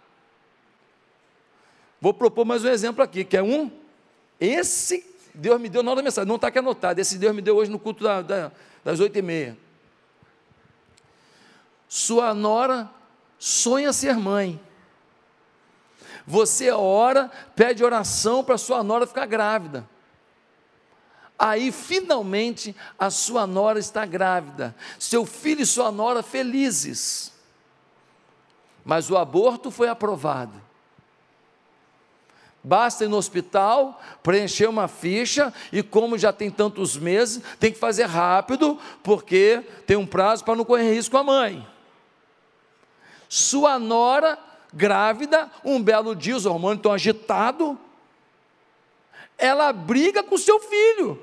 Vou 2.00 2.14
propor 2.14 2.44
mais 2.44 2.64
um 2.64 2.68
exemplo 2.68 3.02
aqui, 3.02 3.24
que 3.24 3.36
é 3.36 3.42
um. 3.42 3.70
Esse 4.40 5.00
Deus 5.34 5.60
me 5.60 5.68
deu 5.68 5.82
na 5.82 5.90
hora 5.90 6.00
da 6.00 6.04
mensagem, 6.04 6.28
não 6.28 6.36
está 6.36 6.48
aqui 6.48 6.58
anotado. 6.58 7.00
Esse 7.00 7.18
Deus 7.18 7.34
me 7.34 7.40
deu 7.40 7.56
hoje 7.56 7.70
no 7.70 7.78
culto 7.78 8.04
da, 8.04 8.22
da, 8.22 8.52
das 8.84 9.00
oito 9.00 9.18
e 9.18 9.22
meia. 9.22 9.56
Sua 11.88 12.34
nora 12.34 12.90
sonha 13.38 13.92
ser 13.92 14.16
mãe. 14.16 14.60
Você 16.26 16.70
ora, 16.70 17.30
pede 17.56 17.84
oração 17.84 18.44
para 18.44 18.56
sua 18.56 18.82
nora 18.82 19.06
ficar 19.06 19.26
grávida. 19.26 19.88
Aí 21.38 21.72
finalmente 21.72 22.76
a 22.98 23.10
sua 23.10 23.46
nora 23.46 23.78
está 23.78 24.06
grávida, 24.06 24.76
seu 24.96 25.26
filho 25.26 25.62
e 25.62 25.66
sua 25.66 25.90
nora 25.90 26.22
felizes. 26.22 27.32
Mas 28.84 29.10
o 29.10 29.16
aborto 29.16 29.70
foi 29.70 29.88
aprovado. 29.88 30.62
Basta 32.64 33.04
ir 33.04 33.08
no 33.08 33.16
hospital, 33.16 34.00
preencher 34.22 34.68
uma 34.68 34.86
ficha 34.86 35.52
e, 35.72 35.82
como 35.82 36.16
já 36.16 36.32
tem 36.32 36.48
tantos 36.50 36.96
meses, 36.96 37.42
tem 37.58 37.72
que 37.72 37.78
fazer 37.78 38.04
rápido, 38.04 38.78
porque 39.02 39.64
tem 39.86 39.96
um 39.96 40.06
prazo 40.06 40.44
para 40.44 40.54
não 40.54 40.64
correr 40.64 40.94
risco 40.94 41.16
a 41.16 41.24
mãe. 41.24 41.66
Sua 43.28 43.78
nora, 43.78 44.38
grávida, 44.72 45.50
um 45.64 45.82
belo 45.82 46.14
dia, 46.14 46.36
os 46.36 46.46
hormônios 46.46 46.78
estão 46.78 46.92
agitados, 46.92 47.76
ela 49.36 49.72
briga 49.72 50.22
com 50.22 50.38
seu 50.38 50.60
filho, 50.60 51.20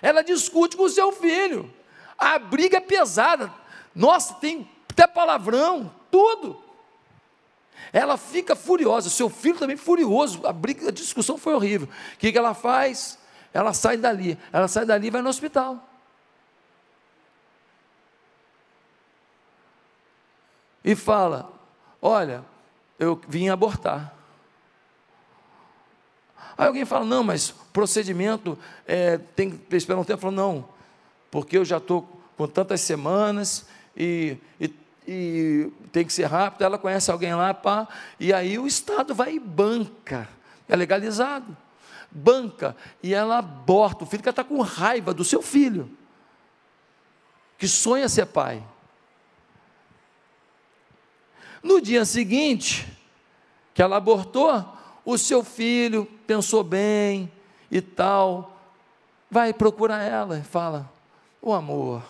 ela 0.00 0.22
discute 0.22 0.76
com 0.76 0.88
seu 0.88 1.12
filho, 1.12 1.70
a 2.16 2.38
briga 2.38 2.78
é 2.78 2.80
pesada, 2.80 3.52
nossa, 3.94 4.34
tem 4.34 4.66
até 4.90 5.06
palavrão, 5.06 5.92
tudo. 6.10 6.65
Ela 7.92 8.16
fica 8.16 8.56
furiosa, 8.56 9.08
seu 9.08 9.28
filho 9.28 9.58
também 9.58 9.76
furioso, 9.76 10.46
a, 10.46 10.52
briga, 10.52 10.88
a 10.88 10.92
discussão 10.92 11.38
foi 11.38 11.54
horrível. 11.54 11.88
O 12.14 12.16
que, 12.18 12.32
que 12.32 12.38
ela 12.38 12.54
faz? 12.54 13.18
Ela 13.52 13.72
sai 13.72 13.96
dali, 13.96 14.38
ela 14.52 14.68
sai 14.68 14.84
dali 14.84 15.06
e 15.06 15.10
vai 15.10 15.22
no 15.22 15.28
hospital. 15.28 15.82
E 20.84 20.94
fala: 20.94 21.50
Olha, 22.00 22.44
eu 22.98 23.20
vim 23.26 23.48
abortar. 23.48 24.14
Aí 26.56 26.66
alguém 26.66 26.84
fala: 26.84 27.04
Não, 27.04 27.24
mas 27.24 27.50
procedimento 27.72 28.58
é, 28.86 29.18
tem 29.18 29.50
que 29.50 29.76
esperar 29.76 29.98
um 29.98 30.04
tempo. 30.04 30.20
Fala: 30.20 30.32
Não, 30.32 30.68
porque 31.30 31.58
eu 31.58 31.64
já 31.64 31.78
estou 31.78 32.08
com 32.36 32.46
tantas 32.46 32.82
semanas 32.82 33.66
e, 33.96 34.36
e 34.60 34.68
e 35.06 35.72
tem 35.92 36.04
que 36.04 36.12
ser 36.12 36.24
rápido, 36.24 36.62
ela 36.62 36.78
conhece 36.78 37.10
alguém 37.10 37.34
lá, 37.34 37.54
pá, 37.54 37.86
e 38.18 38.32
aí 38.32 38.58
o 38.58 38.66
Estado 38.66 39.14
vai 39.14 39.34
e 39.34 39.38
banca, 39.38 40.28
é 40.68 40.74
legalizado, 40.74 41.56
banca, 42.10 42.76
e 43.02 43.14
ela 43.14 43.38
aborta, 43.38 44.04
o 44.04 44.06
filho 44.06 44.22
que 44.22 44.30
está 44.30 44.42
com 44.42 44.60
raiva 44.60 45.14
do 45.14 45.24
seu 45.24 45.40
filho, 45.40 45.90
que 47.56 47.68
sonha 47.68 48.08
ser 48.08 48.26
pai. 48.26 48.62
No 51.62 51.80
dia 51.80 52.04
seguinte, 52.04 52.86
que 53.74 53.82
ela 53.82 53.96
abortou, 53.96 54.76
o 55.04 55.16
seu 55.16 55.44
filho 55.44 56.06
pensou 56.26 56.64
bem 56.64 57.30
e 57.70 57.80
tal, 57.80 58.58
vai 59.30 59.52
procurar 59.52 60.02
ela 60.02 60.38
e 60.38 60.42
fala: 60.42 60.90
O 61.40 61.52
amor, 61.52 62.02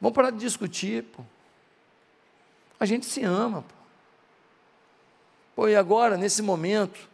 Vamos 0.00 0.14
parar 0.14 0.30
de 0.30 0.38
discutir, 0.38 1.04
pô. 1.04 1.22
A 2.78 2.86
gente 2.86 3.06
se 3.06 3.24
ama, 3.24 3.62
pô. 3.62 3.74
Pô, 5.56 5.68
e 5.68 5.74
agora, 5.74 6.16
nesse 6.16 6.40
momento 6.40 7.08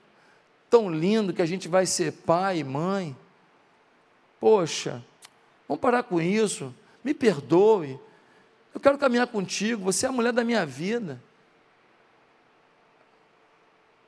tão 0.68 0.90
lindo 0.90 1.32
que 1.32 1.40
a 1.40 1.46
gente 1.46 1.68
vai 1.68 1.86
ser 1.86 2.12
pai 2.12 2.58
e 2.58 2.64
mãe, 2.64 3.16
poxa, 4.40 5.02
vamos 5.68 5.80
parar 5.80 6.02
com 6.02 6.20
isso, 6.20 6.74
me 7.02 7.14
perdoe, 7.14 7.98
eu 8.74 8.80
quero 8.80 8.98
caminhar 8.98 9.28
contigo, 9.28 9.84
você 9.84 10.04
é 10.04 10.08
a 10.08 10.12
mulher 10.12 10.32
da 10.32 10.42
minha 10.42 10.66
vida. 10.66 11.22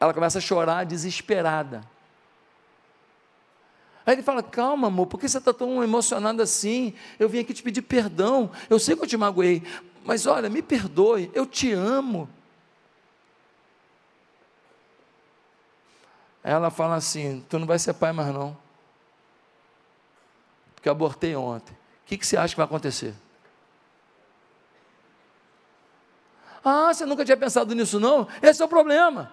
Ela 0.01 0.13
começa 0.13 0.39
a 0.39 0.41
chorar 0.43 0.85
desesperada. 0.85 1.89
Aí 4.07 4.15
ele 4.15 4.23
fala: 4.23 4.41
Calma, 4.41 4.87
amor, 4.87 5.07
por 5.09 5.19
que 5.19 5.29
você 5.29 5.39
está 5.39 5.53
tão 5.53 5.83
emocionado 5.83 6.41
assim? 6.41 6.95
Eu 7.19 7.29
vim 7.29 7.41
aqui 7.41 7.53
te 7.53 7.63
pedir 7.63 7.83
perdão. 7.83 8.51
Eu 8.71 8.79
sei 8.79 8.95
que 8.95 9.03
eu 9.03 9.07
te 9.07 9.17
magoei, 9.17 9.65
mas 10.05 10.27
olha, 10.27 10.49
me 10.49 10.63
perdoe, 10.63 11.29
eu 11.35 11.45
te 11.45 11.73
amo. 11.73 12.29
Ela 16.45 16.71
fala 16.71 16.95
assim: 16.95 17.45
Tu 17.49 17.59
não 17.59 17.67
vai 17.67 17.81
ser 17.81 17.95
pai 17.95 18.13
mais 18.13 18.33
não. 18.33 18.57
Porque 20.77 20.89
eu 20.89 20.93
abortei 20.93 21.35
ontem. 21.35 21.73
O 21.73 22.07
que, 22.07 22.17
que 22.17 22.25
você 22.25 22.37
acha 22.37 22.55
que 22.55 22.59
vai 22.59 22.67
acontecer? 22.67 23.13
Ah, 26.65 26.95
você 26.95 27.05
nunca 27.05 27.25
tinha 27.25 27.37
pensado 27.37 27.75
nisso, 27.75 27.99
não? 27.99 28.29
Esse 28.41 28.63
é 28.63 28.65
o 28.65 28.69
problema. 28.69 29.33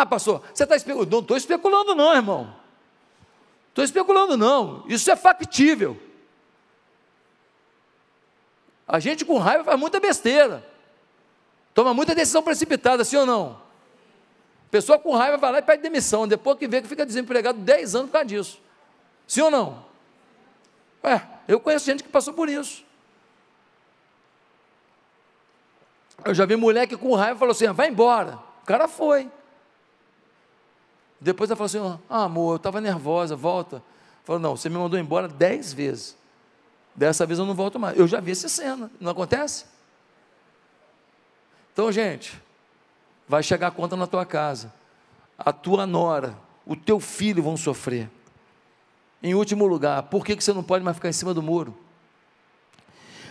Ah, 0.00 0.06
pastor, 0.06 0.42
você 0.54 0.62
está 0.62 0.74
especulando? 0.74 1.10
Não 1.10 1.20
estou 1.20 1.36
especulando, 1.36 1.94
não, 1.94 2.14
irmão. 2.14 2.56
Estou 3.68 3.84
especulando, 3.84 4.34
não. 4.34 4.82
Isso 4.88 5.10
é 5.10 5.16
factível. 5.16 6.00
A 8.88 8.98
gente 8.98 9.26
com 9.26 9.36
raiva 9.36 9.62
faz 9.62 9.78
muita 9.78 10.00
besteira. 10.00 10.66
Toma 11.74 11.92
muita 11.92 12.14
decisão 12.14 12.42
precipitada, 12.42 13.04
sim 13.04 13.16
ou 13.16 13.26
não? 13.26 13.60
Pessoa 14.70 14.98
com 14.98 15.14
raiva 15.14 15.36
vai 15.36 15.52
lá 15.52 15.58
e 15.58 15.62
pede 15.62 15.82
demissão, 15.82 16.26
depois 16.26 16.58
que 16.58 16.66
vê 16.66 16.80
que 16.80 16.88
fica 16.88 17.04
desempregado 17.04 17.58
10 17.58 17.94
anos 17.94 18.06
por 18.08 18.14
causa 18.14 18.26
disso. 18.26 18.58
Sim 19.26 19.42
ou 19.42 19.50
não? 19.50 19.84
É, 21.02 21.20
eu 21.46 21.60
conheço 21.60 21.84
gente 21.84 22.02
que 22.02 22.08
passou 22.08 22.32
por 22.32 22.48
isso. 22.48 22.84
Eu 26.24 26.32
já 26.32 26.46
vi 26.46 26.56
mulher 26.56 26.86
que 26.86 26.96
com 26.96 27.14
raiva 27.14 27.38
falou 27.38 27.52
assim: 27.52 27.66
ah, 27.66 27.72
vai 27.72 27.88
embora. 27.88 28.38
O 28.62 28.66
cara 28.66 28.88
foi. 28.88 29.30
Depois 31.20 31.50
ela 31.50 31.56
falou 31.56 31.66
assim: 31.66 32.02
ah, 32.08 32.24
amor, 32.24 32.52
eu 32.52 32.56
estava 32.56 32.80
nervosa, 32.80 33.36
volta. 33.36 33.82
Falou: 34.24 34.40
não, 34.40 34.56
você 34.56 34.68
me 34.68 34.76
mandou 34.76 34.98
embora 34.98 35.28
dez 35.28 35.72
vezes. 35.72 36.16
Dessa 36.94 37.26
vez 37.26 37.38
eu 37.38 37.46
não 37.46 37.54
volto 37.54 37.78
mais. 37.78 37.98
Eu 37.98 38.06
já 38.08 38.20
vi 38.20 38.32
essa 38.32 38.48
cena, 38.48 38.90
não 39.00 39.12
acontece? 39.12 39.64
Então, 41.72 41.90
gente, 41.92 42.40
vai 43.28 43.42
chegar 43.42 43.68
a 43.68 43.70
conta 43.70 43.96
na 43.96 44.06
tua 44.06 44.24
casa. 44.26 44.72
A 45.38 45.52
tua 45.52 45.86
nora, 45.86 46.36
o 46.66 46.74
teu 46.74 47.00
filho 47.00 47.42
vão 47.42 47.56
sofrer. 47.56 48.10
Em 49.22 49.34
último 49.34 49.66
lugar, 49.66 50.04
por 50.04 50.24
que 50.24 50.34
você 50.34 50.52
não 50.52 50.62
pode 50.62 50.84
mais 50.84 50.96
ficar 50.96 51.08
em 51.08 51.12
cima 51.12 51.32
do 51.32 51.42
muro? 51.42 51.76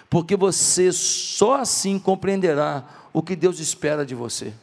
Porque 0.10 0.36
você 0.36 0.92
só 0.92 1.56
assim 1.56 2.00
compreenderá 2.00 2.84
o 3.14 3.22
que 3.22 3.36
Deus 3.36 3.60
espera 3.60 4.06
de 4.06 4.16
você. 4.16 4.54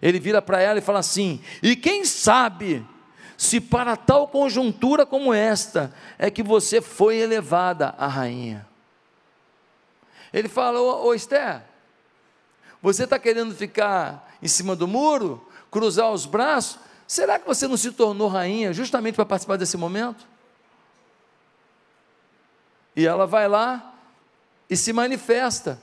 Ele 0.00 0.20
vira 0.20 0.40
para 0.40 0.60
ela 0.60 0.78
e 0.78 0.82
fala 0.82 1.00
assim: 1.00 1.40
E 1.62 1.74
quem 1.74 2.04
sabe 2.04 2.86
se 3.36 3.60
para 3.60 3.96
tal 3.96 4.28
conjuntura 4.28 5.04
como 5.04 5.32
esta 5.32 5.94
é 6.18 6.30
que 6.30 6.42
você 6.42 6.80
foi 6.80 7.16
elevada 7.16 7.94
a 7.98 8.06
rainha? 8.06 8.66
Ele 10.32 10.48
fala: 10.48 10.80
Ô, 10.80 11.06
ô 11.06 11.14
Esther, 11.14 11.62
você 12.80 13.04
está 13.04 13.18
querendo 13.18 13.54
ficar 13.54 14.36
em 14.42 14.48
cima 14.48 14.76
do 14.76 14.86
muro, 14.86 15.46
cruzar 15.70 16.10
os 16.10 16.26
braços? 16.26 16.78
Será 17.06 17.38
que 17.38 17.46
você 17.46 17.66
não 17.66 17.76
se 17.76 17.90
tornou 17.92 18.28
rainha 18.28 18.72
justamente 18.72 19.14
para 19.14 19.24
participar 19.24 19.56
desse 19.56 19.76
momento? 19.76 20.26
E 22.94 23.06
ela 23.06 23.26
vai 23.26 23.48
lá 23.48 23.94
e 24.68 24.76
se 24.76 24.92
manifesta. 24.92 25.80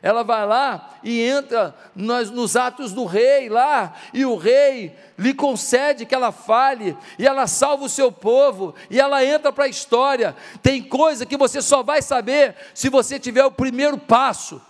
Ela 0.00 0.22
vai 0.22 0.46
lá 0.46 0.90
e 1.02 1.20
entra 1.20 1.74
nos, 1.94 2.30
nos, 2.30 2.56
atos 2.56 2.92
do 2.92 3.04
rei 3.04 3.48
lá, 3.48 3.94
e 4.14 4.24
o 4.24 4.36
rei 4.36 4.96
lhe 5.18 5.34
concede 5.34 6.06
que 6.06 6.14
ela 6.14 6.30
fale, 6.30 6.96
e 7.18 7.26
ela 7.26 7.46
salva 7.48 7.84
o 7.84 7.88
seu 7.88 8.12
povo, 8.12 8.74
e 8.88 9.00
ela 9.00 9.24
entra 9.24 9.52
para 9.52 9.64
a 9.64 9.68
história. 9.68 10.36
Tem 10.62 10.82
coisa 10.82 11.26
que 11.26 11.36
você 11.36 11.60
só 11.60 11.82
vai 11.82 12.00
saber 12.00 12.54
se 12.74 12.88
você 12.88 13.18
tiver 13.18 13.44
o 13.44 13.50
primeiro 13.50 13.98
passo, 13.98 14.62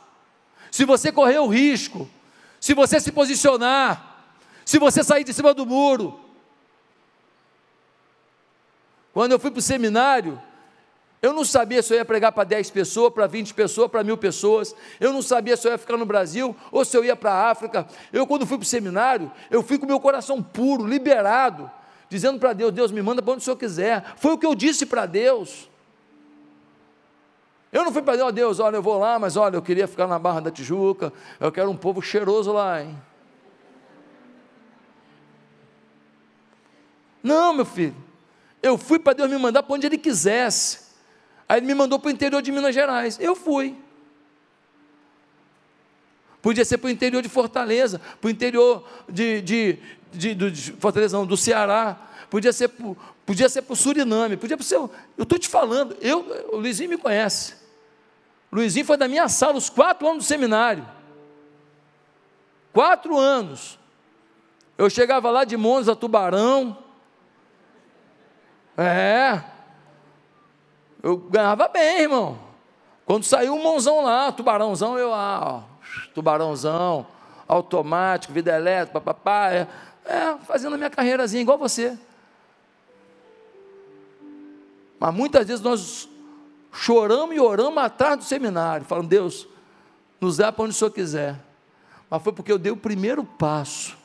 se 0.71 0.85
você 0.85 1.13
correr 1.13 1.39
o 1.39 1.47
risco, 1.47 2.09
se 2.59 2.73
você 2.73 2.99
se 2.99 3.13
posicionar, 3.13 4.25
se 4.65 4.79
você 4.79 5.05
sair 5.05 5.25
de 5.25 5.35
cima 5.35 5.53
do 5.53 5.67
muro. 5.67 6.19
Quando 9.13 9.33
eu 9.33 9.39
fui 9.39 9.51
para 9.51 9.59
o 9.59 9.63
seminário, 9.63 10.41
eu 11.21 11.33
não 11.33 11.45
sabia 11.45 11.83
se 11.83 11.93
eu 11.93 11.99
ia 11.99 12.05
pregar 12.05 12.31
para 12.31 12.45
10 12.45 12.71
pessoas, 12.71 13.13
para 13.13 13.27
20 13.27 13.53
pessoas, 13.53 13.91
para 13.91 14.05
mil 14.05 14.17
pessoas. 14.17 14.75
Eu 15.01 15.13
não 15.13 15.21
sabia 15.21 15.57
se 15.57 15.67
eu 15.67 15.73
ia 15.73 15.79
ficar 15.79 15.97
no 15.97 16.07
Brasil 16.07 16.55
ou 16.71 16.85
se 16.85 16.97
eu 16.97 17.05
ia 17.05 17.17
para 17.17 17.33
a 17.33 17.51
África. 17.51 17.89
Eu, 18.13 18.25
quando 18.25 18.47
fui 18.47 18.57
para 18.57 18.63
o 18.63 18.67
seminário, 18.67 19.31
eu 19.51 19.63
fui 19.63 19.79
com 19.79 19.87
meu 19.87 19.99
coração 19.99 20.41
puro, 20.41 20.87
liberado, 20.87 21.69
dizendo 22.09 22.39
para 22.39 22.53
Deus: 22.53 22.73
Deus, 22.73 22.93
me 22.93 23.03
manda 23.03 23.21
para 23.21 23.33
onde 23.33 23.43
o 23.43 23.45
Senhor 23.45 23.57
quiser. 23.57 24.15
Foi 24.17 24.33
o 24.33 24.39
que 24.39 24.47
eu 24.47 24.55
disse 24.55 24.87
para 24.87 25.07
Deus. 25.07 25.69
Eu 27.73 27.85
não 27.85 27.93
fui 27.93 28.01
para 28.01 28.17
Deus, 28.17 28.33
Deus, 28.33 28.61
olha, 28.61 28.77
eu 28.77 28.83
vou 28.83 28.99
lá, 28.99 29.19
mas 29.19 29.37
olha, 29.37 29.57
eu 29.57 29.63
queria 29.63 29.87
ficar 29.87 30.07
na 30.07 30.19
Barra 30.19 30.41
da 30.41 30.51
Tijuca, 30.51 31.13
eu 31.39 31.53
quero 31.53 31.69
um 31.69 31.77
povo 31.77 32.01
cheiroso 32.01 32.51
lá, 32.51 32.83
hein? 32.83 32.97
Não, 37.23 37.53
meu 37.53 37.67
filho, 37.67 37.95
eu 38.63 38.79
fui 38.79 38.99
para 38.99 39.13
Deus 39.13 39.29
me 39.29 39.37
mandar 39.37 39.63
para 39.63 39.75
onde 39.75 39.87
Ele 39.87 39.99
quisesse. 39.99 40.88
Aí 41.49 41.59
ele 41.59 41.67
me 41.67 41.75
mandou 41.75 41.99
para 41.99 42.09
o 42.09 42.11
interior 42.11 42.43
de 42.43 42.53
Minas 42.53 42.75
Gerais. 42.75 43.19
Eu 43.21 43.35
fui. 43.35 43.75
Podia 46.43 46.65
ser 46.65 46.79
para 46.79 46.89
o 46.89 46.91
interior 46.91 47.23
de 47.23 47.29
Fortaleza, 47.29 48.01
para 48.21 48.29
o 48.29 48.31
interior 48.31 48.87
de, 49.09 49.41
de, 49.41 49.79
de, 50.13 50.35
de, 50.35 50.73
Fortaleza, 50.73 51.17
não, 51.17 51.27
do 51.27 51.37
Ceará, 51.37 51.99
podia 52.31 52.53
ser, 52.53 52.71
podia 53.27 53.49
ser 53.49 53.63
para 53.63 53.73
o 53.73 53.77
Suriname, 53.77 54.37
podia 54.37 54.57
ser. 54.63 54.77
Eu 54.77 54.91
estou 55.19 55.39
te 55.39 55.49
falando, 55.49 55.97
eu, 56.01 56.49
o 56.53 56.57
Luizinho 56.57 56.91
me 56.91 56.99
conhece. 56.99 57.55
O 58.53 58.57
Luizinho 58.57 58.87
foi 58.87 58.97
da 58.97 59.09
minha 59.09 59.29
sala 59.29 59.57
os 59.57 59.69
quatro 59.69 60.07
anos 60.07 60.25
do 60.25 60.29
seminário. 60.29 60.87
Quatro 62.73 63.19
anos. 63.19 63.79
Eu 64.77 64.89
chegava 64.89 65.31
lá 65.31 65.45
de 65.45 65.57
Monza, 65.57 65.97
Tubarão. 65.97 66.79
É. 68.77 69.43
Eu 71.09 71.17
ganhava 71.17 71.67
bem, 71.69 72.03
irmão. 72.03 72.39
Quando 73.07 73.25
saiu 73.25 73.57
o 73.57 73.65
mãozão 73.65 74.05
lá, 74.05 74.31
tubarãozão, 74.31 74.99
eu 74.99 75.09
lá, 75.09 75.41
ó, 75.43 75.63
tubarãozão, 76.13 77.07
automático, 77.47 78.31
vida 78.31 78.55
elétrica, 78.55 79.01
papapá, 79.01 79.51
é, 79.51 79.67
é, 80.05 80.37
fazendo 80.45 80.75
a 80.75 80.77
minha 80.77 80.91
carreirazinha, 80.91 81.41
igual 81.41 81.57
você. 81.57 81.99
Mas 85.01 85.15
muitas 85.15 85.47
vezes 85.47 85.65
nós 85.65 86.07
choramos 86.71 87.35
e 87.35 87.41
oramos 87.41 87.83
atrás 87.83 88.19
do 88.19 88.25
seminário, 88.25 88.85
falando, 88.85 89.09
Deus, 89.09 89.49
nos 90.21 90.37
dá 90.37 90.53
para 90.53 90.65
onde 90.65 90.75
o 90.75 90.77
Senhor 90.77 90.91
quiser. 90.91 91.41
Mas 92.11 92.23
foi 92.23 92.35
porque 92.35 92.53
eu 92.53 92.59
dei 92.59 92.71
o 92.71 92.77
primeiro 92.77 93.25
passo. 93.25 93.97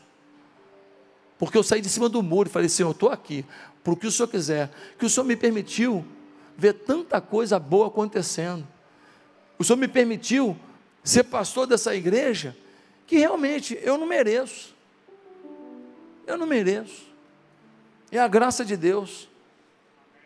Porque 1.37 1.57
eu 1.57 1.63
saí 1.63 1.81
de 1.81 1.89
cima 1.89 2.07
do 2.07 2.23
muro 2.23 2.47
e 2.47 2.51
falei, 2.51 2.69
Senhor, 2.69 2.87
eu 2.87 2.93
estou 2.93 3.09
aqui, 3.09 3.45
para 3.83 3.91
o 3.91 3.97
que 3.97 4.07
o 4.07 4.11
Senhor 4.11 4.29
quiser. 4.29 4.71
Que 4.97 5.05
o 5.05 5.09
Senhor 5.09 5.25
me 5.25 5.35
permitiu 5.35 6.05
ver 6.57 6.73
tanta 6.73 7.19
coisa 7.19 7.59
boa 7.59 7.87
acontecendo. 7.87 8.67
O 9.57 9.63
Senhor 9.63 9.77
me 9.77 9.87
permitiu 9.87 10.57
ser 11.03 11.23
pastor 11.23 11.67
dessa 11.67 11.95
igreja 11.95 12.55
que 13.05 13.17
realmente 13.17 13.77
eu 13.81 13.97
não 13.97 14.05
mereço. 14.05 14.73
Eu 16.25 16.37
não 16.37 16.47
mereço. 16.47 17.03
É 18.11 18.19
a 18.19 18.27
graça 18.27 18.63
de 18.63 18.77
Deus. 18.77 19.29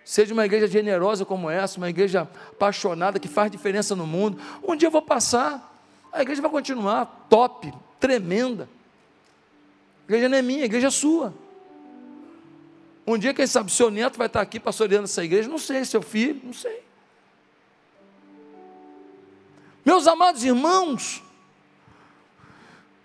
Seja 0.03 0.34
uma 0.34 0.45
igreja 0.45 0.67
generosa 0.67 1.25
como 1.25 1.49
essa, 1.49 1.78
uma 1.78 1.89
igreja 1.89 2.21
apaixonada 2.21 3.19
que 3.19 3.28
faz 3.28 3.51
diferença 3.51 3.95
no 3.95 4.07
mundo. 4.07 4.39
Um 4.63 4.75
dia 4.75 4.88
eu 4.88 4.91
vou 4.91 5.01
passar, 5.01 5.78
a 6.13 6.21
igreja 6.21 6.41
vai 6.41 6.49
continuar 6.49 7.28
top, 7.30 7.73
tremenda. 7.99 8.69
A 10.01 10.05
igreja 10.05 10.30
não 10.30 10.38
é 10.38 10.41
minha, 10.41 10.61
a 10.61 10.65
igreja 10.65 10.88
é 10.88 10.91
sua. 10.91 11.34
Um 13.07 13.17
dia, 13.17 13.33
quem 13.33 13.47
sabe, 13.47 13.71
seu 13.71 13.89
neto 13.89 14.17
vai 14.17 14.27
estar 14.27 14.41
aqui 14.41 14.59
pastoreando 14.59 15.05
essa 15.05 15.23
igreja, 15.23 15.47
não 15.47 15.57
sei, 15.57 15.85
seu 15.85 16.01
filho, 16.01 16.41
não 16.43 16.51
sei. 16.51 16.83
Meus 19.85 20.05
amados 20.05 20.43
irmãos, 20.43 21.23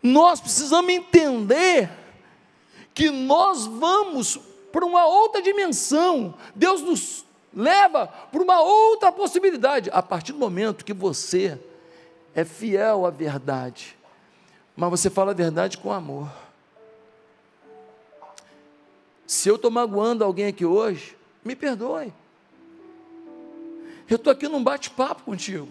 nós 0.02 0.40
precisamos 0.40 0.92
entender 0.92 1.88
que 2.92 3.08
nós 3.10 3.66
vamos 3.66 4.36
para 4.72 4.84
uma 4.84 5.06
outra 5.06 5.40
dimensão. 5.40 6.34
Deus 6.52 6.82
nos 6.82 7.24
leva 7.54 8.08
para 8.08 8.42
uma 8.42 8.60
outra 8.60 9.12
possibilidade. 9.12 9.88
A 9.92 10.02
partir 10.02 10.32
do 10.32 10.38
momento 10.38 10.84
que 10.84 10.92
você 10.92 11.56
é 12.34 12.44
fiel 12.44 13.06
à 13.06 13.10
verdade, 13.10 13.96
mas 14.74 14.90
você 14.90 15.08
fala 15.08 15.30
a 15.30 15.34
verdade 15.34 15.78
com 15.78 15.92
amor. 15.92 16.41
Se 19.32 19.48
eu 19.48 19.54
estou 19.54 19.70
magoando 19.70 20.22
alguém 20.22 20.44
aqui 20.44 20.62
hoje, 20.62 21.16
me 21.42 21.56
perdoe. 21.56 22.12
Eu 24.06 24.16
estou 24.16 24.30
aqui 24.30 24.46
num 24.46 24.62
bate-papo 24.62 25.22
contigo. 25.22 25.68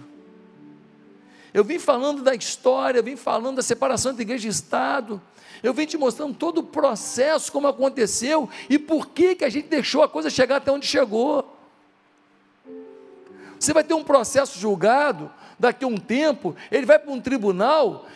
Eu 1.53 1.63
vim 1.63 1.77
falando 1.77 2.23
da 2.23 2.33
história, 2.33 2.97
eu 2.97 3.03
vim 3.03 3.15
falando 3.15 3.57
da 3.57 3.61
separação 3.61 4.13
entre 4.13 4.23
igreja 4.23 4.47
e 4.47 4.49
Estado. 4.49 5.21
Eu 5.61 5.75
vim 5.75 5.85
te 5.85 5.95
mostrando 5.95 6.33
todo 6.33 6.57
o 6.57 6.63
processo, 6.63 7.51
como 7.51 7.67
aconteceu 7.67 8.49
e 8.67 8.79
por 8.79 9.09
que, 9.09 9.35
que 9.35 9.45
a 9.45 9.49
gente 9.49 9.67
deixou 9.67 10.01
a 10.01 10.09
coisa 10.09 10.31
chegar 10.31 10.55
até 10.55 10.71
onde 10.71 10.87
chegou. 10.87 11.55
Você 13.59 13.73
vai 13.73 13.83
ter 13.83 13.93
um 13.93 14.03
processo 14.03 14.57
julgado, 14.57 15.31
daqui 15.59 15.85
a 15.85 15.87
um 15.87 15.97
tempo, 15.97 16.55
ele 16.71 16.87
vai 16.87 16.97
para 16.97 17.11
um 17.11 17.21
tribunal. 17.21 18.07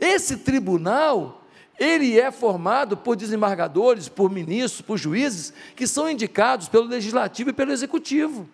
Esse 0.00 0.36
tribunal, 0.36 1.41
ele 1.78 2.18
é 2.18 2.30
formado 2.30 2.96
por 2.96 3.16
desembargadores, 3.16 4.08
por 4.08 4.30
ministros, 4.30 4.82
por 4.82 4.96
juízes, 4.98 5.52
que 5.74 5.86
são 5.86 6.08
indicados 6.08 6.68
pelo 6.68 6.84
legislativo 6.84 7.50
e 7.50 7.52
pelo 7.52 7.72
executivo. 7.72 8.48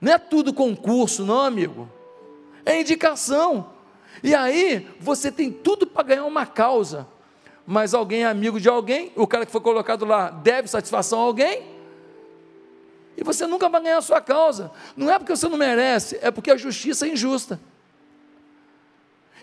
Não 0.00 0.12
é 0.12 0.18
tudo 0.18 0.52
concurso, 0.52 1.24
não, 1.24 1.40
amigo. 1.40 1.88
É 2.64 2.80
indicação. 2.80 3.70
E 4.22 4.34
aí, 4.34 4.88
você 5.00 5.30
tem 5.30 5.50
tudo 5.50 5.86
para 5.86 6.02
ganhar 6.02 6.24
uma 6.24 6.44
causa. 6.44 7.06
Mas 7.66 7.94
alguém 7.94 8.22
é 8.22 8.26
amigo 8.26 8.60
de 8.60 8.68
alguém, 8.68 9.12
o 9.14 9.26
cara 9.26 9.44
que 9.44 9.52
foi 9.52 9.60
colocado 9.60 10.04
lá 10.04 10.30
deve 10.30 10.68
satisfação 10.68 11.20
a 11.20 11.24
alguém, 11.24 11.78
e 13.14 13.24
você 13.24 13.46
nunca 13.46 13.68
vai 13.68 13.82
ganhar 13.82 13.98
a 13.98 14.00
sua 14.00 14.20
causa. 14.20 14.70
Não 14.96 15.10
é 15.10 15.18
porque 15.18 15.34
você 15.34 15.48
não 15.48 15.58
merece, 15.58 16.18
é 16.22 16.30
porque 16.30 16.52
a 16.52 16.56
justiça 16.56 17.06
é 17.06 17.10
injusta. 17.10 17.60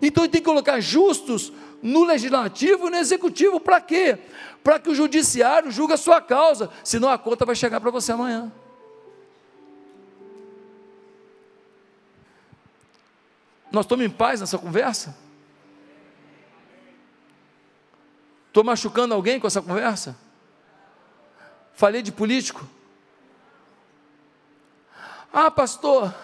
Então 0.01 0.23
ele 0.23 0.31
tem 0.31 0.41
que 0.41 0.45
colocar 0.45 0.79
justos 0.79 1.51
no 1.85 2.03
legislativo 2.03 2.87
e 2.87 2.89
no 2.89 2.97
executivo. 2.97 3.59
Para 3.59 3.79
quê? 3.79 4.17
Para 4.63 4.79
que 4.79 4.89
o 4.89 4.95
judiciário 4.95 5.69
julgue 5.69 5.93
a 5.93 5.97
sua 5.97 6.19
causa, 6.19 6.71
senão 6.83 7.09
a 7.09 7.17
conta 7.17 7.45
vai 7.45 7.55
chegar 7.55 7.79
para 7.79 7.91
você 7.91 8.11
amanhã. 8.11 8.51
Nós 13.71 13.85
estamos 13.85 14.03
em 14.03 14.09
paz 14.09 14.41
nessa 14.41 14.57
conversa? 14.57 15.15
Estou 18.47 18.63
machucando 18.63 19.13
alguém 19.13 19.39
com 19.39 19.45
essa 19.45 19.61
conversa? 19.61 20.17
Falei 21.75 22.01
de 22.01 22.11
político? 22.11 22.67
Ah, 25.31 25.51
pastor, 25.51 26.15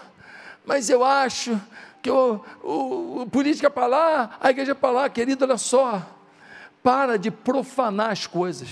mas 0.65 0.89
eu 0.89 1.03
acho 1.03 1.61
que 2.01 2.09
o, 2.09 2.41
o, 2.63 3.21
o 3.21 3.29
política 3.29 3.67
é 3.67 3.69
para 3.69 3.87
lá, 3.87 4.37
a 4.39 4.49
igreja 4.49 4.71
é 4.71 4.75
para 4.75 4.91
lá, 4.91 5.09
querido, 5.09 5.45
olha 5.45 5.57
só, 5.57 6.01
para 6.81 7.17
de 7.17 7.29
profanar 7.29 8.11
as 8.11 8.25
coisas. 8.25 8.69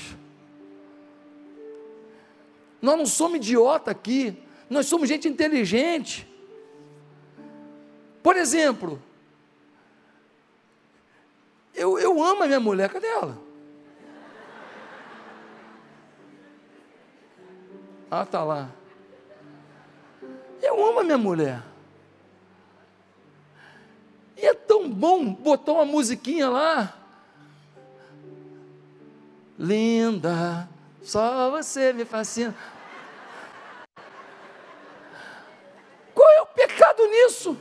Nós 2.82 2.98
não 2.98 3.06
somos 3.06 3.38
idiota 3.38 3.92
aqui, 3.92 4.42
nós 4.70 4.88
somos 4.88 5.08
gente 5.08 5.28
inteligente. 5.28 6.28
Por 8.24 8.36
exemplo, 8.36 9.02
eu, 11.74 12.00
eu 12.00 12.24
amo 12.24 12.44
a 12.44 12.48
minha 12.48 12.60
mulher, 12.60 12.90
cadê 12.90 13.08
ela? 13.08 13.38
Ah, 18.10 18.26
tá 18.26 18.44
lá. 18.44 18.70
Eu 20.62 20.84
amo 20.84 21.00
a 21.00 21.04
minha 21.04 21.18
mulher. 21.18 21.69
E 24.42 24.46
é 24.46 24.54
tão 24.54 24.90
bom 24.90 25.34
botar 25.34 25.74
uma 25.74 25.84
musiquinha 25.84 26.50
lá. 26.50 26.94
Linda, 29.58 30.70
só 31.04 31.52
você 31.52 31.92
me 31.92 32.06
fascina. 32.06 32.56
Qual 36.16 36.30
é 36.30 36.42
o 36.42 36.46
pecado 36.46 37.06
nisso? 37.08 37.58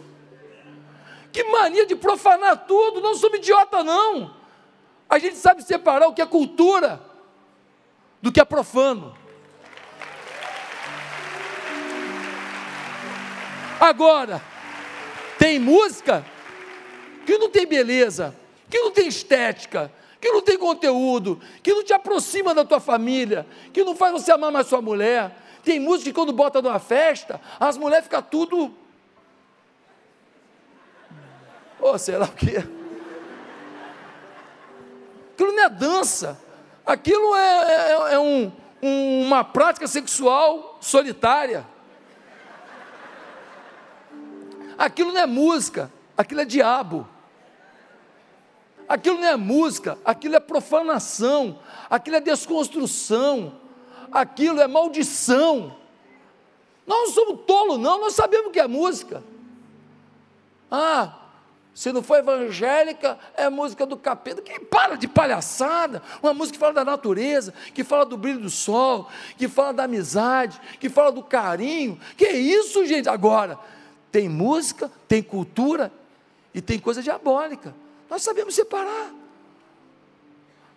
Que 1.33 1.43
mania 1.43 1.85
de 1.85 1.97
profanar 1.97 2.64
tudo, 2.64 3.01
não 3.01 3.16
somos 3.16 3.39
idiota 3.39 3.83
não. 3.83 4.37
A 5.11 5.18
gente 5.18 5.37
sabe 5.37 5.64
separar 5.64 6.07
o 6.07 6.14
que 6.14 6.22
é 6.22 6.26
cultura 6.26 7.03
do 8.22 8.31
que 8.31 8.41
é 8.41 8.45
profano. 8.45 9.16
Agora, 13.81 14.41
tem 15.41 15.59
música 15.59 16.24
que 17.29 17.37
não 17.37 17.51
tem 17.51 17.66
beleza, 17.66 18.35
que 18.70 18.81
não 18.81 18.91
tem 18.91 19.07
estética, 19.07 19.93
que 20.18 20.33
não 20.33 20.41
tem 20.41 20.57
conteúdo, 20.57 21.39
que 21.62 21.74
não 21.74 21.85
te 21.85 21.93
aproxima 21.93 22.55
da 22.55 22.64
tua 22.64 22.81
família, 22.81 23.47
que 23.70 23.85
não 23.85 23.95
faz 23.95 24.12
você 24.12 24.33
amar 24.33 24.51
mais 24.51 24.66
sua 24.66 24.81
mulher. 24.81 25.37
Tem 25.62 25.79
música 25.79 26.09
que 26.09 26.14
quando 26.14 26.33
bota 26.33 26.62
numa 26.62 26.79
festa, 26.79 27.39
as 27.61 27.76
mulheres 27.76 28.05
ficam 28.05 28.22
tudo. 28.22 28.74
Ou 31.79 31.93
oh, 31.93 31.99
sei 31.99 32.16
lá 32.16 32.24
o 32.24 32.33
que. 32.33 32.57
Aquilo 35.35 35.53
não 35.53 35.64
é 35.64 35.68
dança, 35.68 36.41
aquilo 36.87 37.37
é, 37.37 37.72
é, 37.91 38.14
é 38.14 38.18
um, 38.18 38.51
um, 38.83 39.26
uma 39.26 39.45
prática 39.45 39.87
sexual 39.87 40.79
solitária. 40.81 41.66
Aquilo 44.79 45.12
não 45.12 45.20
é 45.20 45.26
música, 45.26 45.93
aquilo 46.16 46.41
é 46.41 46.47
diabo. 46.47 47.07
Aquilo 48.89 49.18
não 49.18 49.28
é 49.28 49.36
música, 49.36 49.99
aquilo 50.05 50.36
é 50.36 50.41
profanação, 50.41 51.59
aquilo 51.91 52.16
é 52.16 52.20
desconstrução, 52.20 53.53
aquilo 54.11 54.61
é 54.61 54.66
maldição. 54.66 55.76
Nós 56.86 57.09
não 57.09 57.14
somos 57.14 57.41
tolos, 57.47 57.78
não, 57.78 58.01
nós 58.01 58.14
sabemos 58.14 58.47
o 58.47 58.51
que 58.51 58.59
é 58.59 58.66
música. 58.66 59.22
Ah, 60.70 61.18
se 61.74 61.93
não 61.93 62.03
for 62.03 62.16
evangélica, 62.16 63.18
é 63.36 63.49
música 63.51 63.84
do 63.84 63.97
capeta. 63.97 64.41
Quem 64.41 64.59
para 64.59 64.97
de 64.97 65.07
palhaçada? 65.07 66.03
Uma 66.22 66.32
música 66.32 66.55
que 66.55 66.59
fala 66.59 66.72
da 66.72 66.84
natureza, 66.84 67.53
que 67.74 67.84
fala 67.84 68.07
do 68.07 68.16
brilho 68.16 68.41
do 68.41 68.51
sol, 68.51 69.09
que 69.36 69.47
fala 69.47 69.72
da 69.74 69.84
amizade, 69.84 70.61
que 70.80 70.89
fala 70.89 71.12
do 71.12 71.22
carinho. 71.22 72.01
Que 72.16 72.30
isso, 72.30 72.84
gente? 72.86 73.09
Agora, 73.09 73.59
tem 74.11 74.28
música, 74.28 74.91
tem 75.07 75.22
cultura 75.22 75.93
e 76.55 76.61
tem 76.61 76.78
coisa 76.78 77.03
diabólica. 77.03 77.74
Nós 78.09 78.23
sabemos 78.23 78.55
separar. 78.55 79.11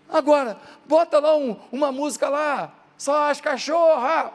Agora, 0.09 0.59
bota 0.85 1.19
lá 1.19 1.35
um, 1.35 1.57
uma 1.71 1.91
música 1.91 2.27
lá, 2.27 2.73
só 2.97 3.29
as 3.29 3.39
cachorras. 3.39 4.31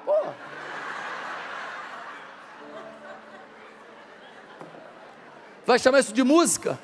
Vai 5.66 5.78
chamar 5.78 5.98
isso 6.00 6.12
de 6.12 6.22
música? 6.22 6.78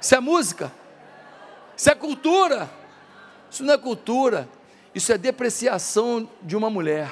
Isso 0.00 0.14
é 0.14 0.20
música? 0.20 0.72
Isso 1.76 1.90
é 1.90 1.94
cultura? 1.94 2.70
Isso 3.50 3.64
não 3.64 3.74
é 3.74 3.78
cultura, 3.78 4.48
isso 4.94 5.12
é 5.12 5.18
depreciação 5.18 6.28
de 6.40 6.56
uma 6.56 6.70
mulher. 6.70 7.10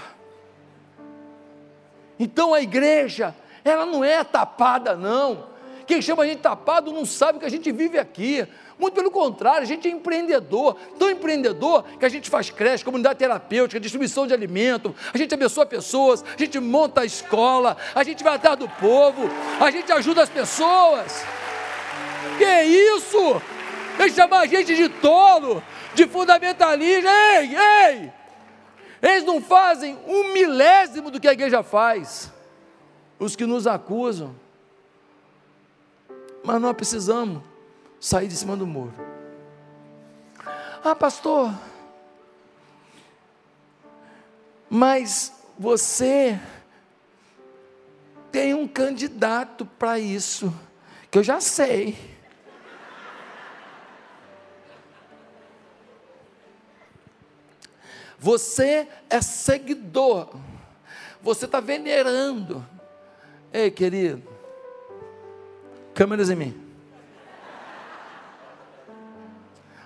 Então 2.19 2.55
a 2.55 2.61
igreja, 2.61 3.35
ela 3.65 3.85
não 3.85 4.05
é 4.05 4.23
tapada, 4.23 4.97
não. 4.97 5.48
Quem 5.89 6.03
chama 6.03 6.23
a 6.23 6.27
gente 6.27 6.41
tapado 6.41 6.93
não 6.93 7.07
sabe 7.07 7.39
que 7.39 7.47
a 7.47 7.49
gente 7.49 7.73
vive 7.73 7.99
aqui. 7.99 8.47
Muito 8.79 8.93
pelo 8.93 9.11
contrário, 9.11 9.63
a 9.63 9.65
gente 9.65 9.89
é 9.89 9.91
empreendedor, 9.91 10.77
tão 10.99 11.11
empreendedor 11.11 11.83
que 11.99 12.05
a 12.05 12.11
gente 12.11 12.29
faz 12.29 12.51
creche, 12.51 12.85
comunidade 12.85 13.19
terapêutica, 13.19 13.81
distribuição 13.81 14.27
de 14.27 14.35
alimento, 14.35 14.95
a 15.13 15.17
gente 15.17 15.33
abençoa 15.33 15.65
pessoas, 15.65 16.23
a 16.23 16.39
gente 16.39 16.61
monta 16.61 17.01
a 17.01 17.05
escola, 17.07 17.75
a 17.95 18.05
gente 18.05 18.23
vai 18.23 18.35
atrás 18.35 18.59
do 18.59 18.69
povo, 18.69 19.31
a 19.59 19.71
gente 19.71 19.91
ajuda 19.91 20.23
as 20.23 20.29
pessoas. 20.29 21.25
Que 22.37 22.63
isso? 22.65 23.41
Vem 23.97 24.11
chamar 24.11 24.41
a 24.41 24.47
gente 24.47 24.77
de 24.77 24.91
tolo, 24.91 25.63
de 25.95 26.07
fundamentalista. 26.07 27.09
Ei, 27.09 27.57
ei! 27.57 28.13
Eles 29.01 29.25
não 29.25 29.41
fazem 29.41 29.99
um 30.07 30.35
milésimo 30.35 31.11
do 31.11 31.19
que 31.19 31.27
a 31.27 31.33
igreja 31.33 31.63
faz. 31.63 32.31
Os 33.19 33.35
que 33.35 33.47
nos 33.47 33.67
acusam 33.67 34.37
mas 36.49 36.63
nós 36.63 36.75
precisamos 36.75 37.43
sair 38.01 38.27
de 38.27 38.35
cima 38.35 38.57
do 38.57 38.67
muro. 38.67 38.95
Ah, 40.83 40.95
pastor, 40.95 41.53
mas 44.71 45.31
você 45.59 46.41
tem 48.33 48.55
um 48.55 48.67
candidato 48.67 49.67
para 49.67 49.99
isso, 49.99 50.51
que 51.11 51.19
eu 51.19 51.23
já 51.23 51.39
sei. 51.39 52.17
Você 58.19 58.89
é 59.11 59.21
seguidor, 59.21 60.35
você 61.21 61.45
está 61.45 61.61
venerando. 61.61 62.67
Ei, 63.53 63.71
querido, 63.71 64.38
Câmeras 65.99 66.31
em 66.31 66.37
mim. 66.37 66.55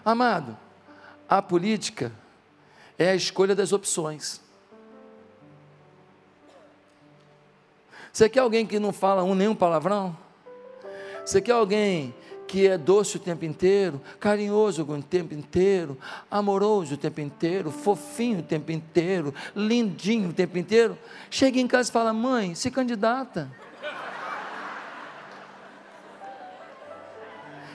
Amado, 0.05 0.59
a 1.27 1.41
política 1.41 2.13
é 2.99 3.09
a 3.09 3.15
escolha 3.15 3.55
das 3.55 3.73
opções. 3.73 4.39
Você 8.13 8.29
quer 8.29 8.41
alguém 8.41 8.67
que 8.67 8.79
não 8.79 8.93
fala 8.93 9.25
um 9.25 9.35
nenhum 9.35 9.55
palavrão? 9.55 10.15
Você 11.25 11.41
quer 11.41 11.53
alguém 11.53 12.15
que 12.47 12.67
é 12.67 12.77
doce 12.77 13.17
o 13.17 13.21
tempo 13.21 13.47
inteiro, 13.47 13.99
carinhoso 14.21 14.83
o 14.83 15.03
tempo 15.03 15.33
inteiro, 15.33 15.97
amoroso 16.31 16.93
o 16.93 16.99
tempo 16.99 17.23
inteiro, 17.23 17.71
fofinho 17.71 18.41
o 18.41 18.43
tempo 18.43 18.71
inteiro, 18.71 19.35
lindinho 19.57 20.29
o 20.29 20.35
tempo 20.35 20.59
inteiro? 20.59 20.99
Chega 21.31 21.59
em 21.59 21.67
casa 21.67 21.89
e 21.89 21.93
fala: 21.93 22.13
mãe, 22.13 22.55
se 22.55 22.71
candidata. 22.71 23.51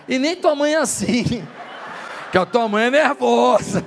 E 0.08 0.18
nem 0.18 0.36
tua 0.36 0.56
mãe 0.56 0.74
é 0.74 0.78
assim. 0.78 1.46
Que 2.32 2.38
a 2.38 2.46
tua 2.46 2.68
mãe 2.68 2.86
é 2.86 2.92
nervosa. 2.92 3.86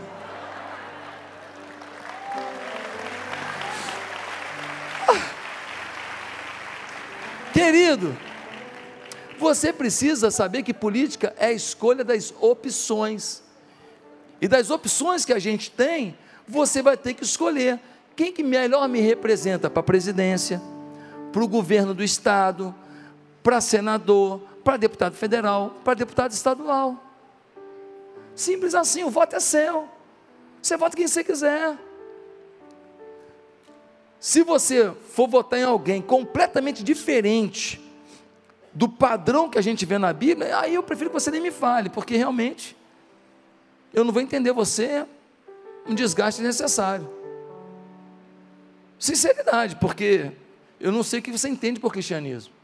Querido, 7.52 8.16
você 9.38 9.72
precisa 9.72 10.30
saber 10.30 10.62
que 10.62 10.72
política 10.72 11.34
é 11.38 11.46
a 11.46 11.52
escolha 11.52 12.04
das 12.04 12.32
opções. 12.40 13.42
E 14.40 14.48
das 14.48 14.70
opções 14.70 15.24
que 15.24 15.32
a 15.32 15.38
gente 15.38 15.70
tem, 15.70 16.16
você 16.46 16.82
vai 16.82 16.96
ter 16.96 17.14
que 17.14 17.22
escolher 17.22 17.78
quem 18.16 18.32
que 18.32 18.42
melhor 18.42 18.88
me 18.88 19.00
representa 19.00 19.70
para 19.70 19.80
a 19.80 19.82
presidência, 19.82 20.60
para 21.32 21.42
o 21.42 21.48
governo 21.48 21.94
do 21.94 22.02
estado, 22.02 22.74
para 23.42 23.60
senador, 23.60 24.42
para 24.70 24.76
deputado 24.76 25.16
federal, 25.16 25.74
para 25.82 25.94
deputado 25.94 26.30
estadual. 26.30 26.96
Simples 28.36 28.72
assim, 28.72 29.02
o 29.02 29.10
voto 29.10 29.34
é 29.34 29.40
seu. 29.40 29.88
Você 30.62 30.76
vota 30.76 30.96
quem 30.96 31.08
você 31.08 31.24
quiser. 31.24 31.76
Se 34.20 34.44
você 34.44 34.92
for 35.08 35.26
votar 35.26 35.58
em 35.58 35.64
alguém 35.64 36.00
completamente 36.00 36.84
diferente 36.84 37.80
do 38.72 38.88
padrão 38.88 39.50
que 39.50 39.58
a 39.58 39.60
gente 39.60 39.84
vê 39.84 39.98
na 39.98 40.12
Bíblia, 40.12 40.56
aí 40.56 40.76
eu 40.76 40.84
prefiro 40.84 41.10
que 41.10 41.14
você 41.14 41.32
nem 41.32 41.40
me 41.40 41.50
fale, 41.50 41.90
porque 41.90 42.16
realmente 42.16 42.76
eu 43.92 44.04
não 44.04 44.12
vou 44.12 44.22
entender 44.22 44.52
você 44.52 45.04
um 45.84 45.96
desgaste 45.96 46.42
necessário. 46.42 47.10
Sinceridade, 49.00 49.74
porque 49.80 50.30
eu 50.78 50.92
não 50.92 51.02
sei 51.02 51.18
o 51.18 51.22
que 51.22 51.32
você 51.32 51.48
entende 51.48 51.80
por 51.80 51.92
cristianismo. 51.92 52.59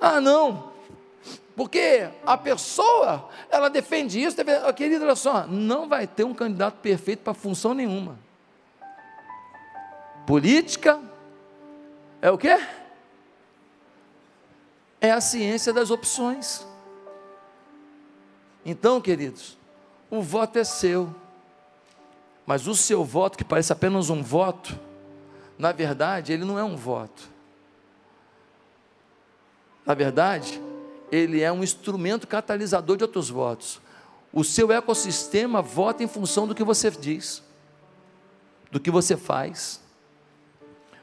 Ah, 0.00 0.20
não, 0.20 0.70
porque 1.60 2.08
a 2.24 2.38
pessoa, 2.38 3.28
ela 3.50 3.68
defende 3.68 4.18
isso, 4.18 4.34
defende, 4.34 4.72
querido, 4.72 5.04
olha 5.04 5.14
só, 5.14 5.46
não 5.46 5.86
vai 5.86 6.06
ter 6.06 6.24
um 6.24 6.32
candidato 6.32 6.76
perfeito 6.76 7.22
para 7.22 7.34
função 7.34 7.74
nenhuma. 7.74 8.18
Política 10.26 10.98
é 12.22 12.30
o 12.30 12.38
quê? 12.38 12.58
É 15.02 15.10
a 15.10 15.20
ciência 15.20 15.70
das 15.70 15.90
opções. 15.90 16.66
Então, 18.64 18.98
queridos, 18.98 19.58
o 20.10 20.22
voto 20.22 20.58
é 20.58 20.64
seu, 20.64 21.14
mas 22.46 22.66
o 22.66 22.74
seu 22.74 23.04
voto, 23.04 23.36
que 23.36 23.44
parece 23.44 23.70
apenas 23.70 24.08
um 24.08 24.22
voto, 24.22 24.80
na 25.58 25.72
verdade, 25.72 26.32
ele 26.32 26.46
não 26.46 26.58
é 26.58 26.64
um 26.64 26.76
voto 26.76 27.28
na 29.84 29.94
verdade, 29.94 30.60
ele 31.10 31.40
é 31.40 31.50
um 31.50 31.62
instrumento 31.62 32.26
catalisador 32.26 32.96
de 32.96 33.04
outros 33.04 33.28
votos. 33.28 33.80
O 34.32 34.44
seu 34.44 34.70
ecossistema 34.70 35.60
vota 35.60 36.02
em 36.02 36.08
função 36.08 36.46
do 36.46 36.54
que 36.54 36.62
você 36.62 36.90
diz, 36.90 37.42
do 38.70 38.78
que 38.78 38.90
você 38.90 39.16
faz. 39.16 39.80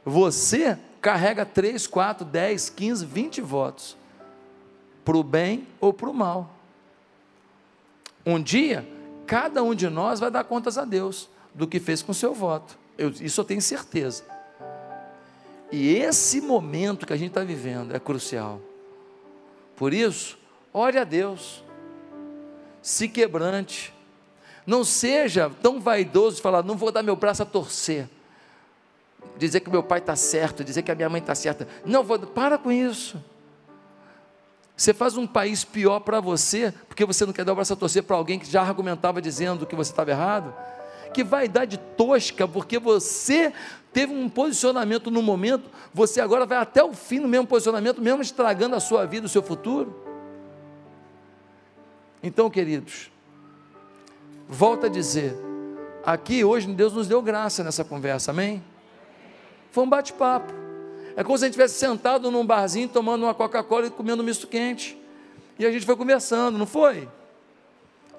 Você 0.05 0.77
carrega 1.01 1.45
3, 1.45 1.85
4, 1.85 2.25
10, 2.25 2.69
15, 2.69 3.05
20 3.05 3.41
votos, 3.41 3.97
para 5.03 5.17
o 5.17 5.23
bem 5.23 5.67
ou 5.79 5.91
para 5.91 6.09
o 6.09 6.13
mal. 6.13 6.53
Um 8.25 8.41
dia, 8.41 8.87
cada 9.25 9.63
um 9.63 9.75
de 9.75 9.89
nós 9.89 10.19
vai 10.19 10.31
dar 10.31 10.43
contas 10.43 10.77
a 10.77 10.85
Deus 10.85 11.29
do 11.53 11.67
que 11.67 11.79
fez 11.79 12.01
com 12.01 12.11
o 12.11 12.15
seu 12.15 12.33
voto. 12.33 12.77
Eu, 12.97 13.09
isso 13.09 13.39
eu 13.39 13.45
tenho 13.45 13.61
certeza. 13.61 14.23
E 15.71 15.95
esse 15.95 16.39
momento 16.41 17.05
que 17.05 17.13
a 17.13 17.17
gente 17.17 17.29
está 17.29 17.43
vivendo 17.43 17.95
é 17.95 17.99
crucial. 17.99 18.61
Por 19.75 19.93
isso, 19.93 20.37
ore 20.73 20.97
a 20.97 21.03
Deus, 21.03 21.63
se 22.81 23.07
quebrante, 23.07 23.93
não 24.65 24.83
seja 24.83 25.51
tão 25.61 25.79
vaidoso 25.79 26.37
de 26.37 26.41
falar, 26.41 26.63
não 26.63 26.75
vou 26.75 26.91
dar 26.91 27.03
meu 27.03 27.15
braço 27.15 27.43
a 27.43 27.45
torcer, 27.45 28.09
dizer 29.37 29.59
que 29.59 29.69
meu 29.69 29.83
pai 29.83 29.99
está 29.99 30.15
certo, 30.15 30.63
dizer 30.63 30.81
que 30.81 30.91
a 30.91 30.95
minha 30.95 31.09
mãe 31.09 31.21
está 31.21 31.35
certa. 31.35 31.67
Não 31.85 32.03
vou, 32.03 32.17
para 32.19 32.57
com 32.57 32.71
isso. 32.71 33.21
Você 34.75 34.93
faz 34.93 35.17
um 35.17 35.25
país 35.25 35.63
pior 35.63 35.99
para 36.01 36.19
você, 36.19 36.73
porque 36.87 37.03
você 37.03 37.25
não 37.25 37.33
quer 37.33 37.43
dar 37.43 37.53
o 37.53 37.55
braço 37.55 37.73
a 37.73 37.75
torcer 37.75 38.03
para 38.03 38.15
alguém 38.15 38.37
que 38.37 38.45
já 38.45 38.61
argumentava 38.61 39.21
dizendo 39.21 39.65
que 39.65 39.75
você 39.75 39.91
estava 39.91 40.11
errado. 40.11 40.53
Que 41.17 41.23
vaidade 41.23 41.79
tosca, 41.97 42.47
porque 42.47 42.77
você 42.77 43.51
teve 43.91 44.13
um 44.13 44.29
posicionamento 44.29 45.09
no 45.09 45.23
momento, 45.23 45.67
você 45.91 46.21
agora 46.21 46.45
vai 46.45 46.59
até 46.59 46.83
o 46.83 46.93
fim 46.93 47.17
no 47.17 47.27
mesmo 47.27 47.47
posicionamento, 47.47 47.99
mesmo 47.99 48.21
estragando 48.21 48.75
a 48.75 48.79
sua 48.79 49.03
vida, 49.07 49.25
o 49.25 49.29
seu 49.29 49.41
futuro. 49.41 49.99
Então, 52.21 52.51
queridos, 52.51 53.09
volta 54.47 54.85
a 54.85 54.89
dizer, 54.91 55.35
aqui 56.05 56.43
hoje 56.43 56.67
Deus 56.67 56.93
nos 56.93 57.07
deu 57.07 57.19
graça 57.19 57.63
nessa 57.63 57.83
conversa, 57.83 58.29
amém? 58.29 58.63
Foi 59.71 59.85
um 59.85 59.89
bate-papo. 59.89 60.53
É 61.15 61.23
como 61.23 61.35
se 61.35 61.45
a 61.45 61.47
gente 61.47 61.53
estivesse 61.53 61.79
sentado 61.79 62.29
num 62.29 62.45
barzinho 62.45 62.89
tomando 62.89 63.23
uma 63.23 63.33
Coca-Cola 63.33 63.87
e 63.87 63.89
comendo 63.89 64.23
misto 64.23 64.45
quente. 64.45 64.95
E 65.57 65.65
a 65.65 65.71
gente 65.71 65.83
foi 65.83 65.95
conversando, 65.95 66.59
não 66.59 66.67
foi? 66.67 67.09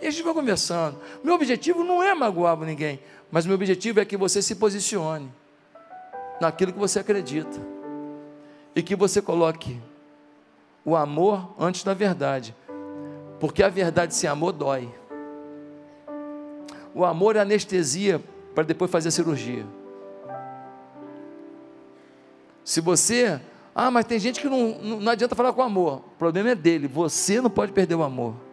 E 0.00 0.06
a 0.06 0.10
gente 0.10 0.22
foi 0.22 0.32
conversando. 0.34 0.98
Meu 1.22 1.34
objetivo 1.34 1.82
não 1.82 2.02
é 2.02 2.14
magoar 2.14 2.56
ninguém, 2.58 3.00
mas 3.30 3.44
meu 3.44 3.54
objetivo 3.54 4.00
é 4.00 4.04
que 4.04 4.16
você 4.16 4.40
se 4.40 4.54
posicione 4.54 5.30
naquilo 6.40 6.72
que 6.72 6.78
você 6.78 7.00
acredita. 7.00 7.60
E 8.74 8.82
que 8.82 8.94
você 8.94 9.20
coloque 9.20 9.80
o 10.84 10.94
amor 10.94 11.54
antes 11.58 11.82
da 11.82 11.94
verdade. 11.94 12.54
Porque 13.40 13.62
a 13.62 13.68
verdade 13.68 14.14
sem 14.14 14.28
amor 14.30 14.52
dói. 14.52 14.88
O 16.94 17.04
amor 17.04 17.36
é 17.36 17.40
anestesia 17.40 18.22
para 18.54 18.64
depois 18.64 18.90
fazer 18.90 19.08
a 19.08 19.12
cirurgia. 19.12 19.66
Se 22.64 22.80
você, 22.80 23.40
ah, 23.74 23.90
mas 23.90 24.04
tem 24.04 24.18
gente 24.18 24.40
que 24.40 24.48
não, 24.48 24.78
não, 24.78 25.00
não 25.00 25.12
adianta 25.12 25.34
falar 25.34 25.52
com 25.52 25.62
amor. 25.62 25.98
O 25.98 26.18
problema 26.18 26.50
é 26.50 26.54
dele. 26.54 26.86
Você 26.86 27.40
não 27.40 27.50
pode 27.50 27.72
perder 27.72 27.94
o 27.94 28.02
amor. 28.02 28.47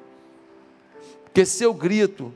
Porque 1.36 1.45
seu 1.45 1.73
grito 1.73 2.33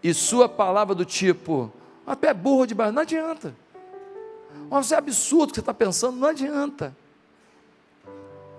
e 0.00 0.14
sua 0.14 0.48
palavra 0.48 0.94
do 0.94 1.04
tipo, 1.04 1.68
até 2.06 2.28
ah, 2.28 2.34
burro 2.34 2.64
de 2.64 2.76
baixo, 2.76 2.92
não 2.92 3.02
adianta. 3.02 3.52
Mas 4.70 4.92
é 4.92 4.96
absurdo 4.96 5.46
o 5.46 5.48
que 5.48 5.54
você 5.54 5.60
está 5.60 5.74
pensando, 5.74 6.16
não 6.16 6.28
adianta. 6.28 6.96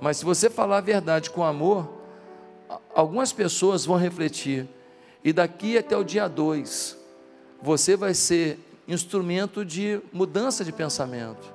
Mas 0.02 0.18
se 0.18 0.26
você 0.26 0.50
falar 0.50 0.80
a 0.80 0.82
verdade 0.82 1.30
com 1.30 1.42
amor, 1.42 1.90
algumas 2.94 3.32
pessoas 3.32 3.86
vão 3.86 3.96
refletir. 3.96 4.68
E 5.24 5.32
daqui 5.32 5.78
até 5.78 5.96
o 5.96 6.04
dia 6.04 6.28
2, 6.28 6.98
você 7.62 7.96
vai 7.96 8.14
ser 8.14 8.60
instrumento 8.86 9.64
de 9.64 10.02
mudança 10.12 10.66
de 10.66 10.74
pensamento, 10.74 11.50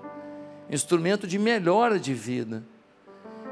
instrumento 0.70 1.26
de 1.26 1.38
melhora 1.38 2.00
de 2.00 2.14
vida, 2.14 2.64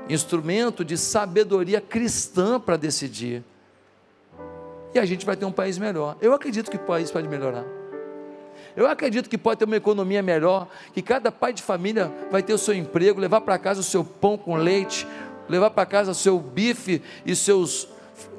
instrumento 0.09 0.83
de 0.83 0.97
sabedoria 0.97 1.83
cristã 1.83 2.59
para 2.59 2.79
decidir. 2.79 3.45
E 4.95 4.99
a 4.99 5.05
gente 5.05 5.27
vai 5.27 5.37
ter 5.37 5.45
um 5.45 5.53
país 5.53 5.77
melhor. 5.77 6.17
Eu 6.21 6.33
acredito 6.33 6.71
que 6.71 6.77
o 6.77 6.81
país 6.81 7.11
pode 7.11 7.27
melhorar. 7.29 7.65
Eu 8.77 8.87
acredito 8.87 9.29
que 9.29 9.39
pode 9.39 9.59
ter 9.59 9.65
uma 9.65 9.77
economia 9.77 10.23
melhor, 10.23 10.69
que 10.93 11.03
cada 11.03 11.31
pai 11.31 11.53
de 11.53 11.63
família 11.63 12.13
vai 12.31 12.43
ter 12.43 12.53
o 12.53 12.59
seu 12.59 12.75
emprego, 12.75 13.21
levar 13.21 13.41
para 13.41 13.59
casa 13.59 13.81
o 13.81 13.85
seu 13.85 14.05
pão 14.05 14.37
com 14.37 14.57
leite, 14.57 15.07
levar 15.49 15.71
para 15.71 15.87
casa 15.87 16.11
o 16.11 16.15
seu 16.15 16.39
bife 16.39 17.03
e 17.25 17.37
seus 17.37 17.89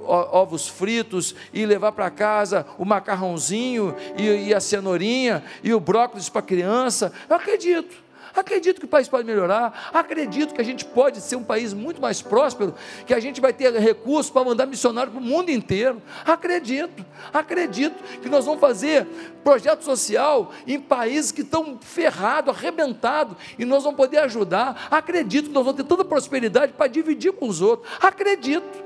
ovos 0.08 0.68
fritos 0.68 1.36
e 1.54 1.66
levar 1.66 1.92
para 1.92 2.10
casa 2.10 2.66
o 2.78 2.86
macarrãozinho 2.86 3.96
e, 4.18 4.50
e, 4.50 4.54
a 4.54 4.60
cenourinha 4.60 5.44
e 5.64 5.74
o 5.74 5.80
brócolis 5.80 6.30
para 6.30 6.40
a 6.40 6.44
criança. 6.44 7.12
Eu 7.30 7.36
acredito. 7.36 8.05
Acredito 8.36 8.80
que 8.80 8.86
o 8.86 8.90
país 8.90 9.08
pode 9.08 9.26
melhorar, 9.26 9.92
acredito 9.94 10.54
que 10.54 10.60
a 10.60 10.64
gente 10.64 10.84
pode 10.84 11.22
ser 11.22 11.38
um 11.38 11.44
país 11.44 11.74
muito 11.74 12.02
mais 12.02 12.22
próspero, 12.22 12.76
que 13.06 13.14
a 13.14 13.20
gente 13.20 13.40
vai 13.40 13.54
ter 13.54 13.72
recursos 13.80 14.30
para 14.30 14.44
mandar 14.44 14.66
missionário 14.66 15.12
para 15.12 15.22
o 15.22 15.24
mundo 15.24 15.50
inteiro. 15.50 16.02
Acredito, 16.26 17.06
acredito 17.34 17.96
que 18.22 18.28
nós 18.28 18.46
vamos 18.46 18.60
fazer 18.60 19.08
projeto 19.44 19.84
social 19.84 20.52
em 20.68 20.80
países 20.80 21.32
que 21.32 21.42
estão 21.42 21.78
ferrados, 21.80 22.54
arrebentados, 22.54 23.38
e 23.58 23.64
nós 23.64 23.84
vamos 23.84 23.98
poder 23.98 24.18
ajudar. 24.20 24.88
Acredito 24.92 25.48
que 25.48 25.54
nós 25.54 25.64
vamos 25.64 25.82
ter 25.82 25.88
tanta 25.88 26.04
prosperidade 26.04 26.74
para 26.74 26.88
dividir 26.88 27.32
com 27.32 27.48
os 27.48 27.62
outros. 27.62 27.90
Acredito. 28.02 28.84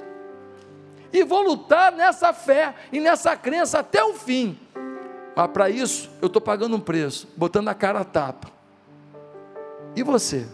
E 1.12 1.24
vou 1.24 1.42
lutar 1.42 1.92
nessa 1.92 2.32
fé 2.34 2.76
e 2.92 3.00
nessa 3.00 3.36
crença 3.36 3.80
até 3.80 4.04
o 4.04 4.14
fim. 4.14 4.60
Mas 5.36 5.50
para 5.52 5.70
isso, 5.72 6.10
eu 6.22 6.28
estou 6.28 6.42
pagando 6.42 6.76
um 6.76 6.80
preço, 6.80 7.28
botando 7.36 7.70
a 7.70 7.74
cara 7.74 8.02
a 8.02 8.04
tapa. 8.04 8.59
E 9.96 10.04
você? 10.04 10.46